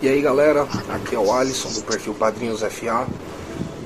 [0.02, 3.06] E aí galera, aqui é o Alisson do perfil Padrinhos FA.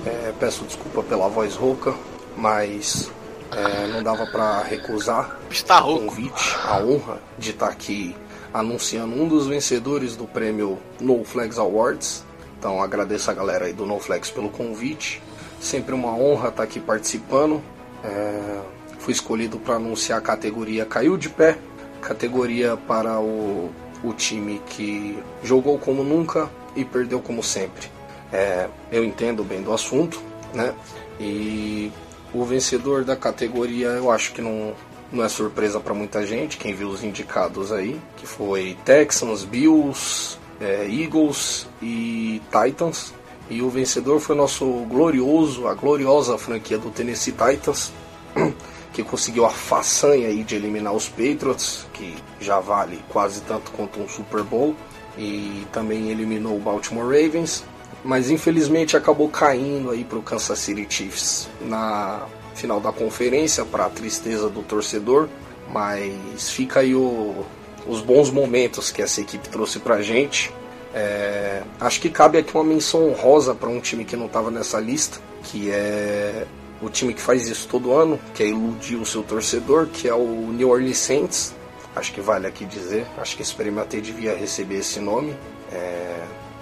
[0.07, 1.94] É, peço desculpa pela voz rouca,
[2.36, 3.11] mas
[3.50, 8.14] é, não dava para recusar Está o convite, a honra de estar aqui
[8.52, 12.24] anunciando um dos vencedores do prêmio No Flags Awards.
[12.59, 15.22] Então agradeço a galera aí do No Flags pelo convite.
[15.61, 17.62] Sempre uma honra estar aqui participando.
[18.05, 18.61] É,
[18.98, 21.59] fui escolhido para anunciar a categoria Caiu de Pé,
[22.00, 23.70] categoria para o,
[24.02, 27.93] o time que jogou como nunca e perdeu como sempre.
[28.35, 30.20] É, eu entendo bem do assunto,
[30.53, 30.74] né?
[31.20, 31.93] E
[32.32, 34.74] o vencedor da categoria eu acho que não,
[35.12, 40.37] não é surpresa para muita gente, quem viu os indicados aí, que foi Texans, Bills,
[40.61, 43.14] é, Eagles e Titans.
[43.49, 47.93] E o vencedor foi nosso glorioso, a gloriosa franquia do Tennessee Titans,
[48.93, 54.01] que conseguiu a façanha aí de eliminar os Patriots, que já vale quase tanto quanto
[54.01, 54.74] um Super Bowl,
[55.16, 57.62] e também eliminou o Baltimore Ravens,
[58.05, 63.86] mas infelizmente acabou caindo aí para o Kansas City Chiefs na final da conferência, para
[63.86, 65.28] a tristeza do torcedor,
[65.72, 67.44] mas fica aí o-
[67.86, 70.52] os bons momentos que essa equipe trouxe para gente.
[70.94, 74.78] É, acho que cabe aqui uma menção honrosa para um time que não estava nessa
[74.78, 76.46] lista, que é
[76.80, 80.14] o time que faz isso todo ano, que é iludir o seu torcedor, que é
[80.14, 81.55] o New Orleans Saints.
[81.96, 83.07] Acho que vale aqui dizer.
[83.18, 85.34] Acho que esse prêmio até devia receber esse nome.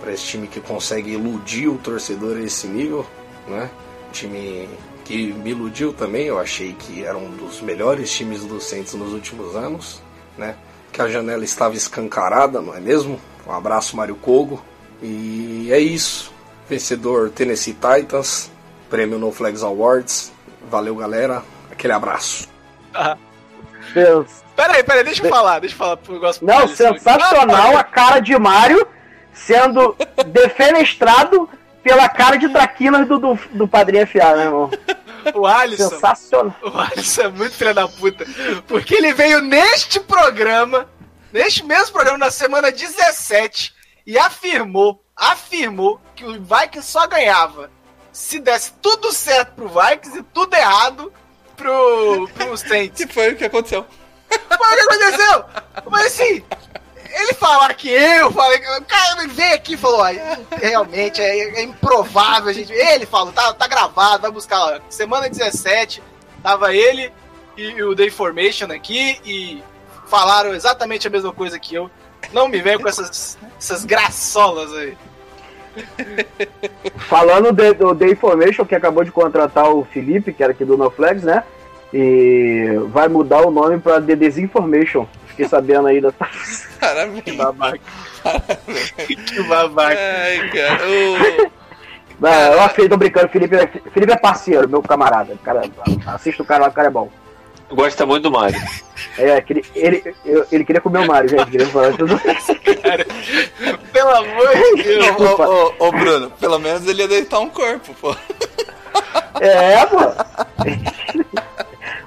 [0.02, 3.06] Para esse time que consegue iludir o torcedor a esse nível,
[3.46, 3.70] né?
[4.12, 4.68] Time
[5.04, 9.12] que me iludiu também, eu achei que era um dos melhores times do Saints nos
[9.12, 10.02] últimos anos,
[10.36, 10.56] né?
[10.90, 13.20] Que a janela estava escancarada, não é mesmo?
[13.46, 14.62] Um abraço, Mário Kogo.
[15.00, 16.32] E é isso.
[16.68, 18.50] Vencedor Tennessee Titans,
[18.90, 20.32] prêmio No Flags Awards.
[20.68, 21.42] Valeu, galera.
[21.70, 22.48] Aquele abraço.
[24.54, 26.46] Peraí, peraí, deixa eu falar, deixa eu falar pro negócio.
[26.46, 28.86] Não, sensacional a cara de Mario
[29.32, 31.48] sendo defenestrado
[31.82, 34.70] pela cara de traquinas do, do, do Padrinho FA, né, irmão?
[35.34, 35.88] O Alisson.
[35.88, 36.56] Sensacional.
[36.62, 38.26] O Alisson é muito filho da puta.
[38.66, 40.88] Porque ele veio neste programa,
[41.32, 43.74] neste mesmo programa, na semana 17,
[44.06, 47.70] e afirmou, afirmou que o Vikings só ganhava
[48.12, 51.12] se desse tudo certo pro Vikings e tudo errado
[51.56, 53.00] pro, pro Saints.
[53.00, 53.86] E foi o que aconteceu.
[54.28, 55.44] Foi o que aconteceu?
[55.90, 56.44] Mas assim,
[57.14, 60.12] ele falar que eu falei, o cara veio aqui e falou, "Ah,
[60.60, 62.72] realmente é, é improvável, a gente.
[62.72, 64.80] Ele falou, tá, tá gravado, vai buscar lá.
[64.88, 66.02] Semana 17,
[66.42, 67.12] tava ele
[67.56, 69.62] e o The Information aqui e
[70.06, 71.90] falaram exatamente a mesma coisa que eu.
[72.32, 74.96] Não me venha com essas, essas graçolas aí.
[77.08, 80.76] Falando de- do The Information, que acabou de contratar o Felipe, que era aqui do
[80.76, 81.42] NoFlex, né?
[81.92, 85.06] E vai mudar o nome pra The Desinformation.
[85.32, 86.16] Fiquei sabendo aí dessa.
[86.80, 87.22] Parabéns.
[87.24, 87.80] Que babaca.
[89.26, 89.98] que babaca.
[89.98, 90.82] Ai, cara.
[90.88, 91.50] O...
[92.20, 95.36] Não, eu achei, tô brincando, Felipe, é- Felipe é parceiro, meu camarada.
[95.42, 95.62] Cara,
[96.06, 97.10] assista o cara lá, o cara é bom.
[97.70, 98.60] Gosta muito do Mario.
[99.18, 101.50] É, que ele, ele, eu- ele queria comer o Mario, gente.
[101.50, 102.20] Queria falar tudo.
[103.92, 105.16] Pelo amor de Deus.
[105.18, 108.14] Ô, ô, ô, Bruno, pelo menos ele ia deitar um corpo, pô.
[109.40, 109.98] É, pô.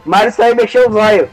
[0.06, 1.30] Mário saiu e mexeu o zóio.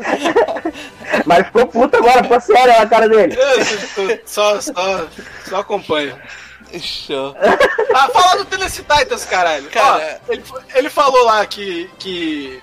[1.26, 3.36] Mas ficou puto agora, ficou sério a cara dele.
[4.24, 5.06] Só, só,
[5.44, 6.16] só acompanho.
[6.78, 7.34] Show.
[7.94, 9.68] Ah, fala do Tennessee Titans, caralho.
[9.70, 10.42] Cara- Ó, ele,
[10.74, 11.90] ele falou lá que.
[11.98, 12.62] que.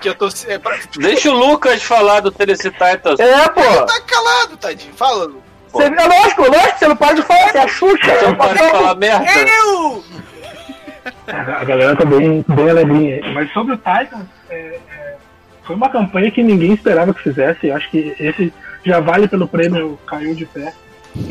[0.00, 0.28] que eu tô.
[0.48, 0.76] É, pra...
[0.98, 3.20] Deixa o Lucas falar do Tennessee Titans.
[3.20, 3.60] É, pô.
[3.86, 4.92] Tá calado, tadinho.
[4.94, 5.42] Fala, Lu.
[5.70, 8.14] Você, é lógico, lógico, você não pode falar, você é a Xuxa.
[8.18, 9.24] Você não pode falar merda.
[9.30, 10.04] Eu!
[11.26, 13.20] A galera tá bem, bem alegrinha.
[13.32, 14.78] Mas sobre o Titans, é,
[15.64, 17.68] foi uma campanha que ninguém esperava que fizesse.
[17.68, 18.52] Eu acho que esse
[18.84, 20.72] já vale pelo prêmio Caiu de Pé.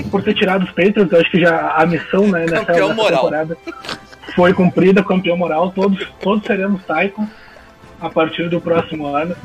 [0.09, 3.01] Por ter tirado os Patriots, eu acho que já a missão né, nessa, Campeão nessa
[3.01, 3.23] moral.
[3.23, 3.57] temporada
[4.35, 5.71] foi cumprida, campeão moral.
[5.71, 7.29] Todos, todos seremos Titans
[7.99, 9.35] a partir do próximo ano.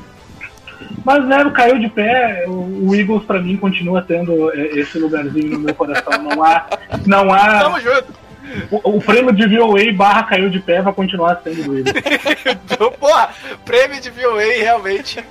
[1.04, 5.52] Mas né, caiu de pé, o, o Eagles pra mim continua tendo é, esse lugarzinho
[5.52, 6.22] no meu coração.
[6.22, 6.66] Não há,
[7.06, 8.25] não há Tamo junto.
[8.70, 11.78] O, o prêmio de VOA barra caiu de pé vai continuar sendo.
[11.78, 13.34] Então, Porra,
[13.64, 15.24] prêmio de VOA realmente.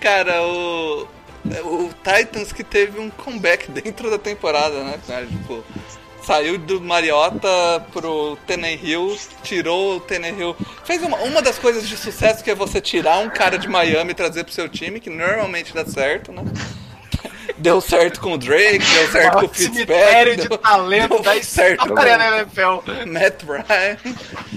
[0.00, 1.08] Cara, o.
[1.62, 5.24] O Titans que teve um comeback dentro da temporada, né, cara?
[5.26, 5.62] Tipo,
[6.26, 8.36] saiu do Mariota pro
[8.82, 10.56] Hill, tirou o Hill.
[10.84, 14.10] Fez uma, uma das coisas de sucesso que é você tirar um cara de Miami
[14.10, 16.42] e trazer pro seu time, que normalmente dá certo, né?
[17.58, 20.42] Deu certo com o Drake, deu certo com o Cemitério Fitzpatrick.
[20.42, 23.06] de deu- talento deu da certo com- NFL.
[23.06, 23.96] Matt Ryan.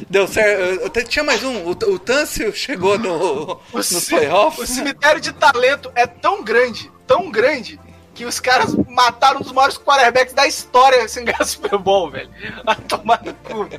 [0.09, 1.03] Deu certo.
[1.07, 1.63] Tinha mais um.
[1.65, 4.69] O, o Tâncio chegou no, O, nos ci- playoffs.
[4.69, 7.79] o cemitério de talento é tão grande, tão grande,
[8.13, 12.29] que os caras mataram um dos maiores quarterbacks da história sem ganhar Super Bowl, velho.
[12.65, 13.69] A tomar no cu.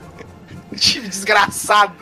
[0.76, 1.94] Time desgraçado.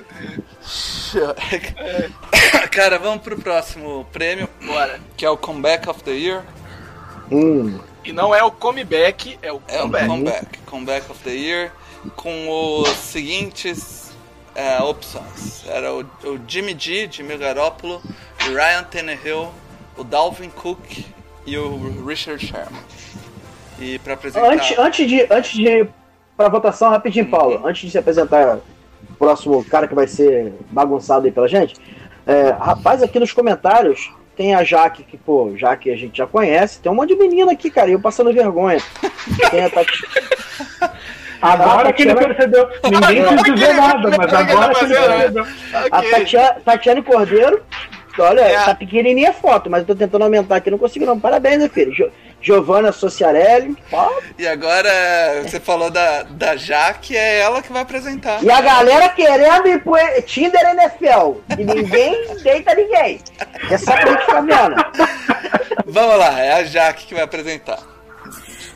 [2.71, 4.49] Cara, vamos pro próximo prêmio.
[4.63, 5.01] Bora.
[5.17, 6.45] Que é o Comeback of the Year.
[7.31, 7.79] Hum.
[8.05, 10.07] E não é o comeback, é o É o comeback.
[10.07, 10.59] Comeback.
[10.67, 11.73] Comeback of the Year.
[12.17, 14.13] Com os seguintes
[14.55, 15.65] é, opções.
[15.69, 18.03] Era o, o Jimmy G, Jimmy Garoppolo,
[18.47, 19.49] o Ryan Tannehill,
[19.97, 21.05] o Dalvin Cook
[21.47, 22.83] e o Richard Sherman.
[23.79, 24.53] E pra apresentar...
[24.53, 25.89] Antes, antes de antes de ir
[26.37, 28.59] pra votação, rapidinho, Paulo, antes de se apresentar
[29.09, 31.77] o próximo cara que vai ser bagunçado aí pela gente,
[32.27, 36.79] é, rapaz, aqui nos comentários tem a Jaque, que, pô, Jaque a gente já conhece,
[36.81, 38.81] tem um monte de menina aqui, cara, e eu passando vergonha.
[39.51, 39.93] Tem a Tati...
[41.43, 42.69] Agora que ele Tatiana- percebeu.
[42.85, 43.29] Ninguém É.
[43.29, 45.47] quis dizer nada, mas agora que ele percebeu.
[45.91, 47.63] A Tatiana, Tatiane Cordeiro,
[48.19, 48.65] olha, É.
[48.65, 51.19] tá pequenininha a foto, mas eu tô tentando aumentar aqui, não consigo não.
[51.19, 52.13] Parabéns, meu filho.
[52.41, 58.43] Giovanna Sociarelli, ó, E agora você falou da, da Jaque, é ela que vai apresentar.
[58.43, 61.41] E a galera querendo ir pro Tinder NFL.
[61.59, 63.21] E ninguém deita ninguém.
[63.71, 64.77] É só pra gente vendo.
[65.87, 67.79] Vamos lá, é a Jaque que vai apresentar.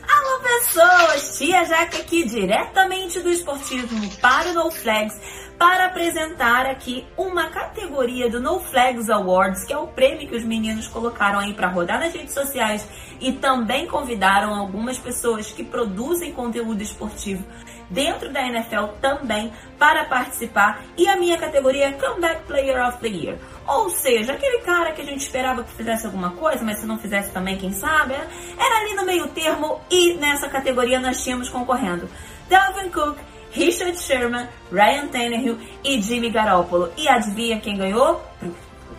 [0.07, 5.15] Alô pessoas, Tia Jaque aqui diretamente do Esportismo para o No Flags
[5.63, 10.43] para apresentar aqui uma categoria do No Flags Awards, que é o prêmio que os
[10.43, 12.85] meninos colocaram aí para rodar nas redes sociais
[13.21, 17.45] e também convidaram algumas pessoas que produzem conteúdo esportivo
[17.89, 23.07] dentro da NFL também para participar e a minha categoria é Comeback Player of the
[23.07, 23.37] Year.
[23.65, 26.97] Ou seja, aquele cara que a gente esperava que fizesse alguma coisa, mas se não
[26.99, 28.27] fizesse também, quem sabe, era-
[28.59, 32.09] era ali no meio termo e nessa categoria nós tínhamos concorrendo
[32.49, 33.17] Dalvin Cook,
[33.53, 36.91] Richard Sherman, Ryan Tannehill e Jimmy Garoppolo.
[36.97, 38.21] E adivinha quem ganhou?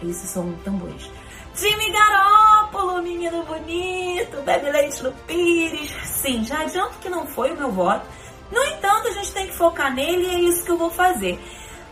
[0.03, 1.11] Esses são tambores.
[1.57, 5.95] Jimmy Garoppolo, menino bonito, bebe leite no pires.
[6.05, 8.05] Sim, já adianto que não foi o meu voto.
[8.51, 11.39] No entanto, a gente tem que focar nele e é isso que eu vou fazer.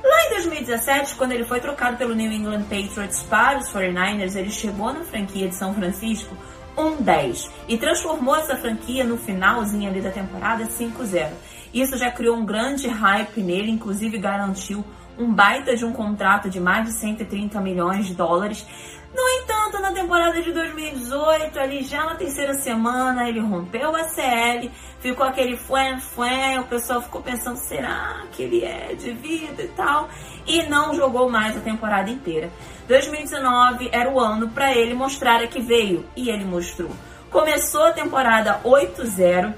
[0.02, 4.50] Lá em 2017, quando ele foi trocado pelo New England Patriots para os 49ers, ele
[4.50, 6.36] chegou na franquia de São Francisco
[6.76, 11.30] um 10 e transformou essa franquia no finalzinho ali da temporada 5-0.
[11.72, 14.84] Isso já criou um grande hype nele, inclusive garantiu
[15.18, 18.66] um baita de um contrato de mais de 130 milhões de dólares.
[19.14, 24.70] No entanto, na temporada de 2018, ali já na terceira semana, ele rompeu o ACL,
[25.00, 29.68] ficou aquele fué, fué, o pessoal ficou pensando, será que ele é de vida e
[29.68, 30.08] tal?
[30.46, 32.50] E não jogou mais a temporada inteira.
[32.88, 36.90] 2019 era o ano para ele mostrar a que veio, e ele mostrou.
[37.30, 39.52] Começou a temporada 8-0,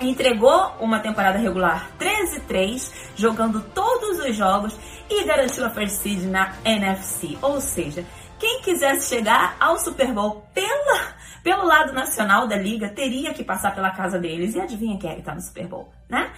[0.00, 4.78] entregou uma temporada regular 13-3, jogando todos os jogos
[5.08, 7.36] e garantiu a first seed na NFC.
[7.42, 8.04] Ou seja,
[8.38, 13.74] quem quisesse chegar ao Super Bowl pela, pelo lado nacional da liga teria que passar
[13.74, 14.54] pela casa deles.
[14.54, 16.30] E adivinha quem é que tá no Super Bowl, né?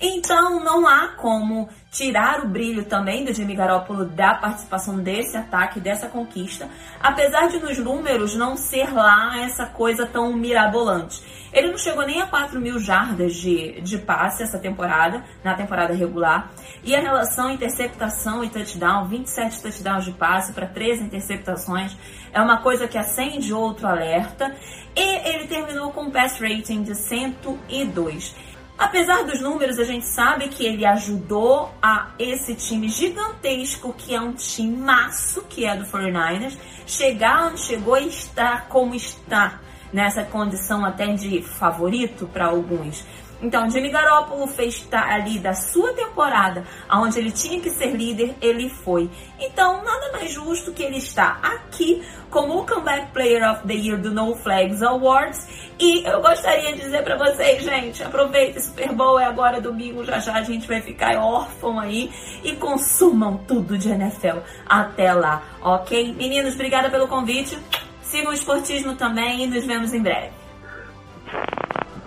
[0.00, 5.78] Então não há como tirar o brilho também do Jimmy Garoppolo da participação desse ataque,
[5.78, 6.68] dessa conquista,
[7.00, 11.22] apesar de nos números não ser lá essa coisa tão mirabolante.
[11.52, 15.92] Ele não chegou nem a 4 mil jardas de, de passe essa temporada, na temporada
[15.92, 16.50] regular.
[16.84, 21.96] E a relação interceptação e touchdown, 27 touchdowns de passe para 13 interceptações,
[22.32, 24.54] é uma coisa que acende outro alerta.
[24.94, 28.34] E ele terminou com um pass rating de 102.
[28.80, 34.18] Apesar dos números, a gente sabe que ele ajudou a esse time gigantesco, que é
[34.18, 36.56] um time maço, que é do 49ers,
[36.86, 39.60] chegar onde chegou e estar como está,
[39.92, 43.04] nessa condição até de favorito para alguns.
[43.42, 48.68] Então, Jimmy Garoppolo fez ali da sua temporada, onde ele tinha que ser líder, ele
[48.68, 49.10] foi.
[49.38, 53.98] Então, nada mais justo que ele está aqui como o Comeback Player of the Year
[53.98, 55.48] do No Flags Awards.
[55.78, 60.18] E eu gostaria de dizer para vocês, gente, aproveita Super Bowl, é agora domingo, já
[60.18, 62.10] já a gente vai ficar órfão aí
[62.44, 66.14] e consumam tudo de NFL até lá, ok?
[66.14, 67.58] Meninos, obrigada pelo convite.
[68.02, 70.30] Sigam o esportismo também e nos vemos em breve.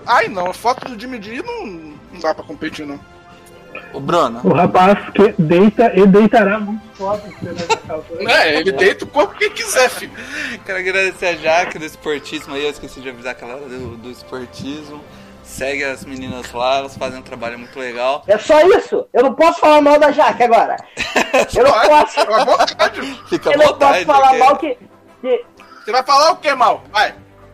[0.05, 1.65] Ai não, a foto do Jimmy G não.
[2.11, 2.99] Não dá pra competir, não.
[3.93, 4.39] O Bruno.
[4.43, 7.23] O rapaz que deita e deitará muito foda.
[8.27, 10.11] É, ele deita o corpo que quiser, filho.
[10.65, 14.09] Quero agradecer a Jaque do Esportismo aí, eu esqueci de avisar aquela hora do, do
[14.09, 15.01] Esportismo.
[15.43, 18.23] Segue as meninas lá, elas fazem um trabalho muito legal.
[18.27, 19.05] É só isso?
[19.13, 20.75] Eu não posso falar mal da Jaque agora.
[21.55, 22.15] Eu não posso.
[23.29, 24.05] Fica Eu não posso vontade.
[24.05, 24.75] falar porque- mal que.
[25.21, 25.45] que
[25.85, 26.83] Você vai falar o que, mal?
[26.91, 27.13] Vai.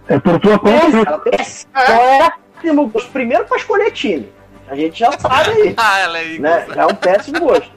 [0.09, 1.19] É por tua conta.
[1.19, 3.11] péssimo gosto.
[3.11, 4.31] Primeiro pra escolher time.
[4.67, 5.73] A gente já sabe aí.
[5.77, 6.39] ah, ela aí.
[6.39, 6.65] né?
[6.73, 7.71] Já é um péssimo gosto.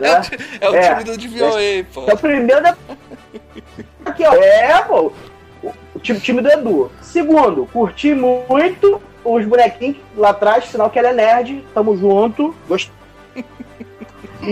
[0.00, 2.04] É o, ti- é o time do DVOA, pô.
[2.10, 2.76] É o primeiro da...
[4.06, 4.32] Aqui, ó.
[4.34, 5.12] É, pô.
[5.62, 6.90] O, o time, time do Edu.
[7.00, 11.64] Segundo, curti muito os bonequinhos lá atrás, sinal que ela é nerd.
[11.74, 12.54] Tamo junto.
[12.68, 12.90] Gost...
[13.36, 13.44] E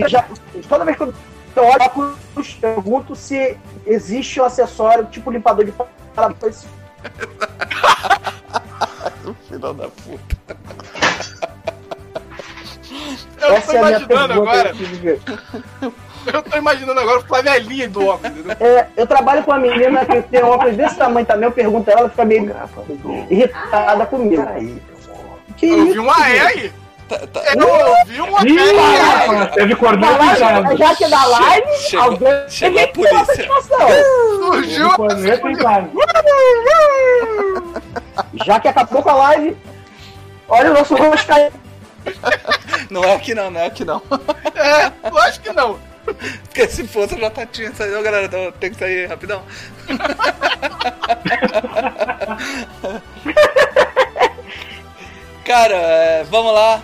[0.07, 0.25] já,
[0.67, 1.13] toda vez que eu
[1.55, 5.73] eu olho, eu pergunto se existe um acessório tipo limpador de
[6.15, 6.67] para-brisa.
[9.47, 10.57] Filho da puta.
[13.41, 14.71] Eu tô Essa é a minha imaginando agora.
[16.33, 18.55] eu tô imaginando agora o Flavelhinha do óculos, entendeu?
[18.59, 21.89] É, eu trabalho com uma menina que tem um óculos desse tamanho também, eu pergunto
[21.89, 22.55] a ela, ela fica meio
[23.29, 24.43] irritada comigo.
[25.57, 26.73] Que Eu isso, vi um aé aí.
[27.33, 30.77] Tá, Eu ouvi um Ih, rapaz, teve cordão pisado.
[30.77, 33.49] já que é da live, Chegou- alguém chegou a uma polícia.
[34.37, 34.89] Surgiu
[35.57, 35.89] casa.
[38.45, 39.57] Já que acabou com a live,
[40.47, 41.53] olha o nosso rosto caindo.
[42.89, 44.01] Não é aqui não, não é aqui não.
[44.55, 45.77] É, lógico que não.
[46.43, 47.99] Porque se fosse eu já tá- tinha saído.
[47.99, 49.43] Ô, galera, então tem que sair rapidão.
[55.45, 56.81] Cara, é, vamos lá.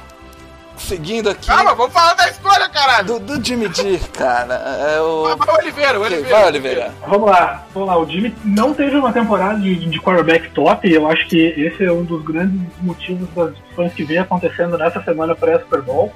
[0.77, 1.47] Seguindo aqui.
[1.47, 3.05] Calma, vamos falar da escolha, caralho.
[3.05, 4.53] Do, do Jimmy D, cara.
[4.53, 5.35] É o.
[5.35, 6.29] Vai, Oliveira, Oliveira.
[6.29, 6.93] Vai, Oliveira.
[7.07, 7.97] Vamos lá, vamos lá.
[7.97, 11.83] O Jimmy não teve uma temporada de, de quarterback top, e eu acho que esse
[11.83, 16.13] é um dos grandes motivos das discussões que vem acontecendo nessa semana pré-Super Bowl,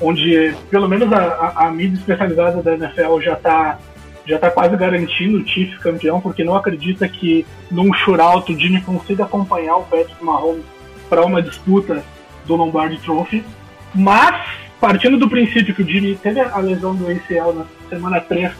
[0.00, 3.78] onde pelo menos a, a, a mídia especializada da NFL já está
[4.26, 8.80] já tá quase garantindo o Chiefs campeão, porque não acredita que num shootout o Jimmy
[8.80, 10.64] consiga acompanhar o Patrick Mahomes
[11.08, 12.02] para uma disputa
[12.44, 13.44] do Lombardi Trophy.
[13.96, 14.36] Mas,
[14.78, 18.52] partindo do princípio que o Jimmy teve a lesão do ACL na semana 3,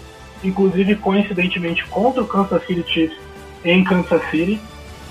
[0.43, 3.19] inclusive coincidentemente contra o Kansas City Chiefs
[3.65, 4.61] em Kansas City,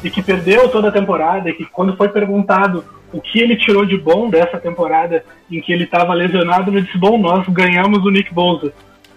[0.03, 3.86] e que perdeu toda a temporada, e que quando foi perguntado o que ele tirou
[3.86, 8.09] de bom dessa temporada em que ele estava lesionado, ele disse, bom, nós ganhamos o
[8.09, 8.73] Nick Bosa.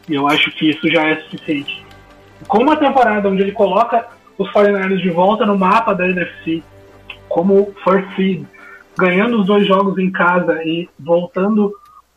[0.08, 1.84] E eu acho que isso já é suficiente.
[2.46, 4.06] Com uma temporada onde ele coloca
[4.36, 6.62] os 49ers de volta no mapa da NFC,
[7.28, 8.44] como first seed,
[8.98, 11.72] ganhando os dois jogos em casa e voltando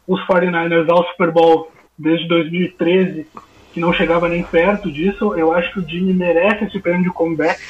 [0.07, 3.27] os 49ers ao Super Bowl desde 2013,
[3.71, 7.11] que não chegava nem perto disso, eu acho que o Jimmy merece esse prêmio de
[7.11, 7.61] comeback,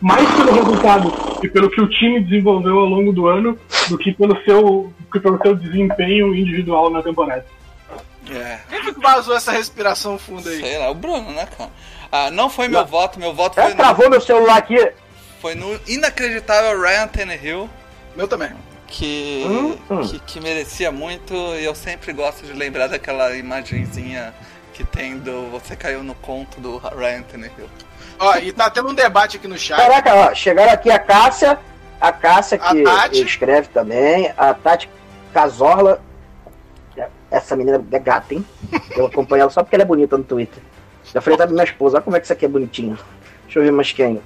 [0.00, 1.12] mais pelo resultado
[1.42, 3.56] e pelo que o time desenvolveu ao longo do ano,
[3.88, 7.46] do que pelo seu, que pelo seu desempenho individual na temporada.
[8.28, 8.58] É.
[8.68, 10.60] Quem foi que vazou essa respiração funda aí?
[10.60, 11.70] Sei lá, o Bruno, né, cara?
[12.10, 14.76] Ah, não foi meu voto, meu voto É, foi travou meu celular aqui.
[15.40, 17.70] Foi no inacreditável Ryan Tannehill.
[18.16, 18.50] Meu também.
[18.86, 20.00] Que, Hum, hum.
[20.08, 24.32] que, que merecia muito e eu sempre gosto de lembrar daquela imagenzinha
[24.72, 27.68] que tem do Você caiu no conto do Ryan Tannehill.
[28.18, 29.76] Ó, e tá tendo um debate aqui no chat.
[29.76, 31.58] Caraca, ó, chegaram aqui a Cássia,
[32.00, 33.22] a Cássia A que Tati.
[33.22, 34.88] escreve também, a Tati
[35.34, 36.00] Casorla.
[37.30, 38.46] Essa menina é gata, hein?
[38.96, 40.62] Eu acompanho ela só porque ela é bonita no Twitter.
[41.12, 42.96] Já falei da minha esposa, olha como é que isso aqui é bonitinho.
[43.44, 44.22] Deixa eu ver mais quem.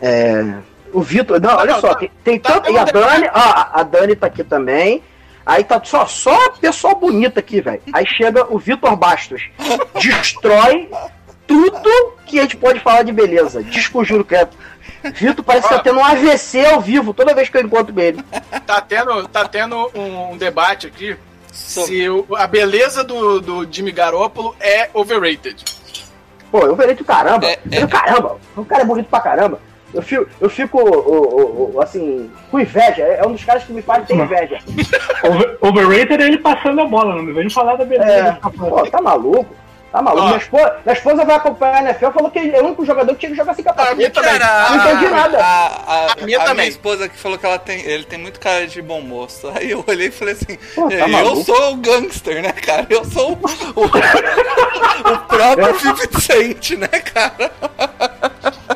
[0.00, 0.54] É,
[0.98, 1.40] o Vitor.
[1.40, 2.70] Não, olha não, só, tá- tem, tem tá tanto.
[2.70, 5.02] E a um Dani, ó, a- a Dani tá aqui também.
[5.44, 7.80] Aí tá só, só pessoal bonito aqui, velho.
[7.92, 9.42] Aí chega o Vitor Bastos.
[9.94, 10.88] Destrói
[11.46, 13.62] tudo que a gente pode falar de beleza.
[13.62, 14.50] Disco juro credo.
[15.14, 18.20] Vitor parece que tá tendo um AVC ao vivo toda vez que eu encontro ele.
[18.66, 21.16] Tá tendo, tá tendo um, debate aqui
[21.52, 25.62] se o- a beleza do, do Jimmy Garoppolo é overrated.
[26.50, 27.46] Pô, eu verei do caramba.
[27.46, 29.60] É, Eu, caramba, o cara é bonito pra caramba.
[29.94, 33.02] Eu fico, eu fico o- o- o- assim, com inveja.
[33.02, 34.58] É um dos caras que me faz ter inveja.
[35.24, 38.12] Over- overrated é ele passando a bola, não vem falar da beleza.
[38.12, 39.46] É, pô, tá maluco?
[39.92, 40.24] Tá maluco.
[40.24, 40.26] Ó.
[40.26, 43.20] Minha, esposa, minha esposa vai acompanhar a NFL falou que é o único jogador que
[43.20, 43.96] tinha que jogar sem A capacete.
[43.96, 44.38] minha também.
[44.38, 45.38] Cara, Não entendi nada.
[45.38, 46.68] A, a, A minha a também.
[46.68, 49.48] esposa que falou que ela tem, ele tem muito cara de bom moço.
[49.54, 51.44] Aí eu olhei e falei assim: Pô, tá eu maluco?
[51.44, 52.86] sou o gangster, né, cara?
[52.90, 53.84] Eu sou o, o,
[55.14, 57.50] o próprio 50 Cent, né, cara?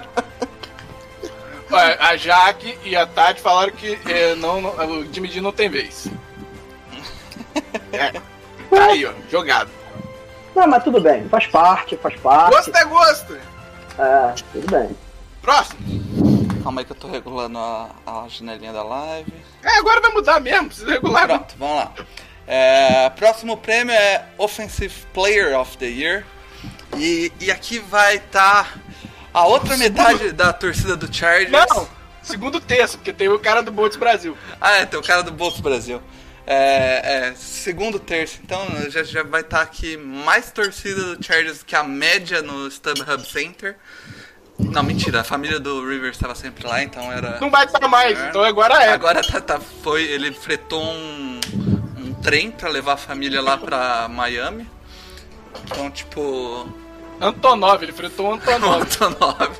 [1.72, 5.68] A Jaque e a Tati falaram que é, não, não- o Jimmy D não tem
[5.68, 6.08] vez.
[7.92, 8.10] É.
[8.70, 9.70] Tá aí, ó, jogado.
[10.54, 11.28] Não, mas tudo bem.
[11.28, 12.50] Faz parte, faz parte.
[12.54, 13.38] Gosto é gosto.
[13.98, 14.96] É, tudo bem.
[15.42, 15.80] Próximo.
[16.62, 19.32] calma aí que eu tô regulando a, a janelinha da live.
[19.62, 21.26] É, agora vai mudar mesmo, precisa regular.
[21.26, 21.92] Pronto, vamos lá.
[22.46, 26.24] É, próximo prêmio é Offensive Player of the Year.
[26.96, 28.76] E, e aqui vai estar
[29.32, 31.50] a outra metade da torcida do Chargers.
[31.50, 31.88] Não,
[32.22, 34.36] segundo terço, porque tem o cara do Boltz Brasil.
[34.60, 36.00] Ah, é, tem o cara do Bolso Brasil.
[36.46, 41.76] É, é, segundo terço, então já, já vai estar aqui mais torcida do Chargers que
[41.76, 43.76] a média no StubHub Center.
[44.58, 47.38] Não, mentira, a família do Rivers estava sempre lá, então era.
[47.40, 48.28] Não vai estar mais, É.
[48.28, 48.92] então agora é.
[48.92, 51.40] Agora tá, tá- foi, ele fretou um,
[51.96, 54.68] um trem pra levar a família lá pra Miami.
[55.64, 56.68] Então, tipo.
[57.20, 58.82] Antonov, ele fretou um Antonov.
[59.00, 59.50] Antonov.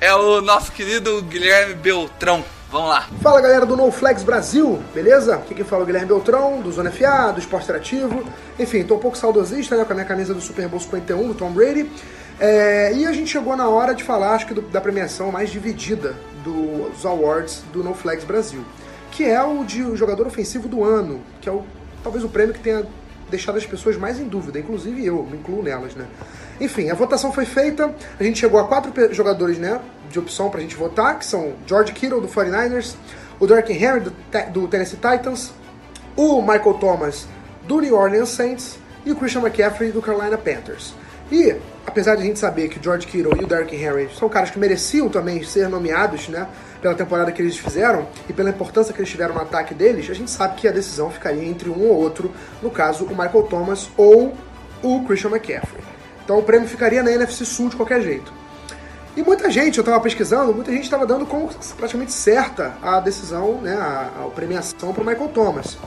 [0.00, 2.44] É o nosso querido Guilherme Beltrão.
[2.70, 3.08] Vamos lá.
[3.22, 5.36] Fala galera do NoFlex Brasil, beleza?
[5.36, 8.22] Aqui quem fala é o Guilherme Beltrão, do Zona FA, do Esporte Interativo.
[8.58, 11.34] Enfim, tô um pouco saudosista né, com a minha camisa do Super Bowl 51 do
[11.34, 11.90] Tom Brady.
[12.38, 15.50] É, e a gente chegou na hora de falar, acho que do- da premiação mais
[15.50, 16.14] dividida
[16.44, 18.62] dos awards do NoFlex Brasil,
[19.10, 21.64] que é o de o jogador ofensivo do ano, que é o
[22.04, 22.86] talvez o prêmio que tenha
[23.30, 26.06] deixado as pessoas mais em dúvida, inclusive eu, me incluo nelas, né?
[26.60, 29.80] Enfim, a votação foi feita, a gente chegou a quatro jogadores, né,
[30.10, 32.94] de opção pra gente votar, que são George Kittle do 49ers,
[33.38, 34.12] o Derrick Henry do,
[34.52, 35.52] do Tennessee Titans,
[36.16, 37.26] o Michael Thomas
[37.66, 40.94] do New Orleans Saints e o Christian McCaffrey do Carolina Panthers.
[41.30, 41.54] E,
[41.86, 44.50] apesar de a gente saber que o George Kittle e o Derrick Henry são caras
[44.50, 46.48] que mereciam também ser nomeados, né,
[46.80, 50.14] pela temporada que eles fizeram e pela importância que eles tiveram no ataque deles, a
[50.14, 52.32] gente sabe que a decisão ficaria entre um ou outro,
[52.62, 54.34] no caso, o Michael Thomas ou
[54.82, 55.97] o Christian McCaffrey.
[56.28, 58.30] Então o prêmio ficaria na NFC Sul de qualquer jeito.
[59.16, 63.62] E muita gente, eu estava pesquisando, muita gente estava dando como praticamente certa a decisão,
[63.62, 65.78] né, a, a premiação para o Michael Thomas.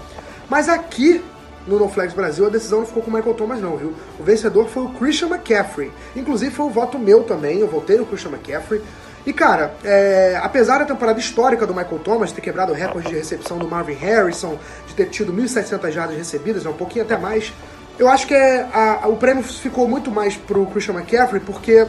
[0.49, 1.23] Mas aqui
[1.67, 3.93] no NoFlex Brasil a decisão não ficou com o Michael Thomas não, viu?
[4.19, 5.91] O vencedor foi o Christian McCaffrey.
[6.15, 8.81] Inclusive foi o voto meu também, eu votei no Christian McCaffrey.
[9.23, 13.15] E cara, é, apesar da temporada histórica do Michael Thomas ter quebrado o recorde de
[13.15, 17.53] recepção do Marvin Harrison, de ter tido 1.700 jardas recebidas, né, um pouquinho até mais,
[18.01, 21.87] eu acho que é, a- o prêmio ficou muito mais pro Christian McCaffrey porque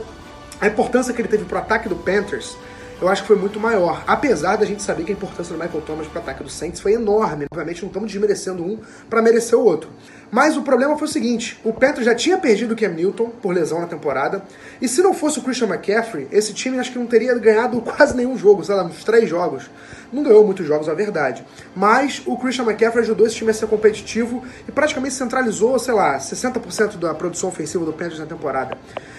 [0.60, 2.56] a importância que ele teve pro ataque do Panthers,
[3.00, 4.04] eu acho que foi muito maior.
[4.06, 6.92] Apesar da gente saber que a importância do Michael Thomas pro ataque do Saints foi
[6.92, 7.46] enorme.
[7.50, 8.78] Obviamente não estamos desmerecendo um
[9.10, 9.90] para merecer o outro.
[10.34, 13.52] Mas o problema foi o seguinte: o Panthers já tinha perdido o Cam Newton por
[13.52, 14.42] lesão na temporada.
[14.80, 18.16] E se não fosse o Christian McCaffrey, esse time acho que não teria ganhado quase
[18.16, 19.70] nenhum jogo, sei lá, uns três jogos.
[20.10, 21.44] Não ganhou muitos jogos, a verdade.
[21.76, 26.16] Mas o Christian McCaffrey ajudou esse time a ser competitivo e praticamente centralizou, sei lá,
[26.16, 28.76] 60% da produção ofensiva do Panthers na temporada.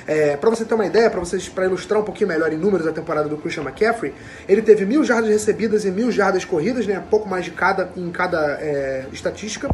[0.08, 2.86] É, para você ter uma ideia, para vocês para ilustrar um pouquinho melhor em números
[2.88, 4.14] a temporada do Christian McCaffrey,
[4.48, 8.12] ele teve mil jardas recebidas e mil jardas corridas, né, pouco mais de cada em
[8.12, 9.70] cada é, estatística.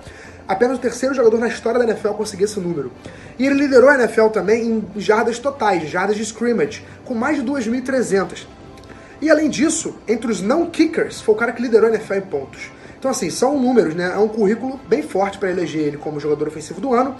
[0.50, 2.92] Apenas o terceiro jogador na história da NFL a conseguir esse número.
[3.38, 7.44] E ele liderou a NFL também em jardas totais, jardas de scrimmage, com mais de
[7.44, 8.48] 2.300.
[9.22, 12.22] E além disso, entre os não kickers, foi o cara que liderou a NFL em
[12.22, 12.72] pontos.
[12.98, 14.12] Então, assim, são números, né?
[14.12, 17.16] É um currículo bem forte para eleger ele como jogador ofensivo do ano.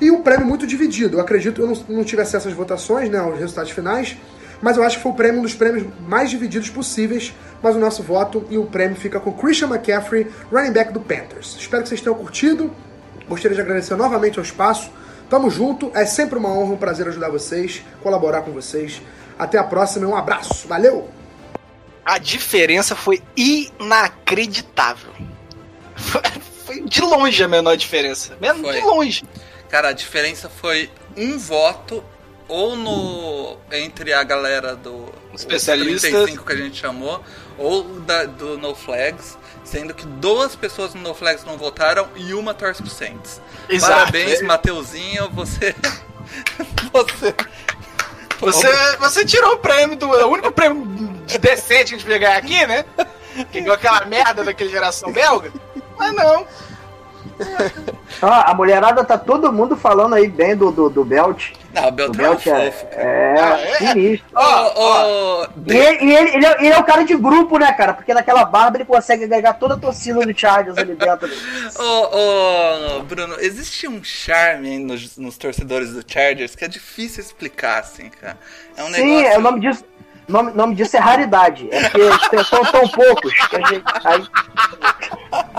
[0.00, 1.16] E um prêmio muito dividido.
[1.16, 3.18] Eu acredito, eu não, não tive acesso às votações, né?
[3.18, 4.16] Aos resultados finais.
[4.62, 7.34] Mas eu acho que foi o prêmio um dos prêmios mais divididos possíveis.
[7.62, 11.56] Mas o nosso voto e o prêmio fica com Christian McCaffrey, running back do Panthers.
[11.58, 12.72] Espero que vocês tenham curtido.
[13.28, 14.90] Gostaria de agradecer novamente ao espaço.
[15.28, 15.90] Tamo junto.
[15.94, 19.02] É sempre uma honra, um prazer ajudar vocês, colaborar com vocês.
[19.38, 20.66] Até a próxima e um abraço.
[20.66, 21.08] Valeu!
[22.04, 25.12] A diferença foi inacreditável.
[26.64, 28.36] Foi, de longe a menor diferença.
[28.38, 28.74] Mesmo Foi.
[28.74, 29.24] de longe.
[29.70, 32.04] Cara, a diferença foi um voto
[32.46, 36.10] ou no entre a galera do os Especialistas.
[36.10, 37.22] 35 que a gente chamou,
[37.58, 42.32] ou da, do No Flags, sendo que duas pessoas no No Flags não votaram e
[42.32, 43.40] uma torce pro Saints.
[43.68, 43.92] Exato.
[43.92, 45.74] Parabéns, Mateuzinho, você
[46.92, 47.34] você
[48.40, 50.06] Você, você tirou o prêmio do.
[50.06, 50.86] O único prêmio
[51.26, 52.84] de decente que a gente podia ganhar aqui, né?
[53.50, 55.52] Que igual aquela merda daquele geração belga.
[55.98, 56.46] Mas não.
[58.22, 61.52] Ah, a mulherada tá todo mundo falando aí bem do, do, do Belt.
[61.74, 62.86] Não, o O Beltrão é Belt é, fofo.
[62.92, 63.74] é, Ah, é?
[63.76, 64.26] sinistro.
[64.34, 67.70] Ô, ô, E, ele, e ele, ele é, ele é o cara de grupo, né,
[67.72, 67.92] cara?
[67.92, 71.28] Porque naquela barba ele consegue agregar toda a torcida do Chargers ali dentro.
[71.78, 77.22] Ô, ô, Bruno, existe um charme aí nos, nos torcedores do Chargers que é difícil
[77.22, 78.38] explicar, assim, cara.
[78.76, 79.26] É um Sim, negócio.
[79.34, 79.84] é, o nome disso.
[80.28, 81.68] O nome, nome disso é raridade.
[81.70, 83.32] É porque são tão poucos.
[83.48, 84.26] que a gente- aí-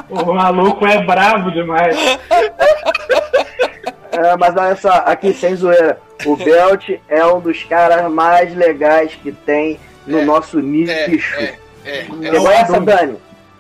[0.10, 1.96] O maluco é brabo demais.
[4.12, 6.00] É, mas olha só, aqui sem zoeira.
[6.26, 10.92] O Belt é um dos caras mais legais que tem no nosso nicho.
[10.92, 12.06] É, é.
[12.32, 13.18] Pegou essa, Dani?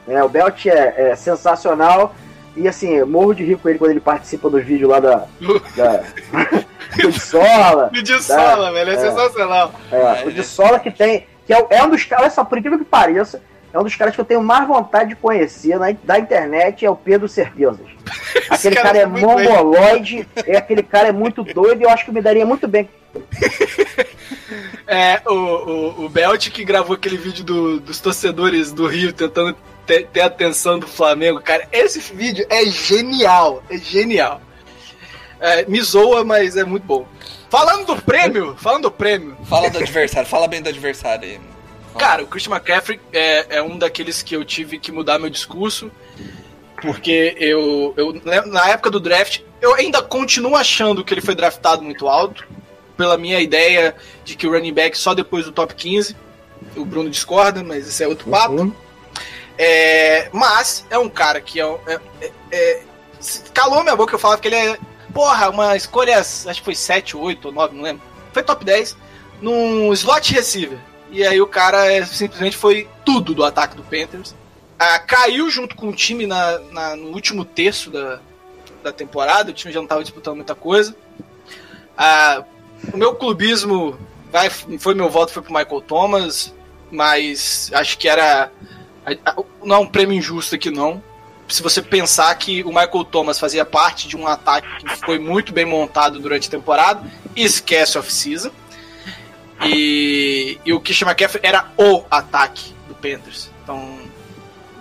[0.07, 2.15] É, o Belt é, é sensacional.
[2.55, 5.25] E assim, eu morro de rir com ele quando ele participa dos vídeos lá da.
[5.75, 6.03] da
[6.97, 7.89] de Sola.
[7.93, 8.97] O de sola, velho, é, é.
[8.97, 9.73] sensacional.
[9.91, 11.25] É, o de Sola que tem.
[11.45, 13.41] que é, é um dos caras, só por incrível que pareça,
[13.74, 16.89] é um dos caras que eu tenho mais vontade de conhecer na, da internet, é
[16.89, 17.80] o Pedro Certezas.
[18.49, 21.89] Aquele cara cara, é é muito mongoloide, é, aquele cara é muito doido e eu
[21.89, 22.89] acho que me daria muito bem.
[24.88, 29.55] É, o, o, o Belt que gravou aquele vídeo do- dos torcedores do Rio tentando
[29.86, 34.41] ter, ter atenção do Flamengo, cara, esse vídeo é genial, é genial.
[35.39, 37.05] É, me zoa, mas é muito bom.
[37.49, 41.39] Falando do prêmio, falando do prêmio, Fala do adversário, fala bem do adversário aí.
[42.00, 45.91] Cara, o Christian McCaffrey é, é um daqueles que eu tive que mudar meu discurso,
[46.82, 51.84] porque eu, eu na época do draft, eu ainda continuo achando que ele foi draftado
[51.84, 52.47] muito alto,
[52.95, 56.16] pela minha ideia de que o running back só depois do top 15.
[56.76, 58.56] O Bruno discorda, mas esse é outro papo.
[59.58, 62.82] É, mas é um cara que é, é- é- é-
[63.54, 64.78] calou minha boca eu falava que ele é,
[65.14, 68.02] porra, uma escolha, acho que foi 7, 8 ou 9, não lembro.
[68.32, 68.95] Foi top 10
[69.41, 70.78] num slot receiver.
[71.12, 74.36] E aí o cara é, simplesmente foi tudo do ataque do Panthers.
[74.78, 78.20] Ah, caiu junto com o time na, na- no último terço da,
[78.84, 80.95] da temporada, o time já não estava disputando muita coisa.
[81.97, 82.43] Ah,
[82.93, 83.97] o meu clubismo
[84.32, 86.53] vai, foi meu voto foi pro Michael Thomas,
[86.91, 88.51] mas acho que era
[89.64, 91.03] não é um prêmio injusto aqui não.
[91.47, 95.51] Se você pensar que o Michael Thomas fazia parte de um ataque que foi muito
[95.51, 97.01] bem montado durante a temporada,
[97.36, 98.51] esquece off-season.
[99.66, 103.49] E, e o Christian McCaffrey era o ataque do Panthers.
[103.64, 103.99] Então,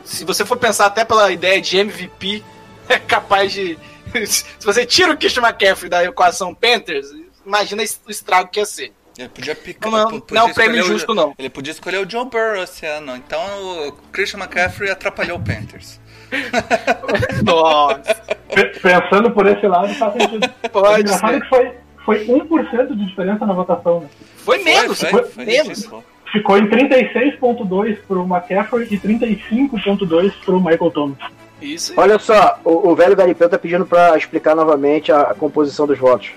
[0.04, 2.42] se você for pensar até pela ideia de MVP,
[2.88, 3.78] é capaz de.
[4.26, 7.08] Se você tira o Christian McCaffrey da equação Panthers,
[7.44, 8.92] imagina o estrago que ia ser.
[9.18, 9.90] Ele podia picar.
[9.90, 11.34] Não, não, não é um prêmio escolher o- justo, não.
[11.36, 13.16] Ele podia escolher o Joe Burrow esse ano.
[13.16, 13.40] Então
[13.88, 16.00] o Christian McCaffrey atrapalhou o Panthers.
[17.44, 18.14] Nossa.
[18.54, 20.48] Pe- Pensando por esse lado, faz sentido.
[20.70, 21.36] Pode o engraçado ser.
[21.36, 21.74] é que foi,
[22.04, 24.00] foi 1% de diferença na votação.
[24.00, 24.08] Né?
[24.54, 25.68] Foi menos, foi, foi, foi menos.
[25.78, 26.04] ridículo.
[26.32, 31.18] Ficou em 36.2 pro McCaffrey e 35.2 pro Michael Thomas.
[31.60, 31.92] Isso.
[31.96, 35.98] Olha só, o, o velho Garipeu tá pedindo pra explicar novamente a, a composição dos
[35.98, 36.30] votos.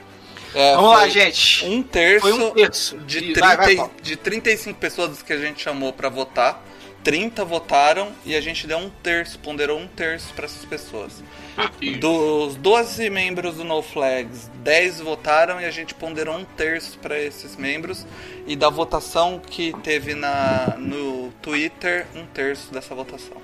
[0.54, 1.66] É, Vamos lá, gente.
[1.66, 2.98] Um terço, Foi um terço.
[3.00, 6.64] de, de- 30, vai, vai, de 35 pessoas que a gente chamou pra votar.
[7.04, 11.24] 30 votaram e a gente deu um terço, ponderou um terço pra essas pessoas.
[12.00, 17.20] Dos 12 membros do No Flags, 10 votaram e a gente ponderou um terço pra
[17.20, 18.06] esses membros.
[18.48, 23.38] E da votação que teve na, no Twitter, um terço dessa votação.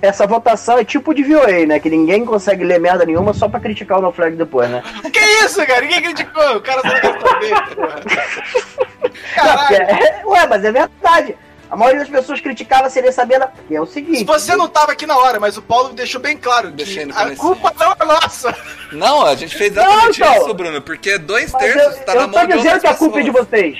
[0.00, 1.80] Essa votação é tipo de VOA, né?
[1.80, 4.82] Que ninguém consegue ler merda nenhuma só pra criticar o No Flag depois, né?
[5.12, 5.80] Que isso, cara?
[5.80, 6.56] Ninguém criticou.
[6.56, 8.00] O cara só quer saber, porra.
[9.36, 9.76] Não, Caralho.
[9.76, 11.36] é- ué, mas é verdade.
[11.70, 13.38] A maioria das pessoas criticava sem nem saber.
[13.38, 14.18] da- Porque é o seguinte.
[14.18, 17.14] Se você não tava aqui na hora, mas o Paulo deixou bem claro que no
[17.16, 18.56] a culpa não é nossa.
[18.92, 22.20] Não, a gente fez exatamente Não, isso, Bruno, porque dois Mas terços eu, tá eu
[22.22, 23.78] na não mão tô de dizendo outras que a culpa é de vocês.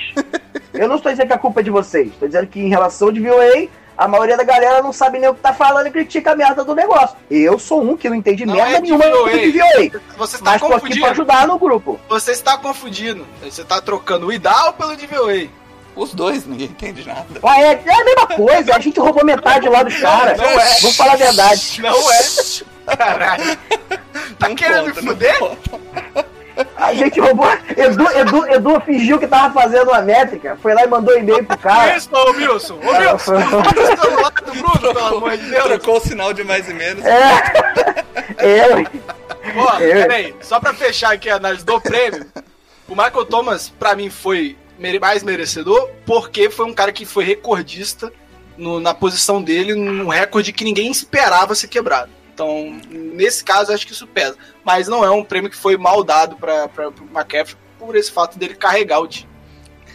[0.73, 2.07] Eu não estou dizendo que a culpa é de vocês.
[2.09, 3.67] Estou dizendo que em relação de VOA,
[3.97, 6.63] a maioria da galera não sabe nem o que tá falando e critica a merda
[6.63, 7.17] do negócio.
[7.29, 9.31] Eu sou um que não entende Não merda é de nenhuma VOA.
[9.39, 10.01] de VOA.
[10.17, 11.01] Você está Mas tô aqui confundindo.
[11.01, 11.99] pra ajudar no grupo.
[12.07, 13.25] Você está confundindo.
[13.43, 15.47] Você está trocando o IDAL pelo DVOA.
[15.99, 17.25] Os dois, ninguém entende nada.
[17.43, 20.37] Ué, é, é a mesma coisa, a gente roubou metade lá dos caras.
[20.37, 20.79] não é.
[20.79, 21.81] Vamos falar a verdade.
[21.83, 22.95] Não é.
[22.95, 23.57] Caralho.
[24.39, 25.37] Tá Não querendo conta, me fuder?
[26.77, 27.47] A gente roubou.
[27.75, 31.43] Edu, Edu, Edu fingiu que tava fazendo uma métrica, foi lá e mandou um e-mail
[31.43, 31.97] pro cara.
[31.97, 32.79] Isso, ô Wilson.
[32.81, 33.35] Ô Wilson.
[33.35, 35.63] Olha o celular do Bruno, pelo amor de Deus.
[35.65, 37.03] Trocou o sinal de mais e menos.
[37.05, 38.05] É.
[38.39, 38.85] Eu.
[39.61, 42.25] Ó, peraí, só pra fechar aqui a análise do prêmio,
[42.87, 44.57] o Michael Thomas, pra mim, foi
[44.99, 48.11] mais merecedor, porque foi um cara que foi recordista
[48.57, 52.09] no- na posição dele, num recorde que ninguém esperava ser quebrado.
[52.33, 54.37] Então, nesse caso, acho que isso pesa.
[54.63, 58.39] Mas não é um prêmio que foi mal dado pra, pro McCaffrey por esse fato
[58.39, 59.29] dele carregar o time.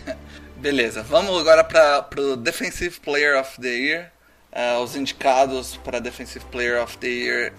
[0.56, 4.12] Beleza, vamos agora para pro Defensive Player of the Year.
[4.52, 7.52] Ah, os indicados para Defensive Player of the Year,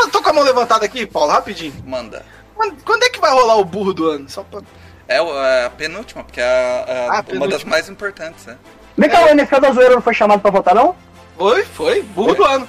[0.00, 1.74] Eu tô com a mão levantada aqui, Paulo, rapidinho.
[1.84, 2.24] manda.
[2.54, 4.28] Quando, quando é que vai rolar o burro do ano?
[4.30, 4.62] Só pra...
[5.08, 7.48] É é a penúltima, porque é, a- é a- Ah, uma penúltima.
[7.48, 8.56] das mais importantes, né?
[8.96, 10.94] Vem cá, o NFL da Zoeira não foi chamado pra votar, não?
[11.36, 12.68] Foi, foi, burro do ano.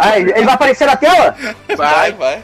[0.00, 1.36] Ah, ele vai aparecer na tela?
[1.76, 2.42] Vai, vai.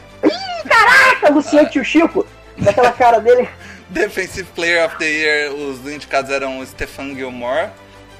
[0.67, 2.25] Caraca, Luciano Tio Chico,
[2.57, 3.47] daquela cara dele.
[3.89, 7.69] Defensive Player of the Year, os indicados eram o Stefan Gilmore,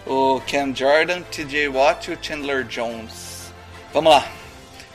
[0.05, 3.51] o Cam Jordan, TJ Watt e o Chandler Jones.
[3.93, 4.25] Vamos lá.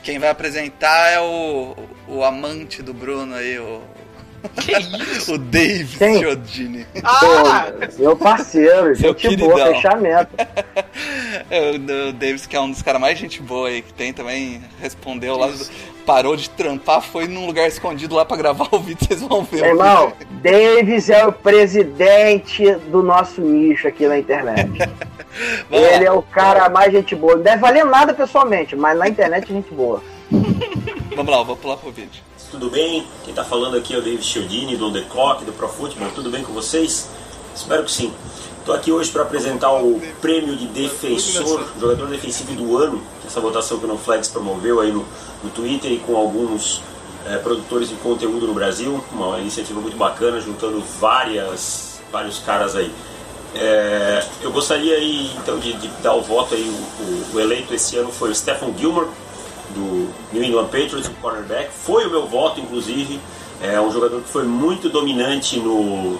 [0.03, 1.75] Quem vai apresentar é o,
[2.07, 3.81] o amante do Bruno aí, o,
[4.61, 4.71] Que
[5.17, 5.35] isso?
[5.35, 6.19] o Dave Quem?
[6.19, 6.85] Chiodini.
[7.03, 7.67] Ah!
[7.97, 9.75] Meu parceiro, Seu gente boa, queridão.
[9.75, 10.29] fechamento.
[11.49, 14.11] É, o, o Davis, que é um dos caras mais gente boa aí que tem,
[14.11, 15.49] também respondeu lá,
[16.05, 19.63] parou de trampar, foi num lugar escondido lá pra gravar o vídeo, vocês vão ver.
[19.65, 20.11] Irmão,
[20.41, 24.69] Davis é o presidente do nosso nicho aqui na internet.
[25.71, 27.35] Ele é o cara mais gente boa.
[27.35, 30.01] Não deve valer nada pessoalmente, mas na internet é gente boa.
[31.15, 32.21] Vamos lá, eu vou pular pro vídeo.
[32.51, 33.05] Tudo bem?
[33.23, 36.09] Quem tá falando aqui é o David Chiodini, do On The Clock, do Pro Football.
[36.15, 37.07] Tudo bem com vocês?
[37.55, 38.11] Espero que sim.
[38.57, 43.77] Estou aqui hoje para apresentar o prêmio de defensor, jogador defensivo do ano, essa votação
[43.77, 45.05] que o NoFlex promoveu aí no,
[45.43, 46.81] no Twitter e com alguns
[47.27, 49.03] é, produtores de conteúdo no Brasil.
[49.11, 52.91] Uma iniciativa muito bacana, juntando várias, vários caras aí.
[53.53, 57.73] É, eu gostaria aí, então de, de, dar o voto aí, o, o, o, eleito
[57.73, 59.07] esse ano foi o Stephen Gilmore,
[59.73, 61.71] do New England Patriots, o cornerback.
[61.71, 63.19] Foi o meu voto, inclusive.
[63.61, 66.19] É um jogador que foi muito dominante no,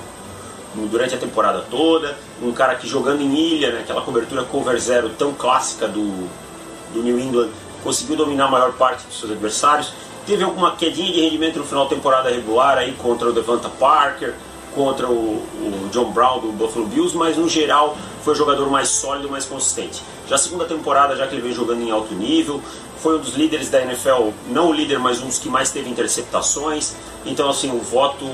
[0.76, 5.10] durante a temporada toda, um cara que jogando em ilha, né, aquela cobertura cover zero
[5.18, 6.30] tão clássica do,
[6.94, 7.50] do New England,
[7.84, 9.94] conseguiu dominar a maior parte dos seus adversários.
[10.26, 14.36] Teve alguma quedinha de rendimento no final da temporada regular aí contra o Devonta Parker,
[14.76, 18.90] contra o, o, John Brown do Buffalo Bills, mas no geral foi o jogador mais
[18.90, 20.04] sólido, mais consistente.
[20.28, 22.62] Já a segunda temporada, já que ele vem jogando em alto nível,
[23.02, 25.90] foi um dos líderes da NFL, não o líder, mas um dos que mais teve
[25.90, 26.96] interceptações.
[27.26, 28.26] Então, assim, o voto,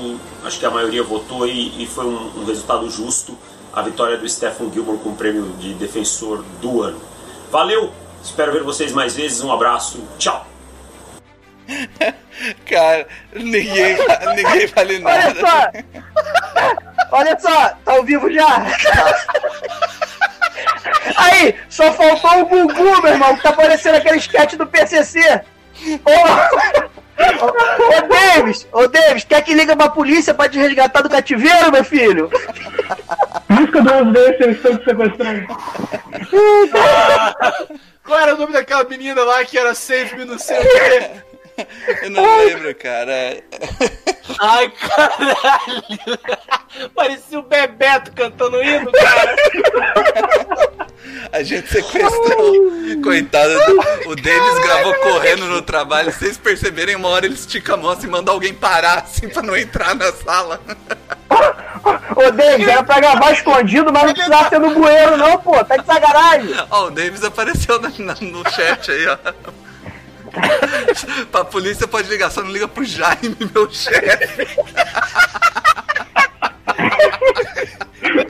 [0.44, 3.36] acho que a maioria votou e, e foi um, um, resultado justo
[3.72, 7.00] a vitória do Stephen Gilmore com o prêmio de defensor do ano.
[7.50, 9.42] Valeu, espero ver vocês mais vezes.
[9.42, 10.46] Um abraço, tchau!
[12.66, 13.96] Cara, ninguém,
[14.36, 15.28] ninguém vale nada.
[15.28, 15.70] Olha só!
[17.12, 18.66] Olha só, tá ao vivo já!
[21.16, 25.42] Aí, só faltou o Gugu, meu irmão, que tá parecendo aquele sketch do PCC.
[26.04, 26.10] Ô,
[27.44, 31.84] ô, Davis, ô Davis, quer que liga pra polícia pra te resgatar do cativeiro, meu
[31.84, 32.30] filho?
[33.48, 35.46] Busca duas vezes, eles estão te sequestrando.
[38.04, 41.10] Qual era o nome daquela menina lá que era safe me não sei o quê?
[42.02, 43.42] Eu não lembro, cara.
[44.40, 46.90] Ai, caralho!
[46.94, 49.36] Parecia o Bebeto cantando hino, cara.
[51.32, 52.54] A gente sequestrou.
[53.02, 56.12] Coitado, do, o Davis gravou correndo no trabalho.
[56.12, 59.56] Vocês perceberem, uma hora ele estica a mão assim, manda alguém parar assim pra não
[59.56, 60.60] entrar na sala.
[62.16, 65.62] Ô, Davis, era pra gravar escondido, mas não precisava ser no bueiro, não, pô.
[65.64, 66.54] Tá de sacanagem.
[66.70, 69.18] Ó, o Davis apareceu no, no chat aí, ó.
[71.30, 74.46] pra polícia pode ligar, só não liga pro Jaime, meu chefe.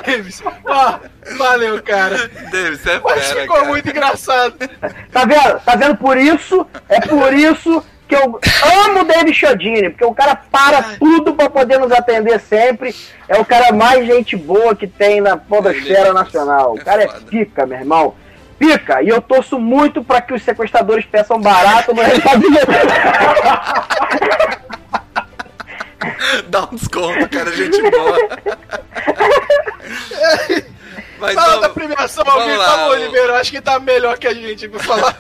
[0.06, 0.98] Davis, ó,
[1.36, 2.28] valeu, cara.
[2.50, 3.68] Davis, é Mas fera, ficou cara.
[3.68, 4.54] muito engraçado.
[5.12, 5.60] Tá vendo?
[5.60, 5.96] Tá vendo?
[5.96, 8.38] Por isso, é por isso que eu
[8.84, 12.94] amo o David Chodini, porque o cara para tudo pra poder nos atender sempre.
[13.28, 16.74] É o cara mais gente boa que tem na podosfera nacional.
[16.74, 18.14] O cara é pica, meu irmão.
[18.58, 22.42] Pica, e eu torço muito pra que os sequestradores peçam barato no resultado.
[26.48, 28.18] Dá um desconto, cara, gente boa.
[31.18, 33.40] Mas Fala vamos- da premiação, alguém lá, falou, Oliveira.
[33.40, 35.16] Acho que tá melhor que a gente pra falar.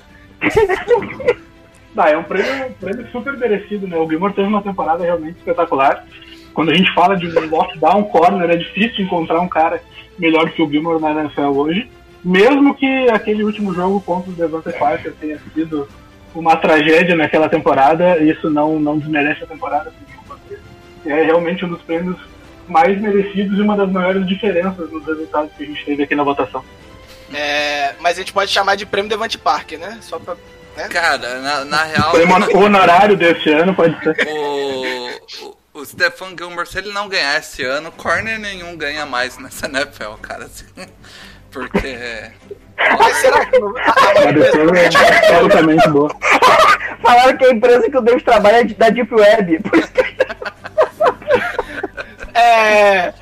[1.96, 3.96] Ah, é um prêmio, um prêmio super merecido, né?
[3.96, 6.04] O Gilmore teve uma temporada realmente espetacular.
[6.52, 9.82] Quando a gente fala de um lockdown corner, é difícil encontrar um cara
[10.18, 11.90] melhor que o Gilmore na NFL hoje.
[12.26, 15.88] Mesmo que aquele último jogo contra o Devante Parker tenha sido
[16.34, 19.92] uma tragédia naquela temporada, isso não, não desmerece a temporada.
[21.06, 22.16] É realmente um dos prêmios
[22.66, 26.24] mais merecidos e uma das maiores diferenças nos resultados que a gente teve aqui na
[26.24, 26.64] votação.
[27.32, 29.98] É, mas a gente pode chamar de prêmio Devante Parker, né?
[30.00, 30.34] Só pra.
[30.76, 30.88] Né?
[30.88, 32.10] Cara, na, na real.
[32.10, 34.16] Prêmio honorário desse ano pode ser.
[34.28, 39.38] O, o, o Stefan Gilmore, se ele não ganhar esse ano, corner nenhum ganha mais
[39.38, 40.46] nessa NFL, cara.
[40.46, 40.66] assim.
[41.50, 42.30] Porque.
[42.98, 43.74] Mas será que não.
[43.76, 44.86] A defesa é
[45.32, 46.10] absolutamente boa.
[47.02, 49.62] Falaram que a empresa que o Davis trabalha é da Deep Web.
[49.68, 50.04] Por isso que
[52.34, 53.14] É.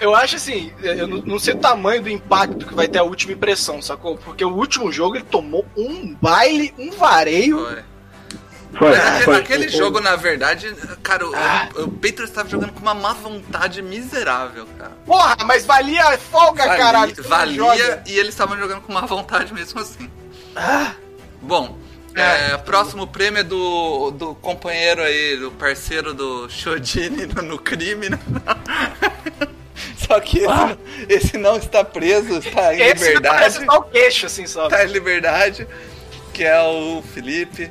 [0.00, 3.02] Eu acho assim, eu não não sei o tamanho do impacto que vai ter a
[3.02, 4.16] última impressão, sacou?
[4.16, 7.58] Porque o último jogo ele tomou um baile, um vareio.
[7.58, 7.82] Foi,
[8.72, 9.36] Mas aquele, foi.
[9.36, 11.30] aquele O- jogo, na verdade, cara, o,
[11.84, 14.92] o Patriots estava jogando com uma má vontade miserável, cara.
[15.04, 17.14] Porra, mas valia a folga, Valia- caralho.
[17.24, 20.08] Valia e eles estavam jogando com má vontade mesmo assim.
[21.42, 21.76] Bom,
[22.14, 28.08] é, próximo prêmio é do, do companheiro aí, do parceiro do Shodini no, no crime,
[28.10, 28.18] né?
[29.96, 30.76] Só que esse,
[31.08, 32.86] esse não está preso, está em Ah.
[32.88, 33.34] Esse liberdade.
[33.36, 34.68] parece só o queixo, assim, só.
[34.68, 35.66] Tá em liberdade,
[36.34, 37.70] que é o Felipe.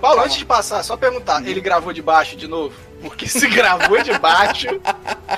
[0.00, 2.74] Paulo, antes de passar, só perguntar, ele gravou de baixo de novo?
[3.00, 4.68] Porque se gravou de baixo.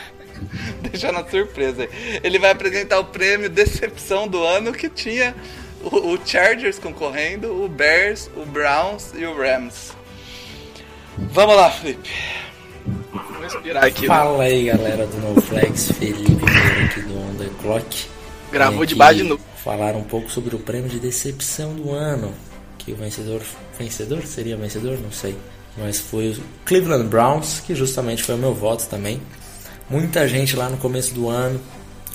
[0.82, 2.20] Deixando a surpresa aí.
[2.22, 5.34] Ele vai apresentar o prêmio Decepção do ano que tinha
[5.82, 9.92] o, o Chargers concorrendo, o Bears, o Browns e o Rams.
[11.16, 12.10] Vamos lá, Felipe.
[13.40, 14.02] respirar aqui.
[14.02, 14.06] né?
[14.08, 16.44] Fala aí, galera do No Flags, Felipe
[16.84, 18.06] aqui do On The Clock.
[18.50, 19.42] Gravou de baixo de novo.
[19.56, 22.34] Falar um pouco sobre o prêmio de decepção do ano.
[22.84, 23.42] Que o vencedor.
[23.78, 24.22] Vencedor?
[24.26, 24.98] Seria vencedor?
[25.00, 25.36] Não sei.
[25.76, 29.20] Mas foi o Cleveland Browns, que justamente foi o meu voto também.
[29.88, 31.60] Muita gente lá no começo do ano.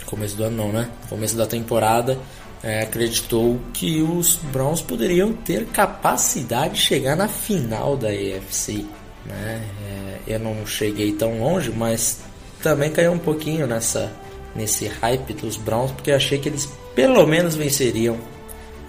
[0.06, 0.90] Começo do ano não, né?
[1.10, 2.18] Começo da temporada.
[2.64, 8.86] é, acreditou que os Browns poderiam ter capacidade de chegar na final da AFC.
[9.26, 9.64] Né?
[9.86, 12.20] É, eu não cheguei tão longe, mas
[12.62, 14.12] também caiu um pouquinho nessa
[14.56, 18.18] nesse hype dos Browns, porque achei que eles pelo menos venceriam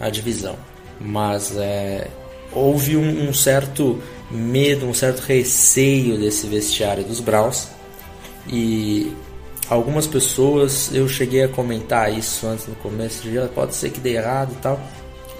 [0.00, 0.56] a divisão.
[1.00, 2.08] Mas é,
[2.52, 7.68] houve um, um certo medo, um certo receio desse vestiário dos Browns.
[8.48, 9.12] E
[9.68, 14.14] algumas pessoas, eu cheguei a comentar isso antes no começo, já pode ser que dê
[14.14, 14.80] errado e tal.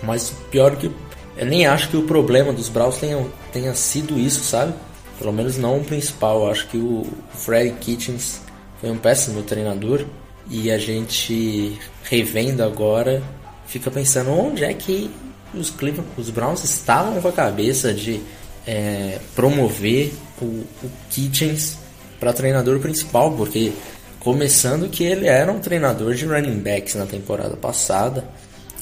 [0.03, 0.91] Mas pior que
[1.37, 4.75] eu nem acho que o problema dos Browns tenha, tenha sido isso, sabe?
[5.19, 6.43] Pelo menos não o principal.
[6.43, 8.41] Eu acho que o Freddy Kitchens
[8.81, 10.05] foi um péssimo treinador
[10.51, 13.23] e a gente revendo agora
[13.67, 15.11] fica pensando onde é que
[15.55, 15.73] os
[16.17, 18.21] os Browns estavam com a cabeça de
[18.67, 21.79] é, promover o, o Kitchens
[22.21, 23.73] para treinador principal, porque
[24.21, 28.25] começando que ele era um treinador de running backs na temporada passada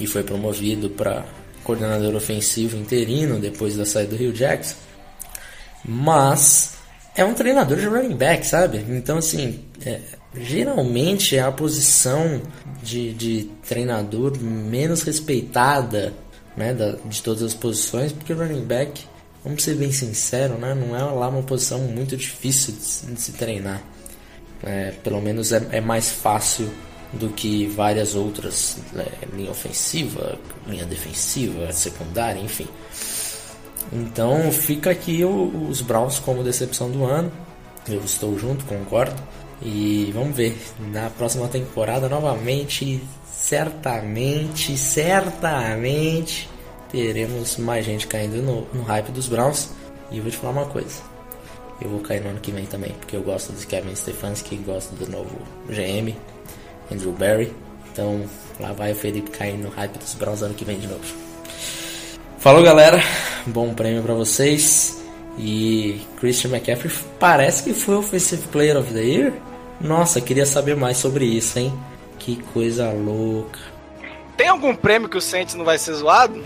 [0.01, 1.24] e foi promovido para
[1.62, 4.76] coordenador ofensivo interino depois da saída do Rio Jackson.
[5.84, 6.74] Mas
[7.14, 8.84] é um treinador de running back, sabe?
[8.88, 10.01] Então, assim, é,
[10.34, 12.43] geralmente é a posição
[12.82, 16.12] de, de treinador menos respeitada
[16.57, 19.05] né, da, de todas as posições, porque o running back,
[19.45, 23.33] vamos ser bem sinceros, né, não é lá uma posição muito difícil de, de se
[23.33, 23.83] treinar.
[24.62, 26.69] É, pelo menos é, é mais fácil
[27.12, 29.05] do que várias outras, né,
[29.35, 32.66] linha ofensiva, linha defensiva, secundária, enfim.
[33.93, 37.31] Então fica aqui o- os Browns como decepção do ano.
[37.89, 39.15] Eu estou junto, concordo.
[39.62, 40.57] E vamos ver.
[40.93, 43.01] Na próxima temporada, novamente,
[43.47, 46.48] certamente, certamente,
[46.90, 49.70] teremos mais gente caindo no, no hype dos Browns.
[50.10, 51.01] E eu vou te falar uma coisa.
[51.81, 54.97] Eu vou cair no ano que vem também, porque eu gosto do Kevin Stefanski, gosto
[54.97, 55.31] do novo
[55.68, 56.16] GM,
[56.90, 57.52] Andrew Barry.
[57.93, 58.24] Então
[58.59, 61.05] lá vai o Felipe cair no hype dos Browns ano que vem de novo.
[62.39, 63.01] Falou galera,
[63.47, 65.01] bom prêmio pra vocês.
[65.39, 69.32] E Christian McCaffrey parece que foi o Offensive Player of the Year.
[69.81, 71.73] Nossa, queria saber mais sobre isso, hein?
[72.18, 73.60] Que coisa louca.
[74.36, 76.43] Tem algum prêmio que o Saints não vai ser zoado?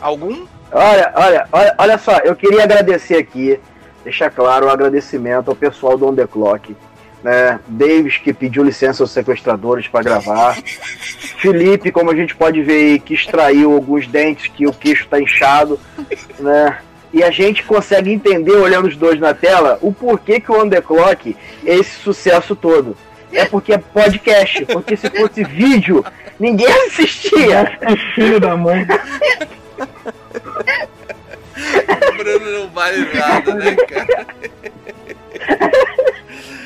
[0.00, 0.46] Algum?
[0.72, 3.58] Olha, olha, olha, olha só, eu queria agradecer aqui,
[4.02, 6.76] deixar claro o agradecimento ao pessoal do On The Clock,
[7.22, 7.60] né?
[7.66, 10.56] Davis que pediu licença aos sequestradores para gravar.
[11.38, 15.20] Felipe, como a gente pode ver aí, que extraiu alguns dentes que o queixo tá
[15.20, 15.78] inchado,
[16.38, 16.78] né?
[17.12, 20.68] E a gente consegue entender, olhando os dois na tela, o porquê que o On
[20.68, 22.96] The Clock é esse sucesso todo.
[23.36, 26.04] É porque é podcast, porque se fosse vídeo,
[26.38, 27.78] ninguém assistia.
[28.14, 28.86] Filho da mãe.
[32.08, 34.26] O Bruno não vale nada, né, cara?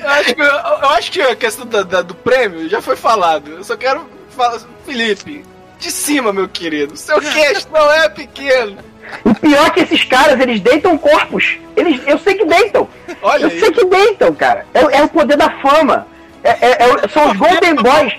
[0.03, 2.97] Eu acho que, eu, eu acho que a questão da- da- do prêmio já foi
[2.97, 3.51] falado.
[3.53, 4.59] Eu só quero falar.
[4.87, 5.45] Felipe,
[5.79, 6.97] de cima, meu querido.
[6.97, 8.79] Seu queixo não é pequeno.
[9.25, 11.59] O pior é que esses caras, eles deitam corpos.
[11.77, 12.89] Eles, eu sei que deitam.
[13.23, 13.61] Olha eu aí.
[13.61, 14.65] sei que deitam, cara.
[14.73, 16.07] É, é o poder da fama.
[16.43, 18.12] É, é- é são os Golden Boys.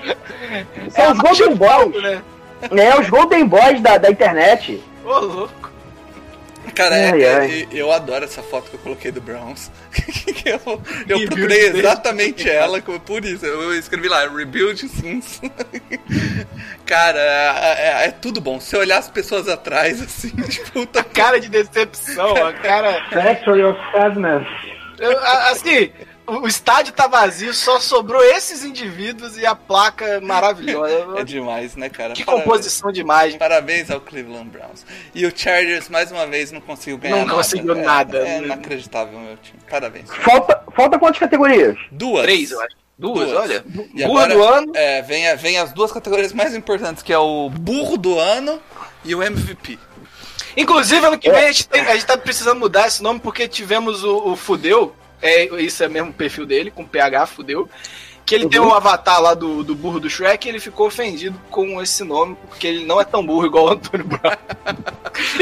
[0.94, 2.04] São os Golden Boys.
[2.04, 2.22] né?
[2.78, 4.82] É, os Golden Boys da, da internet.
[5.04, 5.72] Ô, louco.
[6.76, 7.68] Cara, é- Ai, é- ai.
[7.72, 9.72] eu adoro essa foto que eu coloquei do Browns.
[10.46, 10.78] eu eu
[11.18, 11.80] Rebuild procurei Sims.
[11.80, 13.46] exatamente ela, por isso.
[13.46, 15.42] Eu escrevi lá, Rebuild Sims.
[16.86, 18.60] Cara, é, é- é tudo bom.
[18.60, 23.02] Se olhar as pessoas atrás, assim, tipo, tá Cara de decepção, a cara.
[23.12, 24.48] Factory of Sadness.
[25.00, 25.92] Eu, a- assim,
[26.40, 30.92] o estádio tá vazio, só sobrou esses indivíduos e a placa maravilhosa.
[31.18, 32.14] É demais, né, cara?
[32.14, 32.46] Que Parabéns.
[32.48, 33.38] composição de imagem.
[33.38, 34.86] Parabéns ao Cleveland Browns.
[35.14, 37.38] E o Chargers, mais uma vez, não conseguiu ganhar Não nada.
[37.38, 38.18] conseguiu É- nada.
[38.28, 39.60] É, inacreditável, meu time.
[39.70, 40.10] Parabéns.
[40.10, 41.78] Falta, falta quantas categorias?
[41.92, 42.24] Duas.
[42.24, 42.76] Três, eu acho.
[42.98, 43.64] Duas, olha.
[43.96, 44.72] E Burro agora, do ano.
[44.76, 48.62] É, vem, vem as duas categorias mais importantes, que é o burro do ano
[49.04, 49.80] e o MVP.
[50.56, 53.48] Inclusive, ano que vem a gente, tem- a gente tá precisando mudar esse nome porque
[53.48, 57.70] tivemos o, o Fudeu, é, isso é mesmo o perfil dele, com PH Fudeu,
[58.26, 61.40] que ele tem um avatar lá do, do burro do Shrek e ele ficou ofendido
[61.50, 64.38] com esse nome porque ele não é tão burro igual o Antônio Brown.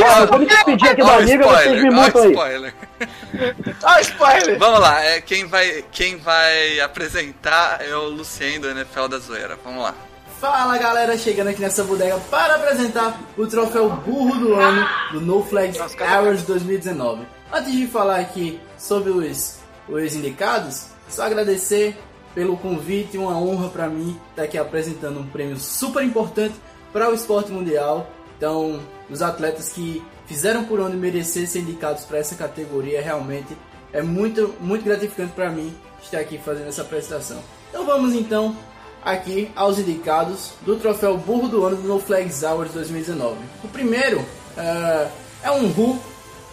[0.01, 2.31] Ó, eu vou me despedir aqui do Ó, amigo, vocês me mutam aí.
[2.31, 2.73] spoiler.
[3.84, 4.57] Ah, spoiler!
[4.57, 9.57] Vamos lá, é, quem, vai, quem vai apresentar é o Lucien do NFL da Zoeira.
[9.64, 9.95] Vamos lá.
[10.39, 15.43] Fala galera, chegando aqui nessa bodega para apresentar o troféu burro do ano do No
[15.43, 17.23] Flags Hours 2019.
[17.51, 19.59] Antes de falar aqui sobre os,
[19.89, 21.97] os indicados, só agradecer
[22.33, 26.55] pelo convite, uma honra para mim estar aqui apresentando um prêmio super importante
[26.93, 28.09] para o esporte mundial.
[28.37, 28.79] Então,
[29.09, 33.57] os atletas que fizeram por onde merecer ser indicados para essa categoria realmente
[33.91, 37.39] é muito, muito gratificante para mim estar aqui fazendo essa apresentação.
[37.69, 38.55] Então vamos então
[39.03, 43.37] aqui aos indicados do troféu Burro do Ano do No Flags Awards 2019.
[43.63, 45.09] O primeiro uh,
[45.43, 45.99] é um Ru,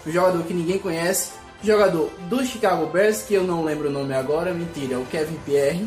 [0.07, 1.33] um jogador que ninguém conhece,
[1.63, 5.87] jogador do Chicago Bears, que eu não lembro o nome agora, mentira, o Kevin Pierre,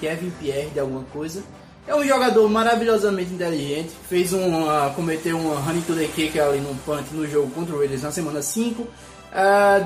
[0.00, 1.42] Kevin Pierre de alguma coisa.
[1.86, 6.60] É um jogador maravilhosamente inteligente, fez um, uh, cometeu um honey to the kick ali
[6.60, 8.88] no punt no jogo contra o Raiders na semana 5, uh,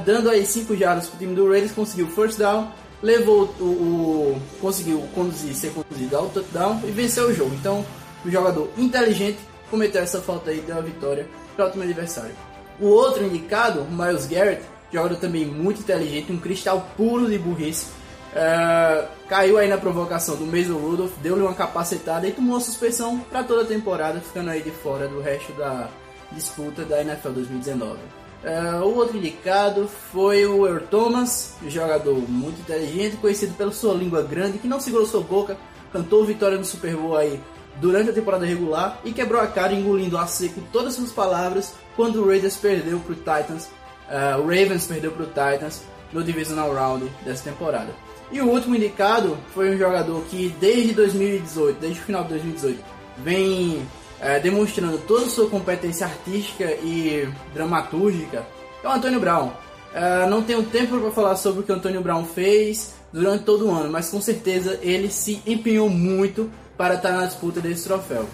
[0.04, 4.42] dando aí 5 jardas para o time do Raiders, conseguiu first down, levou o, o,
[4.60, 7.54] conseguiu conduzir, ser conduzido ao touchdown e venceu o jogo.
[7.54, 7.84] Então,
[8.26, 9.38] um jogador inteligente
[9.70, 12.34] cometeu essa falta aí deu a vitória para o time adversário.
[12.80, 17.86] O outro indicado, Miles Garrett, jogador também muito inteligente, um cristal puro de burrice.
[18.32, 23.18] Uh, caiu aí na provocação do Mason Rudolph, deu-lhe uma capacetada e tomou a suspensão
[23.18, 25.88] para toda a temporada, ficando aí de fora do resto da
[26.32, 27.98] disputa da NFL 2019.
[28.42, 34.22] Uh, o outro indicado foi o Earl Thomas, jogador muito inteligente, conhecido pela sua língua
[34.22, 35.56] grande, que não segurou sua boca,
[35.92, 37.38] cantou vitória no Super Bowl aí
[37.80, 41.74] durante a temporada regular e quebrou a cara engolindo a seco todas as suas palavras
[41.96, 43.68] quando o Raiders perdeu para o Titans,
[44.12, 45.82] uh, o Ravens perdeu para o Titans
[46.12, 47.92] no Divisional Round dessa temporada.
[48.30, 52.82] E o último indicado foi um jogador que desde 2018, desde o final de 2018,
[53.18, 53.82] vem
[54.20, 58.46] é, demonstrando toda a sua competência artística e dramatúrgica,
[58.82, 59.50] é o Antônio Brown.
[59.92, 63.66] É, não tenho tempo para falar sobre o que o Antônio Brown fez durante todo
[63.66, 68.26] o ano, mas com certeza ele se empenhou muito para estar na disputa desse troféu.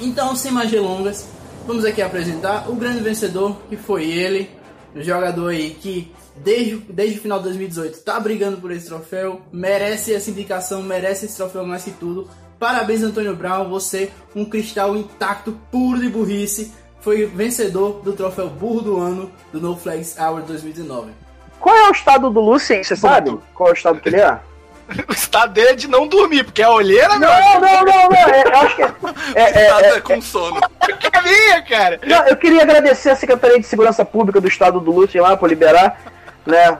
[0.00, 1.28] Então, sem mais delongas,
[1.66, 4.50] vamos aqui apresentar o grande vencedor, que foi ele,
[5.02, 10.14] jogador aí que desde, desde o final de 2018 está brigando por esse troféu, merece
[10.14, 12.28] essa indicação, merece esse troféu mais que tudo.
[12.58, 18.82] Parabéns, Antônio Brown, você, um cristal intacto, puro de burrice, foi vencedor do troféu Burro
[18.82, 21.10] do Ano do No Flags Hour 2019.
[21.60, 23.38] Qual é o estado do Lucien, você sabe?
[23.54, 24.40] Qual é o estado que ele é?
[25.08, 27.28] o estado dele é de não dormir, porque a olheira não.
[27.28, 28.16] Não, não, não, não.
[28.16, 28.92] É, eu acho que é.
[29.34, 30.60] é, é, é, é com sono.
[30.98, 32.00] Que é minha, cara.
[32.04, 35.48] Não, eu queria agradecer a Secretaria de Segurança Pública do estado do Lúcio lá por
[35.48, 36.00] liberar,
[36.44, 36.78] né?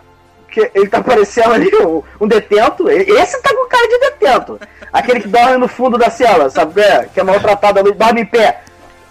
[0.51, 2.89] Que ele tá parecendo ali um, um, detento.
[2.91, 4.59] Esse tá com cara de detento.
[4.93, 6.81] Aquele que dorme no fundo da cela, sabe?
[6.81, 8.63] É, que é maltratado ali, dorme em pé.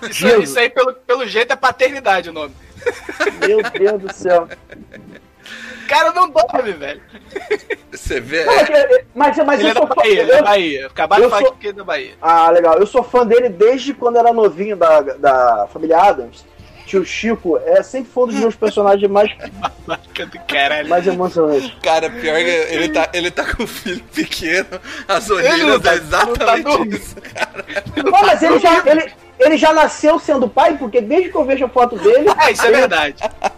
[0.09, 2.53] Isso, isso aí, pelo, pelo jeito, é paternidade o nome.
[3.45, 4.47] Meu Deus do céu
[5.87, 7.01] cara não dorme, velho.
[7.91, 8.45] Você vê.
[8.45, 9.03] Não, é...
[9.15, 10.87] Mas, mas ele eu é da Bahia, ele é da Bahia.
[10.87, 11.51] Acabaram de falar sou...
[11.53, 12.13] que é da Bahia.
[12.21, 12.77] Ah, legal.
[12.77, 16.45] Eu sou fã dele desde quando era novinho da, da família Adams.
[16.87, 19.29] Tio Chico é sempre foi um dos meus personagens mais.
[20.87, 21.71] mais emocionantes.
[21.83, 25.95] Cara, pior que ele tá, ele tá com um filho pequeno, as orelhas tá, é
[25.95, 27.65] exatamente tá isso, cara.
[28.03, 28.83] Não, mas ele já.
[28.85, 32.29] Ele, ele já nasceu sendo pai, porque desde que eu vejo a foto dele.
[32.45, 33.15] É, isso é verdade.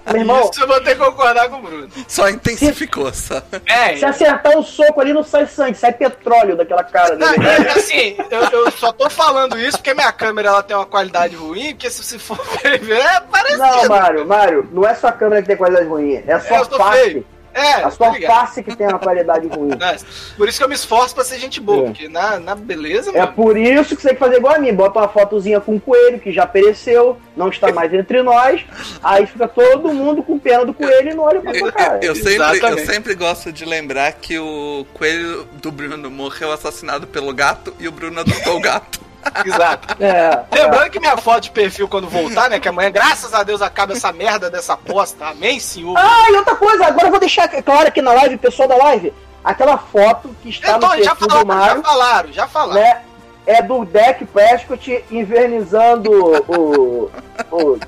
[0.08, 1.90] Meu irmão, isso eu vou ter que concordar com o Bruno.
[2.08, 3.42] Só intensificou, se, só.
[3.66, 7.38] É, se acertar um soco ali, não sai sangue, sai petróleo daquela cara dele.
[7.38, 10.86] Não, é, assim, eu, eu, só tô falando isso porque minha câmera ela tem uma
[10.86, 12.40] qualidade ruim, porque se, se for
[12.82, 13.60] ver, é parecido.
[13.60, 16.58] Não, Mário, Mário, não é só a câmera que tem qualidade ruim, é a sua
[16.58, 17.04] é, face.
[17.04, 17.39] Feio.
[17.60, 19.70] É, a sua face que tem uma qualidade ruim.
[19.80, 19.98] É,
[20.38, 21.86] por isso que eu me esforço pra ser gente boa, é.
[21.86, 23.12] porque na, na beleza.
[23.12, 23.34] É mano.
[23.34, 25.80] por isso que você tem que fazer igual a mim: bota uma fotozinha com um
[25.80, 28.66] coelho que já pereceu, não está mais entre nós,
[29.02, 32.00] aí fica todo mundo com pena do coelho e não olha pra sua cara.
[32.02, 37.08] Eu, eu sempre, eu sempre gosto de lembrar que o coelho do Bruno morreu assassinado
[37.08, 39.09] pelo gato e o Bruno adotou o gato.
[39.46, 39.96] Exato.
[40.00, 40.90] É, Lembrando é.
[40.90, 42.60] que minha foto de perfil, quando voltar, né?
[42.60, 45.28] Que amanhã, graças a Deus, acaba essa merda dessa posta.
[45.28, 45.98] Amém, senhor?
[45.98, 49.14] Ah, e outra coisa, agora eu vou deixar claro aqui na live, pessoal da live,
[49.44, 51.76] aquela foto que está então, no perfil já falaram, do Mario.
[51.76, 52.82] Já falaram, já falaram.
[52.82, 53.02] Né,
[53.46, 56.12] é do Deck Prescott invernizando
[56.48, 57.12] o,
[57.52, 57.80] o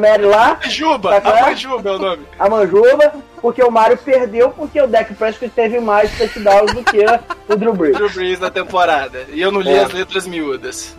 [0.00, 0.58] Mary lá.
[0.62, 2.26] Juba, tá a Manjuba é o nome.
[2.38, 7.04] A Manjuba, porque o Mario perdeu porque o Deck Prescott teve mais touchdowns do que
[7.48, 7.96] o Drew Brees.
[7.96, 9.26] Drew Brees na temporada.
[9.32, 9.84] E eu não li é.
[9.84, 10.96] as letras miúdas.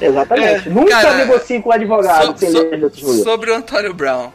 [0.00, 0.68] Exatamente.
[0.68, 4.30] É, Nunca cara, negocie com o advogado so, so, Sobre o Antônio Brown.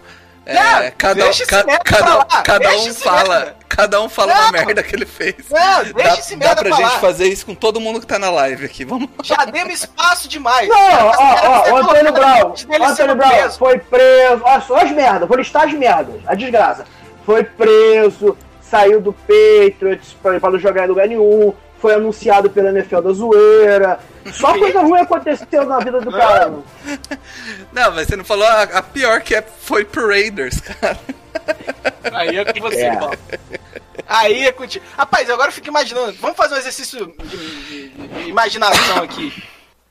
[0.46, 3.56] É, não, cada, ca, cada, cada um fala, merda.
[3.70, 5.36] cada um fala não, uma merda que ele fez.
[5.48, 8.18] Não, deixa dá, esse merda dá pra gente fazer isso com todo mundo que tá
[8.18, 8.84] na live aqui.
[8.84, 9.10] Vamos.
[9.22, 10.68] Já demos espaço demais.
[10.68, 13.60] Não, ó, ó, o Antônio Brown, o Antônio Brown preso.
[13.60, 14.42] foi preso.
[14.44, 16.84] Olha só as merdas, vou listar as merdas, a desgraça.
[17.28, 18.36] Foi preso,
[18.70, 23.12] saiu do Patriots pra, pra não jogar em lugar nenhum, foi anunciado pela NFL da
[23.12, 24.00] zoeira.
[24.34, 26.54] Só coisa ruim aconteceu na vida do cara.
[27.72, 31.00] Não, mas você não falou a, a pior que é, foi pro Raiders, cara.
[32.14, 33.00] Aí é com você, É.
[34.08, 34.84] Aí é contigo.
[34.98, 36.14] Rapaz, agora eu fico imaginando.
[36.20, 37.38] Vamos fazer um exercício de,
[37.90, 39.32] de- de imaginação aqui.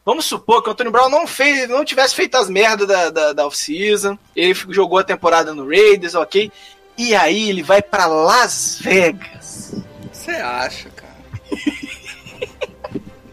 [0.05, 3.33] Vamos supor que o Antônio Brown não fez, não tivesse feito as merdas da, da,
[3.33, 4.19] da off-season.
[4.35, 6.51] Ele jogou a temporada no Raiders, ok?
[6.99, 9.75] E aí ele vai pra Las Vegas.
[10.13, 11.09] Você acha, cara?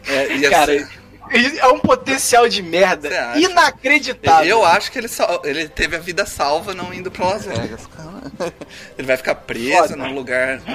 [0.07, 0.87] É, Cara, ser-
[1.59, 4.45] é um potencial de merda inacreditável.
[4.47, 7.87] Eu acho que ele, sal- ele teve a vida salva não indo pra Las Vegas,
[7.87, 8.05] cara.
[8.97, 9.95] Ele vai ficar preso Foda.
[9.95, 10.59] num lugar.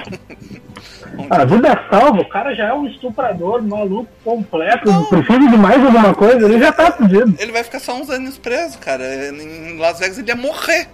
[1.30, 4.84] A vida salva, o cara já é um estuprador, maluco, completo.
[5.10, 7.34] Precisa de mais alguma coisa, ele já tá fudido.
[7.38, 9.04] Ele vai ficar só uns anos preso, cara.
[9.28, 10.88] Em Las Vegas ele ia morrer.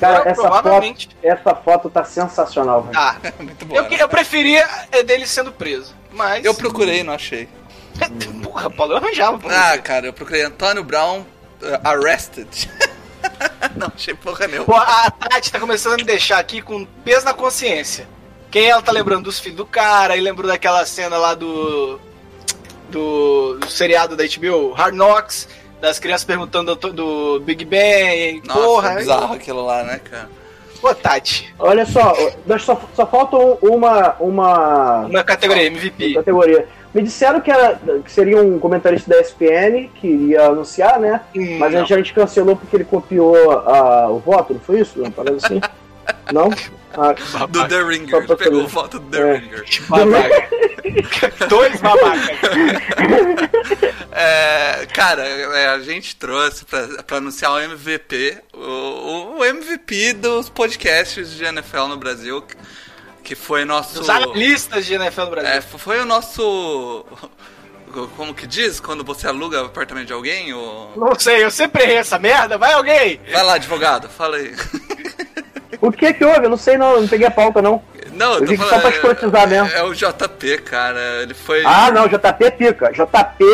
[0.00, 1.10] Cara, essa foto, provavelmente.
[1.22, 2.94] essa foto tá sensacional, velho.
[2.94, 3.16] Tá.
[3.38, 3.94] Muito Eu, boa.
[3.94, 5.94] eu preferia é dele sendo preso.
[6.10, 6.44] Mas.
[6.44, 7.48] Eu procurei e não achei.
[8.42, 9.38] Porra, Paulo, eu arranjava.
[9.48, 9.78] Ah, você.
[9.82, 11.26] cara, eu procurei Antônio Brown uh,
[11.84, 12.48] arrested.
[13.76, 14.64] não achei porra nenhuma.
[14.66, 18.08] Pô, a Tati tá começando a me deixar aqui com peso na consciência.
[18.50, 22.00] Quem ela tá lembrando dos filhos do cara, e lembrou daquela cena lá do.
[22.88, 25.46] do, do seriado da HBO, Hard Knocks,
[25.80, 28.42] das crianças perguntando do, do Big Bang.
[28.46, 30.28] Nossa, porra, bizarro aquilo lá, né, cara?
[30.80, 31.54] Pô, Tati.
[31.58, 32.14] Olha só,
[32.58, 33.36] só, só falta
[33.66, 35.00] uma, uma.
[35.06, 36.14] Uma categoria, MVP.
[36.14, 36.66] Categoria.
[36.94, 41.20] Me disseram que, era, que seria um comentarista da ESPN que iria anunciar, né?
[41.36, 41.86] Hum, Mas a não.
[41.86, 45.00] gente cancelou porque ele copiou a- o voto, não foi isso?
[45.00, 45.60] Uma parada assim?
[46.32, 46.50] não?
[46.92, 47.14] Ah,
[47.46, 48.24] Do The Ringer.
[48.24, 49.36] Ele pegou foto do The É.
[49.36, 49.64] Ringer.
[49.88, 50.48] Babaca.
[51.48, 52.38] Dois babacas.
[54.12, 60.48] É, cara, é, a gente trouxe pra, pra anunciar o MVP, o, o MVP dos
[60.48, 62.56] podcasts de NFL no Brasil, que,
[63.22, 63.94] que foi nosso.
[64.00, 65.50] Dos analistas de NFL no Brasil.
[65.50, 67.06] É, foi o nosso.
[68.16, 68.78] Como que diz?
[68.80, 70.52] Quando você aluga o apartamento de alguém?
[70.54, 70.90] O...
[70.96, 72.56] Não sei, eu sempre errei essa merda.
[72.56, 73.20] Vai alguém!
[73.30, 74.54] Vai lá, advogado, fala aí.
[75.80, 76.44] O que que houve?
[76.44, 77.82] Eu não sei não, não peguei a pauta não.
[78.12, 79.68] Não, Eu vi que só falando, pra escrotizar mesmo.
[79.68, 81.22] É, é o JP, cara.
[81.22, 81.62] Ele foi.
[81.64, 82.92] Ah, não, JP é pica.
[82.92, 83.44] JP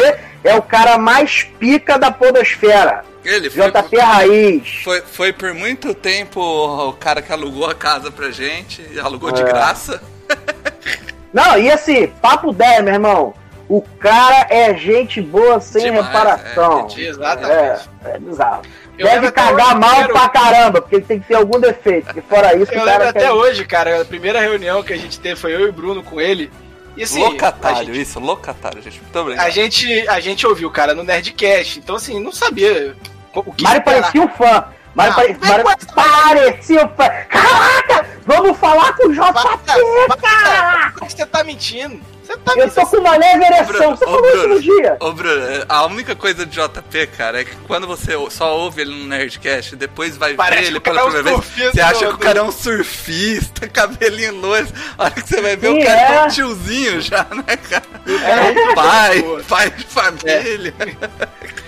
[0.43, 3.05] é o cara mais pica da podosfera.
[3.25, 4.81] Ele foi, JP Raiz.
[4.85, 9.31] foi, foi por muito tempo o cara que alugou a casa pra gente, e alugou
[9.33, 9.45] de É.
[9.45, 10.01] graça.
[11.33, 13.35] Não, e assim, papo 10, meu irmão.
[13.69, 16.87] O cara é gente boa sem Demais, reparação.
[16.97, 17.91] é, Exatamente.
[18.05, 18.63] É, é bizarro.
[18.99, 22.07] Eu Deve cagar mal primeiro- pra caramba, porque ele tem que ter algum defeito.
[22.07, 23.33] Porque fora isso, Eu o lembro até quer...
[23.33, 26.21] hoje, cara, a primeira reunião que a gente teve foi eu e o Bruno com
[26.21, 26.51] ele.
[26.97, 29.01] E assim, locatário, gente, isso, locatário, gente.
[29.03, 29.45] Muito obrigado.
[29.47, 32.95] a gente, a gente ouviu o cara no Nerdcast, então assim, não sabia
[33.35, 34.65] o que Mário parecia um fã.
[34.95, 35.37] Mário, Ah, pare...
[35.39, 35.65] Mário
[35.95, 37.09] parecia um fã.
[37.29, 38.07] Caraca!
[38.27, 40.93] Vamos falar com o JP, cara!
[41.07, 42.01] Você tá mentindo.
[42.27, 43.97] Você tá Eu tô com uma leve ereção.
[43.97, 44.97] Você falou isso no dia.
[44.99, 48.91] Ô, Bruno, a única coisa de JP, cara, é que quando você só ouve ele
[48.91, 51.81] no Nerdcast e depois vai Parece ver ele pela é um primeira vez, surfista você
[51.81, 54.69] acha que o cara é um surfista, cabelinho loiro.
[54.99, 56.25] A hora que você vai ver, Sim, o cara é é.
[56.25, 57.85] um tiozinho já, né, cara?
[58.07, 59.43] É, pai, boa.
[59.45, 60.75] pai de família.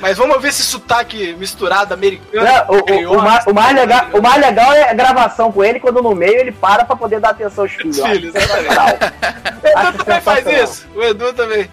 [0.00, 2.44] Mas vamos ver esse sotaque misturado americano.
[2.44, 2.76] Não,
[3.08, 6.02] o, o- mais, o, mais legal, o mais legal é a gravação com ele, quando
[6.02, 7.98] no meio ele para pra poder dar atenção aos filhos.
[8.00, 8.34] Filhos.
[8.34, 8.48] O Edu
[9.76, 10.88] Acho também faz isso.
[10.94, 11.68] O Edu também.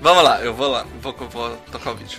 [0.00, 2.18] Vamos lá, eu vou lá, vou, vou tocar o vídeo.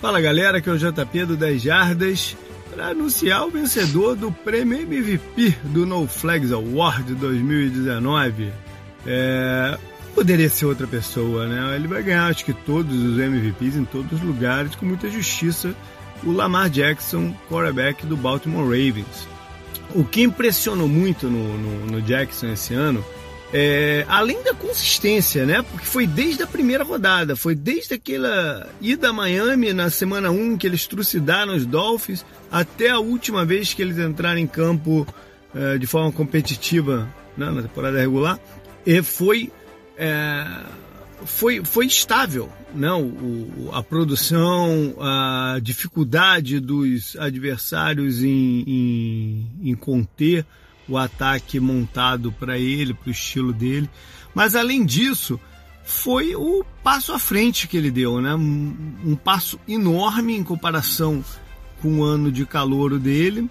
[0.00, 2.36] Fala galera, aqui é o JP do 10 Jardas
[2.74, 8.52] para anunciar o vencedor do prêmio MVP do No Flags Award 2019.
[9.06, 9.78] É,
[10.14, 11.76] poderia ser outra pessoa, né?
[11.76, 15.74] Ele vai ganhar, acho que todos os MVPs em todos os lugares, com muita justiça.
[16.22, 19.28] O Lamar Jackson, quarterback do Baltimore Ravens.
[19.94, 23.04] O que impressionou muito no, no, no Jackson esse ano
[23.56, 25.62] é, além da consistência, né?
[25.62, 30.56] Porque foi desde a primeira rodada, foi desde aquela ida a Miami na semana 1
[30.56, 35.06] que eles trucidaram os Dolphins, até a última vez que eles entraram em campo
[35.54, 38.40] eh, de forma competitiva né, na temporada regular,
[38.84, 39.52] e foi,
[39.96, 40.64] eh,
[41.24, 42.50] foi, foi estável.
[42.74, 50.44] Não, o, a produção, a dificuldade dos adversários em, em, em conter
[50.88, 53.88] o ataque montado para ele, para o estilo dele.
[54.34, 55.40] Mas além disso,
[55.84, 58.34] foi o passo à frente que ele deu, né?
[58.34, 61.24] Um, um passo enorme em comparação
[61.80, 63.48] com o ano de calouro dele.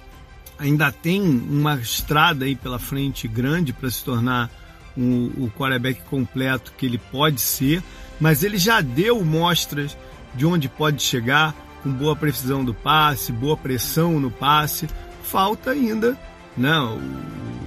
[0.60, 4.50] Ainda tem uma estrada aí pela frente grande para se tornar
[4.98, 7.82] um, o quarterback completo que ele pode ser,
[8.20, 9.98] mas ele já deu mostras
[10.36, 14.88] de onde pode chegar, com boa precisão do passe, boa pressão no passe.
[15.22, 16.18] Falta ainda
[16.56, 17.02] não,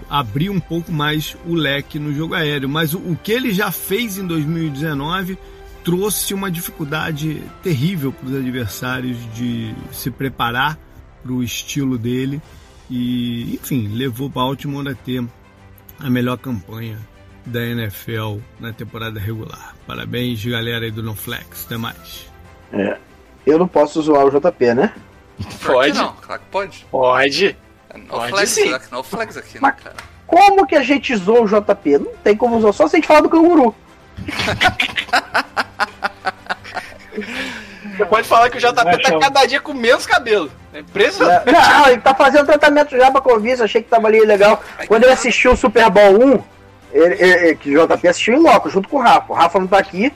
[0.08, 2.68] abrir um pouco mais o leque no jogo aéreo.
[2.68, 5.38] Mas o, o que ele já fez em 2019
[5.84, 10.78] trouxe uma dificuldade terrível para os adversários de se preparar
[11.22, 12.40] pro estilo dele
[12.90, 15.24] e, enfim, levou Baltimore a ter
[15.98, 16.98] a melhor campanha
[17.46, 19.74] da NFL na temporada regular.
[19.86, 21.64] Parabéns, galera aí do NoFlex.
[21.66, 22.26] Até mais.
[22.72, 22.96] É.
[23.46, 24.92] Eu não posso zoar o JP, né?
[25.64, 25.96] Pode.
[25.96, 26.86] Não, claro que pode.
[26.90, 27.56] Pode.
[27.90, 28.74] É no Pode flex, sim.
[28.90, 29.96] no flex aqui, né, cara?
[30.26, 31.98] Como que a gente zoa o JP?
[31.98, 33.74] Não tem como zoar, só se a gente falar do canguru.
[37.96, 40.50] Você pode falar que o JP tá cada dia com menos cabelo.
[40.74, 41.50] É impressionante.
[41.50, 44.62] Não, ele tá fazendo tratamento já pra Covid, achei que tava ali legal.
[44.86, 46.42] Quando ele assistiu o Super Bowl 1,
[46.96, 49.32] ele, ele- que o JP assistiu em loco, junto com o Rafa.
[49.32, 50.12] O Rafa não tá aqui,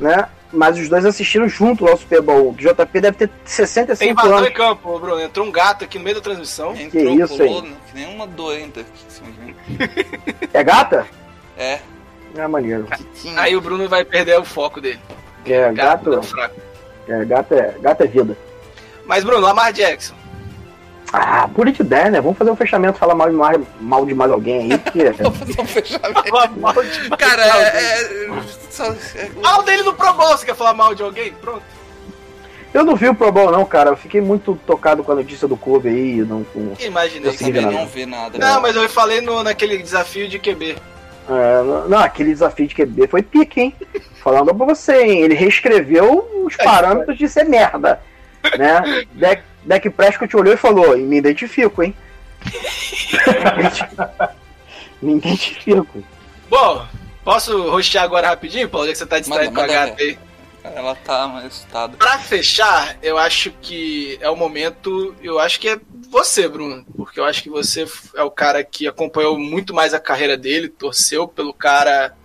[0.00, 0.28] né?
[0.52, 2.50] Mas os dois assistiram junto lá o Super Bowl 1.
[2.50, 4.48] O JP deve ter Tem 65 invasão anos.
[4.48, 5.20] em campo, Bruno.
[5.20, 6.72] Entrou um gato aqui no meio da transmissão.
[6.72, 7.70] Que isso, Pulou, hein?
[7.70, 9.56] né, que nem uma doenta aqui em cima de mim.
[10.54, 11.06] É gata?
[11.58, 11.80] É.
[12.36, 12.86] É maneiro.
[13.36, 15.00] Aí o Bruno vai perder o foco dele.
[15.44, 16.14] É, gato.
[16.18, 16.60] é fraco.
[17.08, 18.36] É, gato é, gato é vida.
[19.04, 20.14] Mas, Bruno, Lamar Jackson.
[21.56, 22.20] Por de ideia, né?
[22.20, 25.10] Vamos fazer um fechamento, falar mal de mais, mal de mais alguém aí, porque.
[25.16, 26.60] Fazer um fechamento.
[26.60, 28.02] mal de Cara, é.
[28.02, 31.32] é, só- é- Fala dele no Pro Bowl, você quer falar mal de alguém?
[31.32, 31.62] Pronto.
[32.74, 33.88] Eu não vi o Pro Bowl, não, cara.
[33.88, 36.16] Eu fiquei muito tocado com a notícia do Kobe aí.
[36.16, 36.74] Não, com...
[36.78, 37.32] Imaginei.
[37.32, 37.70] ver nada.
[37.70, 38.38] não vi nada.
[38.38, 40.76] Não, mas eu falei no, naquele desafio de QB.
[41.26, 43.74] É, não, não, aquele desafio de QB foi pique, hein?
[44.22, 45.20] Falando pra você, hein?
[45.22, 47.98] Ele reescreveu os parâmetros de ser merda.
[48.58, 49.06] Né?
[49.14, 51.94] Deck, Deck Prescott olhou e falou: Me identifico, hein?
[55.02, 56.02] Me identifico.
[56.48, 56.86] Bom,
[57.24, 60.16] posso rostear agora rapidinho, Paulo, já que você tá distraído com a gata aí?
[60.62, 61.96] Ela tá mais assustada.
[61.96, 65.14] Pra fechar, eu acho que é o momento.
[65.22, 65.78] Eu acho que é
[66.10, 66.84] você, Bruno.
[66.96, 70.68] Porque eu acho que você é o cara que acompanhou muito mais a carreira dele,
[70.68, 72.16] torceu pelo cara,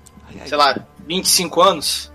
[0.45, 2.10] sei lá, 25 anos.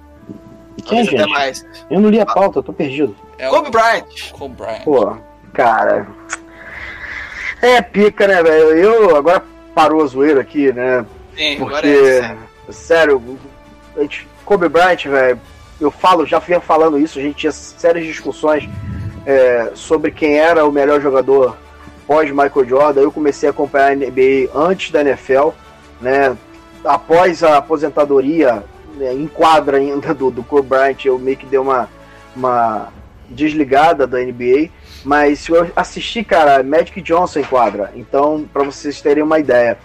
[0.85, 1.31] Quem, até gente?
[1.31, 1.67] mais.
[1.91, 3.17] Eu não li a pauta, eu tô perdido.
[3.39, 4.33] É Kobe Bryant.
[4.33, 4.83] Kobe Bryant.
[4.85, 5.17] Pô,
[5.53, 6.07] cara.
[7.63, 8.77] É pica, né, velho?
[8.77, 9.43] Eu agora
[9.75, 11.05] parou a zoeira aqui, né?
[11.37, 12.39] Sim, Porque, agora é sério.
[12.71, 13.39] sério,
[13.97, 15.41] a gente, Kobe Bryant, velho,
[15.81, 18.69] eu falo, já vinha falando isso, a gente tinha sérias discussões
[19.25, 21.57] é, sobre quem era o melhor jogador
[22.07, 23.01] pós Michael Jordan.
[23.01, 25.49] Eu comecei a acompanhar a NBA antes da NFL,
[26.01, 26.37] né?
[26.85, 28.63] Após a aposentadoria,
[28.97, 31.89] né, em quadra ainda do, do Kobe Bryant, eu meio que dei uma,
[32.35, 32.93] uma
[33.29, 34.71] desligada da NBA.
[35.05, 37.93] Mas eu assisti, cara, Magic Johnson em quadra.
[37.95, 39.79] Então, pra vocês terem uma ideia.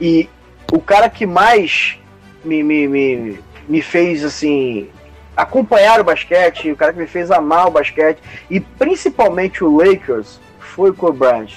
[0.00, 0.28] E
[0.72, 1.98] o cara que mais
[2.44, 4.88] me, me, me, me fez, assim,
[5.36, 8.18] acompanhar o basquete, o cara que me fez amar o basquete,
[8.48, 11.52] e principalmente o Lakers, foi o Kobe Bryant.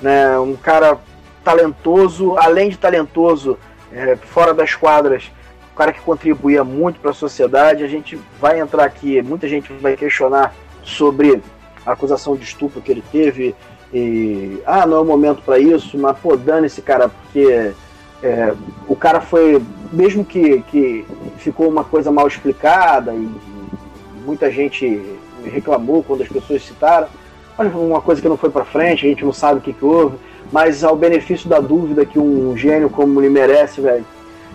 [0.00, 0.38] Né?
[0.38, 0.98] Um cara
[1.44, 3.58] talentoso, além de talentoso,
[3.92, 5.30] é, fora das quadras,
[5.78, 7.84] cara que contribuía muito para a sociedade.
[7.84, 10.52] A gente vai entrar aqui, muita gente vai questionar
[10.82, 11.40] sobre
[11.86, 13.54] a acusação de estupro que ele teve.
[13.94, 17.72] E, ah, não é o momento para isso, mas pô, dane-se, cara, porque
[18.22, 18.54] é,
[18.88, 21.06] o cara foi, mesmo que, que
[21.38, 23.30] ficou uma coisa mal explicada e
[24.26, 25.00] muita gente
[25.44, 27.06] reclamou quando as pessoas citaram,
[27.56, 29.84] foi uma coisa que não foi para frente, a gente não sabe o que, que
[29.84, 30.18] houve,
[30.52, 34.04] mas ao benefício da dúvida que um gênio como ele merece, velho,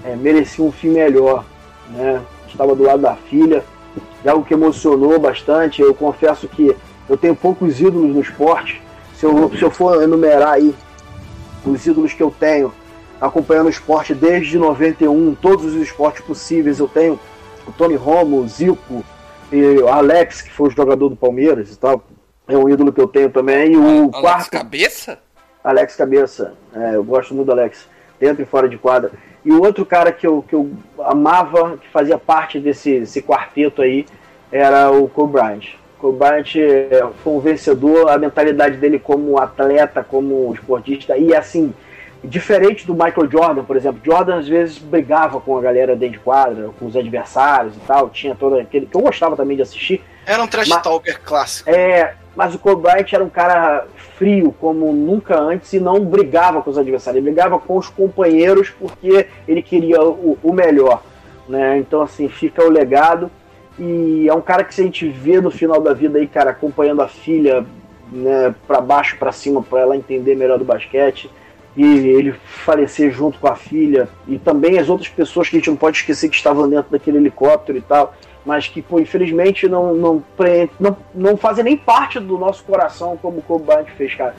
[0.03, 1.45] é, merecia um fim melhor,
[1.89, 2.21] né?
[2.47, 3.63] Estava do lado da filha,
[4.23, 5.81] é algo que emocionou bastante.
[5.81, 6.75] Eu confesso que
[7.09, 8.81] eu tenho poucos ídolos no esporte.
[9.15, 10.73] Se eu, se eu for enumerar aí
[11.65, 12.73] os ídolos que eu tenho
[13.19, 17.19] acompanhando o esporte desde 91, todos os esportes possíveis, eu tenho
[17.65, 19.03] o Tony Romo, o Zico
[19.51, 22.03] e o Alex, que foi o jogador do Palmeiras e tal.
[22.47, 23.73] É um ídolo que eu tenho também.
[23.73, 24.51] E o Alex quarto.
[24.51, 25.19] Cabeça?
[25.63, 26.53] Alex Cabeça.
[26.75, 27.87] É, eu gosto muito do Alex,
[28.19, 29.11] dentro e fora de quadra.
[29.45, 33.81] E o outro cara que eu, que eu amava, que fazia parte desse, desse quarteto
[33.81, 34.05] aí,
[34.51, 35.65] era o Kobe Bryant.
[35.99, 41.73] Kobe Bryant é, foi um vencedor, a mentalidade dele como atleta, como esportista, e assim,
[42.23, 43.99] diferente do Michael Jordan, por exemplo.
[44.03, 48.09] Jordan às vezes brigava com a galera dentro de quadra, com os adversários e tal,
[48.09, 48.85] tinha todo aquele.
[48.85, 50.01] que eu gostava também de assistir.
[50.25, 51.69] Era um trash Mas- talker clássico.
[51.69, 53.85] É, mas o Kobe Bryant era um cara
[54.17, 58.69] frio como nunca antes e não brigava com os adversários, ele brigava com os companheiros
[58.69, 61.03] porque ele queria o, o melhor,
[61.47, 61.77] né?
[61.77, 63.29] Então assim fica o legado.
[63.77, 66.51] E é um cara que se a gente vê no final da vida aí, cara,
[66.51, 67.65] acompanhando a filha,
[68.11, 71.29] né, para baixo, para cima, para ela entender melhor do basquete
[71.75, 75.71] e ele falecer junto com a filha e também as outras pessoas que a gente
[75.71, 78.13] não pode esquecer que estavam dentro daquele helicóptero e tal
[78.45, 80.23] mas que, pô, infelizmente não, não,
[80.79, 84.35] não, não fazem nem parte do nosso coração como o Kobe Bryant fez, cara.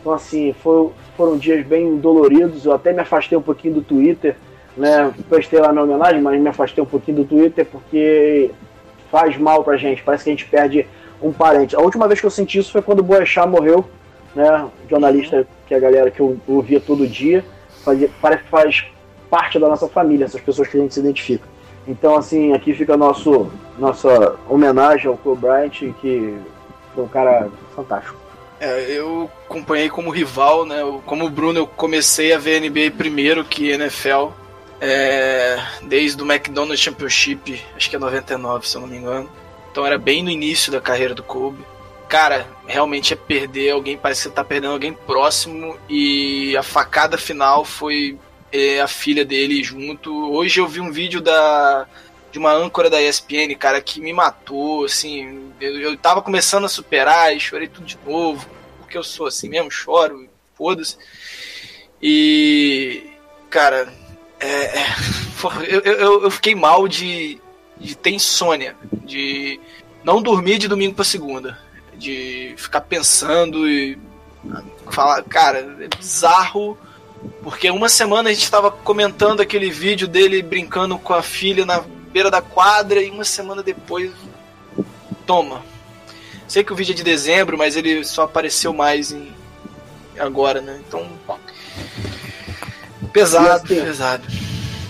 [0.00, 2.64] Então, assim, foi, foram dias bem doloridos.
[2.64, 4.36] Eu até me afastei um pouquinho do Twitter,
[4.76, 5.12] né?
[5.28, 8.50] Postei lá na homenagem, mas me afastei um pouquinho do Twitter porque
[9.10, 10.02] faz mal pra gente.
[10.02, 10.86] Parece que a gente perde
[11.20, 11.74] um parente.
[11.74, 13.84] A última vez que eu senti isso foi quando o Boechat morreu,
[14.34, 14.66] né?
[14.88, 17.44] Jornalista que a galera que eu ouvia todo dia,
[17.82, 18.86] fazia, parece que faz
[19.28, 21.48] parte da nossa família, essas pessoas que a gente se identifica.
[21.86, 26.36] Então, assim, aqui fica nosso, nossa homenagem ao Kobe Bryant, que
[26.94, 28.16] foi um cara fantástico.
[28.58, 30.78] É, eu acompanhei como rival, né?
[31.04, 34.30] Como o Bruno, eu comecei a ver NBA primeiro que NFL.
[34.80, 39.28] é, desde o McDonald's Championship, acho que é 99, se eu não me engano.
[39.70, 41.64] Então era bem no início da carreira do Kobe.
[42.08, 45.76] Cara, realmente é perder alguém, parece que você tá perdendo alguém próximo.
[45.88, 48.18] E a facada final foi
[48.52, 50.12] é, a filha dele junto.
[50.32, 51.86] Hoje eu vi um vídeo da
[52.30, 56.68] de uma âncora da ESPN, cara, que me matou, assim, eu, eu tava começando a
[56.68, 58.46] superar e chorei tudo de novo,
[58.78, 60.98] porque eu sou assim mesmo, choro, foda-se.
[62.02, 63.04] E,
[63.48, 63.90] cara,
[64.38, 64.86] é, é,
[65.66, 67.40] eu, eu, eu fiquei mal de,
[67.78, 69.58] de ter insônia, de
[70.04, 71.58] não dormir de domingo pra segunda,
[71.94, 73.98] de ficar pensando e
[74.90, 76.76] falar, cara, é bizarro
[77.42, 81.82] porque uma semana a gente tava comentando aquele vídeo dele brincando com a filha na
[82.12, 84.10] beira da quadra e uma semana depois.
[85.26, 85.62] Toma.
[86.48, 89.28] Sei que o vídeo é de dezembro, mas ele só apareceu mais em
[90.18, 90.80] agora, né?
[90.86, 91.06] Então.
[93.12, 94.24] Pesado, E assim- pesado.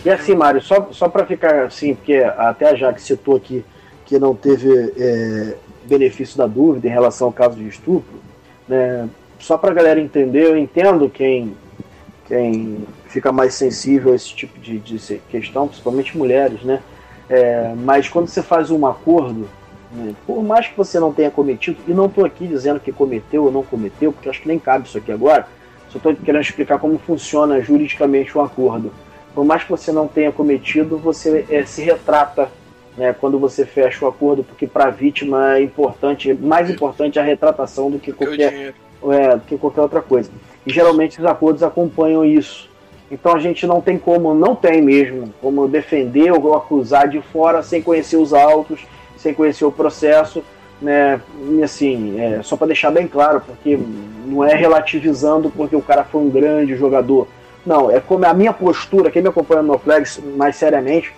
[0.04, 3.64] E assim, Mário, só, só para ficar assim, porque até a Jaque citou aqui
[4.04, 8.20] que não teve é, benefício da dúvida em relação ao caso de estupro,
[8.68, 9.08] né?
[9.40, 11.56] Só para a galera entender, eu entendo quem,
[12.26, 14.98] quem fica mais sensível a esse tipo de, de
[15.30, 16.80] questão, principalmente mulheres, né?
[17.28, 19.48] É, mas quando você faz um acordo,
[19.92, 23.44] né, por mais que você não tenha cometido, e não estou aqui dizendo que cometeu
[23.44, 25.46] ou não cometeu, porque acho que nem cabe isso aqui agora,
[25.88, 28.92] só estou querendo explicar como funciona juridicamente o acordo.
[29.34, 32.48] Por mais que você não tenha cometido, você é, se retrata
[32.96, 37.22] né, quando você fecha o acordo, porque para a vítima é importante, mais importante a
[37.22, 38.74] retratação do que qualquer,
[39.10, 40.30] é, do que qualquer outra coisa.
[40.66, 42.68] E geralmente os acordos acompanham isso.
[43.10, 47.62] Então a gente não tem como, não tem mesmo, como defender ou acusar de fora
[47.62, 48.80] sem conhecer os autos,
[49.16, 50.42] sem conhecer o processo,
[50.82, 51.20] né?
[51.52, 53.78] E assim, é, só para deixar bem claro, porque
[54.26, 57.28] não é relativizando porque o cara foi um grande jogador.
[57.64, 61.12] Não, é como a minha postura, quem me acompanha no Flags mais seriamente,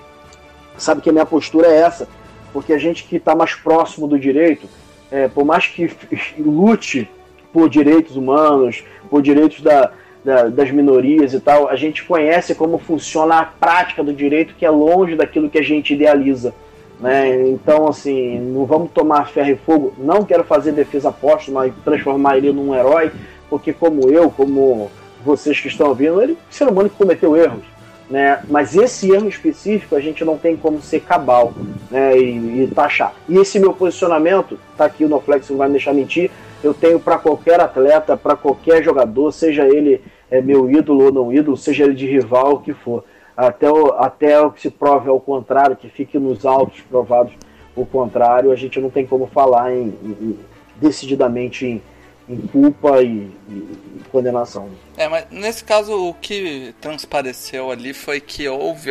[0.77, 2.07] sabe que a minha postura é essa,
[2.53, 4.67] porque a gente que está mais próximo do direito,
[5.11, 5.91] é, por mais que
[6.39, 7.09] lute
[7.53, 9.91] por direitos humanos, por direitos da,
[10.25, 14.65] da- das minorias e tal, a gente conhece como funciona a prática do direito, que
[14.67, 16.55] é longe daquilo que a gente idealiza.
[17.01, 17.49] Né?
[17.51, 19.95] Então, assim, não vamos tomar ferro e fogo.
[19.99, 23.13] Não quero fazer defesa póstuma e transformar ele num herói,
[23.49, 24.91] porque, como eu, como
[25.25, 27.65] vocês que estão ouvindo, ele é um ser humano que cometeu erros.
[28.11, 28.41] Né?
[28.49, 31.53] Mas esse erro específico a gente não tem como ser cabal
[31.91, 32.19] né?
[32.19, 33.13] e, e taxar.
[33.29, 36.31] E esse meu posicionamento, tá aqui o Noflex, não vai me deixar mentir,
[36.63, 41.33] eu tenho para qualquer atleta, para qualquer jogador, seja ele é, meu ídolo ou não
[41.33, 43.05] ídolo, seja ele de rival, o que for.
[43.37, 47.33] Até o, até o que se prove ao contrário, que fique nos autos provados
[47.77, 50.39] o contrário, a gente não tem como falar em, em-
[50.77, 51.83] decididamente em,
[52.29, 54.69] em culpa e- e condenação.
[54.97, 58.91] É, mas nesse caso o que transpareceu ali foi que houve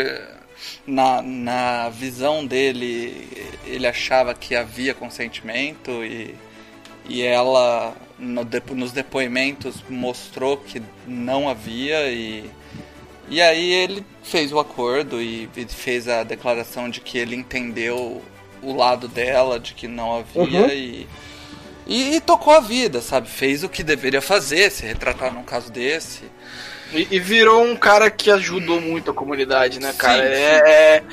[0.85, 3.27] na, na visão dele,
[3.65, 6.33] ele achava que havia consentimento e,
[7.07, 12.49] e ela no nos depoimentos mostrou que não havia e,
[13.29, 18.21] e aí ele fez o acordo e, e fez a declaração de que ele entendeu
[18.61, 20.69] o lado dela, de que não havia Uhum.
[20.69, 21.07] e,
[21.85, 23.29] e, e tocou a vida, sabe?
[23.29, 26.23] Fez o que deveria fazer, se retratar num caso desse.
[26.93, 30.23] E, e virou um cara que ajudou muito a comunidade, né, cara?
[30.23, 31.03] Sim, é,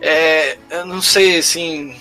[0.00, 1.94] é, é- Eu não sei, assim.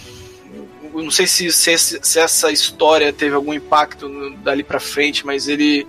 [0.94, 5.48] Não sei se, se, se essa história teve algum impacto no- dali pra frente, mas
[5.48, 5.86] ele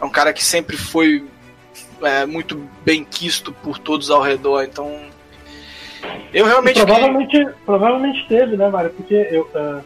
[0.00, 1.24] é um cara que sempre foi
[2.02, 4.90] é, muito bem quisto por todos ao redor, então.
[6.32, 6.80] Eu realmente.
[6.80, 8.90] E provavelmente, provavelmente teve, né, Mário?
[8.90, 9.80] Porque eu, ah,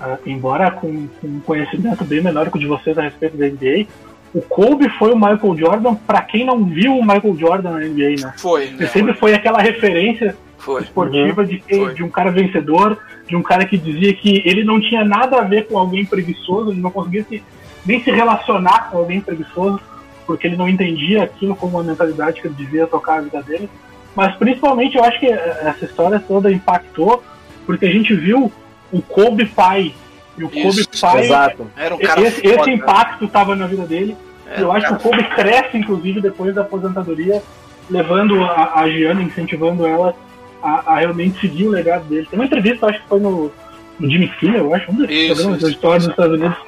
[0.00, 3.46] ah, embora com, com um conhecimento bem menor que o de vocês a respeito da
[3.46, 3.86] NBA,
[4.34, 8.20] o Kobe foi o Michael Jordan pra quem não viu o Michael Jordan na NBA,
[8.26, 8.34] né?
[8.38, 10.82] Foi, Ele sempre foi aquela referência Foi.
[10.82, 14.80] esportiva de, quem- de um cara vencedor, de um cara que dizia que ele não
[14.80, 17.42] tinha nada a ver com alguém preguiçoso, ele não conseguia se-
[17.84, 19.80] nem se relacionar com alguém preguiçoso,
[20.26, 23.68] porque ele não entendia aquilo como uma mentalidade que ele devia tocar a vida dele.
[24.14, 27.22] Mas principalmente eu acho que eh, essa história toda impactou,
[27.66, 28.52] porque a gente viu
[28.92, 29.94] o Kobe pai.
[30.36, 31.24] E o Isso, Kobe pai.
[31.24, 31.66] exato.
[31.76, 32.54] Era um cara esse, foda.
[32.60, 34.16] esse impacto estava na vida dele.
[34.46, 37.42] Era eu um acho que o Kobe cresce, inclusive, depois da aposentadoria,
[37.88, 40.14] levando a, a Gianna, incentivando ela
[40.62, 42.26] a, a realmente seguir o legado dele.
[42.30, 43.50] Tem uma entrevista, acho que foi no,
[43.98, 46.58] no Jimmy Kimmel, eu acho, um desses Isso, programas da história dos Estados Unidos,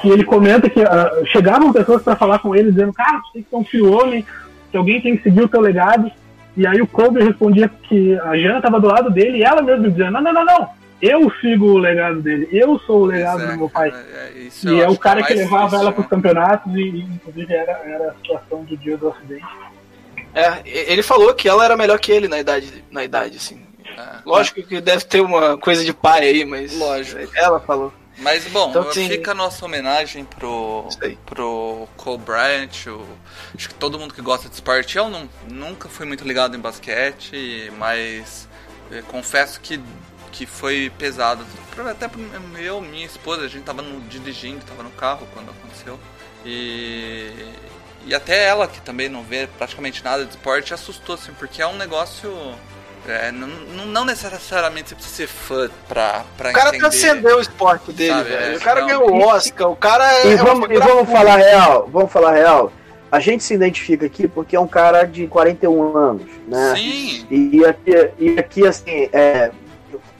[0.00, 3.42] que ele comenta que ah, chegavam pessoas para falar com ele dizendo, cara, você tem
[3.42, 4.24] que ser um filho homem,
[4.70, 6.10] que alguém tem que seguir o teu legado.
[6.56, 9.88] E aí o Kobe respondia que a Jana estava do lado dele e ela mesma
[9.88, 10.68] dizendo, não, não, não, não,
[11.00, 13.92] eu sigo o legado dele, eu sou o legado do meu pai.
[14.36, 15.92] Isso e eu é o cara é que mais levava ela né?
[15.92, 19.46] para os campeonatos e, e, inclusive era, era a situação do dia do acidente.
[20.40, 23.66] É, ele falou que ela era melhor que ele na idade, na idade assim.
[24.24, 26.72] Lógico que deve ter uma coisa de pai aí, mas.
[26.76, 27.20] Lógico.
[27.34, 27.92] Ela falou.
[28.18, 29.08] Mas bom, Então, sim.
[29.08, 30.86] fica a nossa homenagem pro,
[31.24, 32.86] pro Cole Bryant.
[32.88, 33.06] o-
[33.56, 34.96] acho que todo mundo que gosta de esporte.
[34.98, 38.46] Eu não, nunca fui muito ligado em basquete, mas
[38.92, 39.80] eh, confesso que,
[40.32, 41.44] que foi pesado.
[41.90, 42.20] Até pro
[42.58, 45.98] eu, minha esposa, a gente tava no, dirigindo, tava no carro quando aconteceu.
[46.44, 47.30] E,
[48.06, 51.66] e até ela, que também não vê praticamente nada de esporte, assustou, assim, porque é
[51.66, 52.32] um negócio.
[53.08, 53.46] é, não,
[53.86, 56.80] não- necessariamente você precisa ser fã pra, pra O cara entender.
[56.82, 58.54] transcendeu o esporte dele, Sabe, velho.
[58.54, 58.86] é, o cara não.
[58.88, 61.12] ganhou o Oscar, o cara E é um vamos, e vamos pública.
[61.18, 62.72] falar real, vamos falar real.
[63.10, 66.74] A gente se identifica aqui porque é um cara de 41 anos, né?
[66.76, 67.26] Sim.
[67.30, 69.50] E aqui, e aqui assim, é,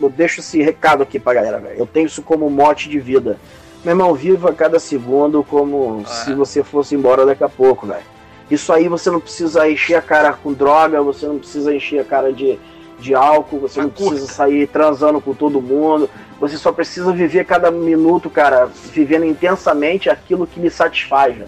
[0.01, 1.79] eu deixo esse recado aqui pra galera, velho.
[1.79, 3.39] Eu tenho isso como mote de vida.
[3.85, 8.03] Meu irmão, viva cada segundo como se você fosse embora daqui a pouco, velho.
[8.51, 12.05] Isso aí você não precisa encher a cara com droga, você não precisa encher a
[12.05, 12.59] cara de,
[12.99, 16.11] de álcool, você não precisa sair transando com todo mundo.
[16.41, 21.35] Você só precisa viver cada minuto, cara, vivendo intensamente aquilo que lhe satisfaz.
[21.37, 21.47] velho.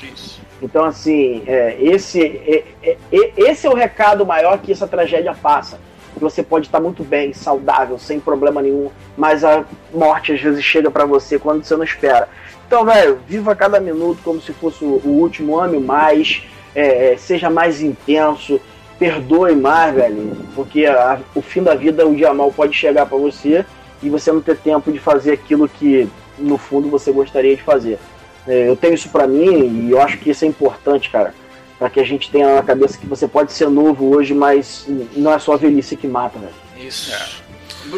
[0.63, 5.35] Então, assim, é, esse, é, é, é- esse é o recado maior que essa tragédia
[5.35, 5.79] passa.
[6.15, 10.63] Que você pode estar muito bem, saudável, sem problema nenhum, mas a morte às vezes
[10.63, 12.29] chega pra você quando você não espera.
[12.67, 16.43] Então, velho, viva cada minuto como se fosse o, último, ame mais,
[16.75, 18.61] é, é, seja mais intenso,
[18.99, 23.19] perdoe mais, velho, porque a- o fim da vida, o dia mal pode chegar pra
[23.19, 23.65] você
[24.03, 26.09] e você não ter tempo de fazer aquilo que,
[26.39, 27.99] no fundo, você gostaria de fazer.
[28.47, 31.35] É, eu tenho isso pra mim e eu acho que isso é importante, cara.
[31.83, 34.87] Pra que a gente tenha na cabeça que você pode ser novo hoje, mas
[35.17, 36.55] não é só a velhice que mata, velho.
[36.77, 37.13] Isso.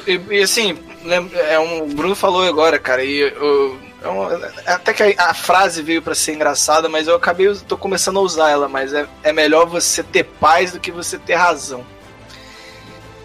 [0.07, 0.79] E, e, assim,
[1.51, 4.23] é um, o Bruno falou agora, cara, e eu, é um-
[4.65, 8.19] até que a, a frase veio pra ser engraçada, mas eu acabei, eu tô começando
[8.19, 11.85] a usar ela, mas é, é melhor você ter paz do que você ter razão.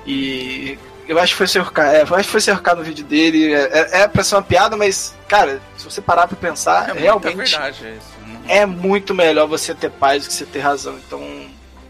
[0.06, 0.78] E
[1.08, 3.62] eu acho que foi cercado, é, eu acho que foi cercado no vídeo dele, é,
[3.94, 7.38] é, é pra ser uma piada, mas, cara, se você parar pra pensar, É realmente
[7.38, 8.19] verdade isso.
[8.48, 10.98] É muito melhor você ter paz do que você ter razão.
[10.98, 11.22] Então,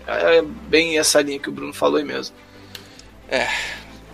[0.08, 2.36] é bem essa linha que o Bruno falou aí mesmo.
[3.30, 3.48] É.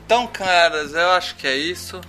[0.05, 1.99] Então, caras, eu acho que é isso.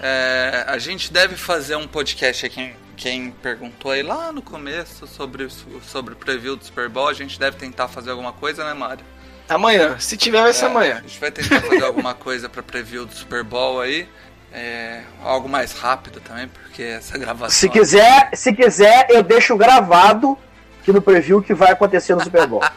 [0.00, 2.74] É, a gente deve fazer um podcast aqui.
[2.96, 5.50] Quem, perguntou aí lá no começo sobre, o-
[5.82, 9.04] sobre o preview do Super Bowl, a gente deve tentar fazer alguma coisa, né, Mário?
[9.48, 10.96] Amanhã, se tiver, vai ser É, amanhã.
[10.98, 14.08] A gente vai tentar fazer alguma coisa pra preview do Super Bowl aí.
[14.54, 17.50] É, algo mais rápido também, porque essa gravação.
[17.58, 20.36] Se quiser, se quiser, eu deixo gravado
[20.84, 22.60] que no preview que vai acontecer no Super Bowl.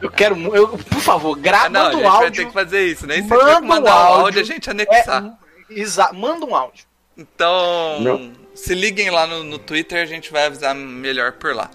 [0.00, 2.30] Eu quero, eu, por favor, grava, Ah, não, gente um vai áudio.
[2.32, 4.24] ter que fazer isso, nem se Manda mandar um áudio.
[4.26, 5.24] áudio, a gente anexar.
[5.24, 6.84] É, exa manda um áudio.
[7.16, 8.32] Então, Não.
[8.54, 11.70] se liguem lá no, no Twitter, a gente vai avisar melhor por lá.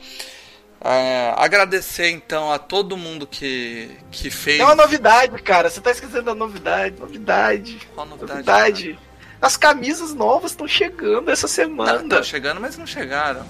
[0.84, 4.58] É, agradecer então a todo mundo que, que fez.
[4.58, 5.70] Tem uma novidade, cara.
[5.70, 7.00] Você tá esquecendo da novidade.
[7.00, 7.80] Novidade.
[7.96, 8.34] Qual novidade?
[8.36, 9.00] Novidade.
[9.42, 12.02] As camisas novas estão chegando essa Não, semana.
[12.04, 13.42] estão chegando, mas não chegaram.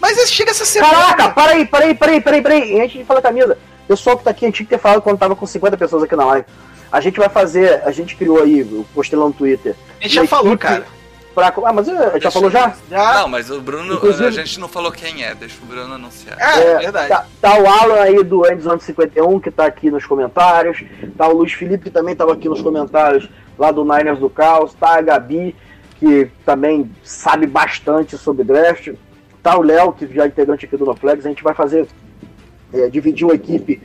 [0.00, 0.94] Mas chega essa semana.
[0.94, 2.80] Caraca, para aí, para aí, para aí, para aí, para aí.
[2.80, 3.58] Antes de falar camisa,
[3.88, 6.04] pessoal que tá aqui, a gente tinha que ter falado quando tava com 50 pessoas
[6.04, 6.46] aqui na live.
[6.92, 9.74] A gente vai fazer, a gente criou aí, eu postei lá no Twitter.
[9.98, 10.86] A gente já uma falou, equipe cara.
[11.50, 12.74] Pra, ah, mas eu- já falou já?
[12.90, 16.36] Não, mas o Bruno, Inclusive- a gente não falou quem é, deixa o Bruno anunciar.
[16.38, 20.82] É, Tá, tá o Alan aí do Endzone 51, que tá aqui nos comentários.
[21.16, 24.74] Tá o Luiz Felipe, que também tava aqui nos comentários lá do Niners do Caos.
[24.74, 25.54] Tá a Gabi,
[25.98, 28.92] que também sabe bastante sobre draft.
[29.42, 31.24] Tá o Léo, que já é integrante aqui do NoFlex.
[31.24, 31.86] A gente vai fazer,
[32.72, 33.80] é, dividir a equipe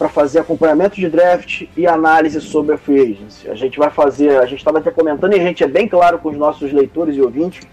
[0.00, 3.50] para fazer acompanhamento de draft e análise sobre a free agency.
[3.50, 6.18] A gente vai fazer, a gente estava até comentando e a gente é bem claro
[6.18, 7.68] com os nossos leitores e ouvintes.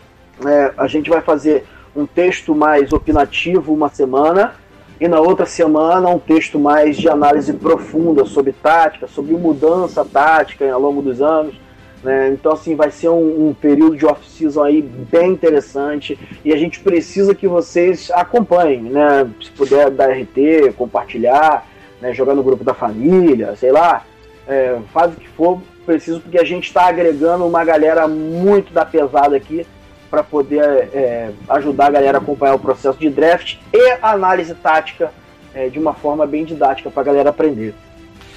[0.45, 1.63] É, a gente vai fazer
[1.95, 4.55] um texto mais opinativo uma semana
[4.99, 10.69] e na outra semana um texto mais de análise profunda sobre tática, sobre mudança tática
[10.69, 11.55] ao longo dos anos.
[12.03, 12.31] né?
[12.33, 16.81] Então, assim, vai ser um, um período de off-season aí bem interessante e a gente
[16.81, 19.25] precisa que vocês acompanhem, né?
[19.41, 21.65] Se puder dar RT, compartilhar,
[22.01, 22.13] né?
[22.13, 24.05] jogar no grupo da família, sei lá,
[24.47, 28.85] é, faz o que for preciso, porque a gente está agregando uma galera muito da
[28.85, 29.65] pesada aqui
[30.09, 35.11] para poder é, ajudar a galera a acompanhar o processo de draft e análise tática
[35.53, 37.73] é, de uma forma bem didática para a galera aprender.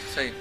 [0.08, 0.32] Isso aí.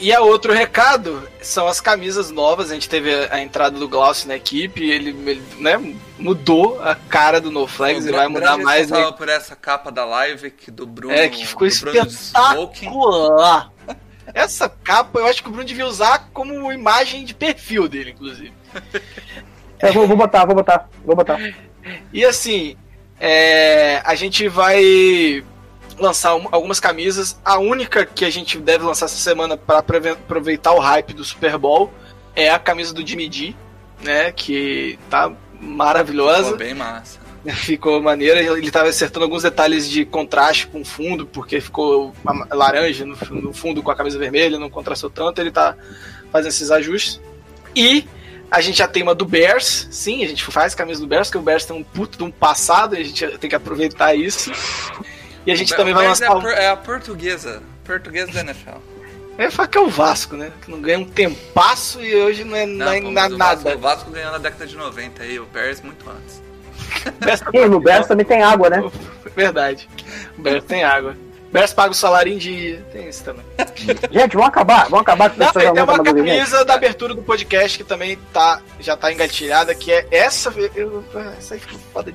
[0.00, 2.70] E a outro recado são as camisas novas.
[2.70, 6.94] A gente teve a, a entrada do Glaucio na equipe, ele, ele, né, mudou a
[6.94, 8.90] cara do No Flags e vai mudar mais.
[8.90, 9.10] Né?
[9.12, 11.12] por essa capa da live que do Bruno.
[11.12, 13.72] É, que ficou espetacular.
[14.34, 18.52] Essa capa eu acho que o Bruno devia usar como imagem de perfil dele, inclusive.
[19.80, 21.38] É, vou, vou botar, vou botar, vou botar.
[22.12, 22.76] E assim,
[23.20, 25.44] é, a gente vai
[25.98, 27.38] lançar um, algumas camisas.
[27.44, 31.56] A única que a gente deve lançar essa semana para aproveitar o hype do Super
[31.58, 31.92] Bowl
[32.34, 33.54] é a camisa do Jimmy D,
[34.02, 34.32] né?
[34.32, 36.44] Que tá maravilhosa.
[36.44, 37.18] Ficou bem massa.
[37.54, 42.12] Ficou maneira, ele estava acertando alguns detalhes de contraste com o fundo, porque ficou
[42.50, 45.76] laranja no, fundo com a camisa vermelha, não contrastou tanto, ele tá
[46.30, 47.20] fazendo esses ajustes.
[47.74, 48.04] E
[48.50, 51.38] a gente já tem uma do Bears, sim, a gente faz camisa do Bears, porque
[51.38, 54.50] o Bears tem um puto de um passado, e a gente tem que aproveitar isso.
[55.48, 56.26] E a gente o também vai lançar.
[56.26, 58.76] É a, é a portuguesa, portuguesa da NFL.
[59.38, 60.52] É falar que é o Vasco, né?
[60.60, 63.34] Que não ganha um tempasso e hoje não é, não, não é nada.
[63.34, 66.42] O Vasco, o Vasco ganhou na década de 90 aí, o Bears muito antes.
[67.50, 68.82] Sim, no Bears também tem água, né?
[69.34, 69.88] Verdade.
[70.36, 71.16] O Bears tem água.
[71.48, 72.84] O Bears paga o salário em dia.
[72.92, 73.44] Tem isso também.
[74.12, 74.82] gente, vamos acabar.
[74.90, 78.98] Vamos acabar com Não, tem uma camisa da abertura do podcast que também tá, já
[78.98, 80.52] tá engatilhada, que é essa.
[80.74, 81.02] Eu,
[81.38, 82.12] essa aí ficou foda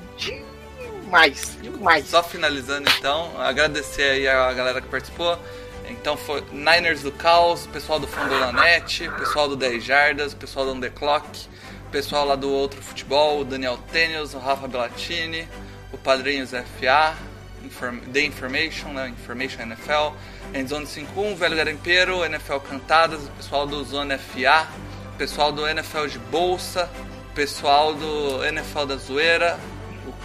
[1.14, 1.58] demais.
[1.62, 2.08] Demais.
[2.08, 5.38] Só finalizando então, agradecer aí a galera que participou.
[5.88, 10.66] Então foi Niners do Caos, pessoal do Fundo da Net, pessoal do 10 Jardas, pessoal
[10.66, 11.26] do On The Clock,
[11.92, 15.46] pessoal lá do Outro Futebol, o Daniel Tênis, o Rafa Bellatini,
[15.92, 17.14] o Padrinhos FA,
[17.62, 20.14] Inform The Information, né, Information NFL,
[20.54, 24.66] Endzone 51, Velho Garimpeiro, NFL Cantadas, pessoal do Zona FA,
[25.18, 26.90] pessoal do NFL de Bolsa,
[27.34, 29.58] pessoal do NFL da Zoeira,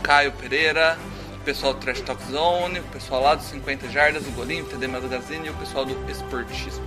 [0.02, 0.98] Caio Pereira,
[1.36, 4.68] o pessoal do Trash Talk Zone, o pessoal lá dos 50 Jardas, o Golinho, o
[4.68, 6.84] TD Magazine e o pessoal do Esportismo.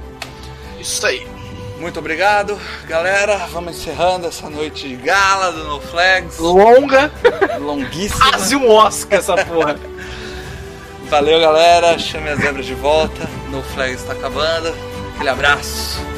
[0.81, 1.27] Isso aí.
[1.79, 2.57] Muito obrigado,
[2.87, 3.39] galera.
[3.49, 6.39] Vamos encerrando essa noite de gala do No Flags.
[6.39, 7.11] Longa.
[7.59, 8.31] Longuíssima.
[8.31, 9.77] Quase um Oscar essa porra.
[11.09, 11.99] Valeu, galera.
[11.99, 13.29] Chame as zebras de volta.
[13.51, 14.73] No Flags está acabando.
[15.15, 16.12] Aquele abraço.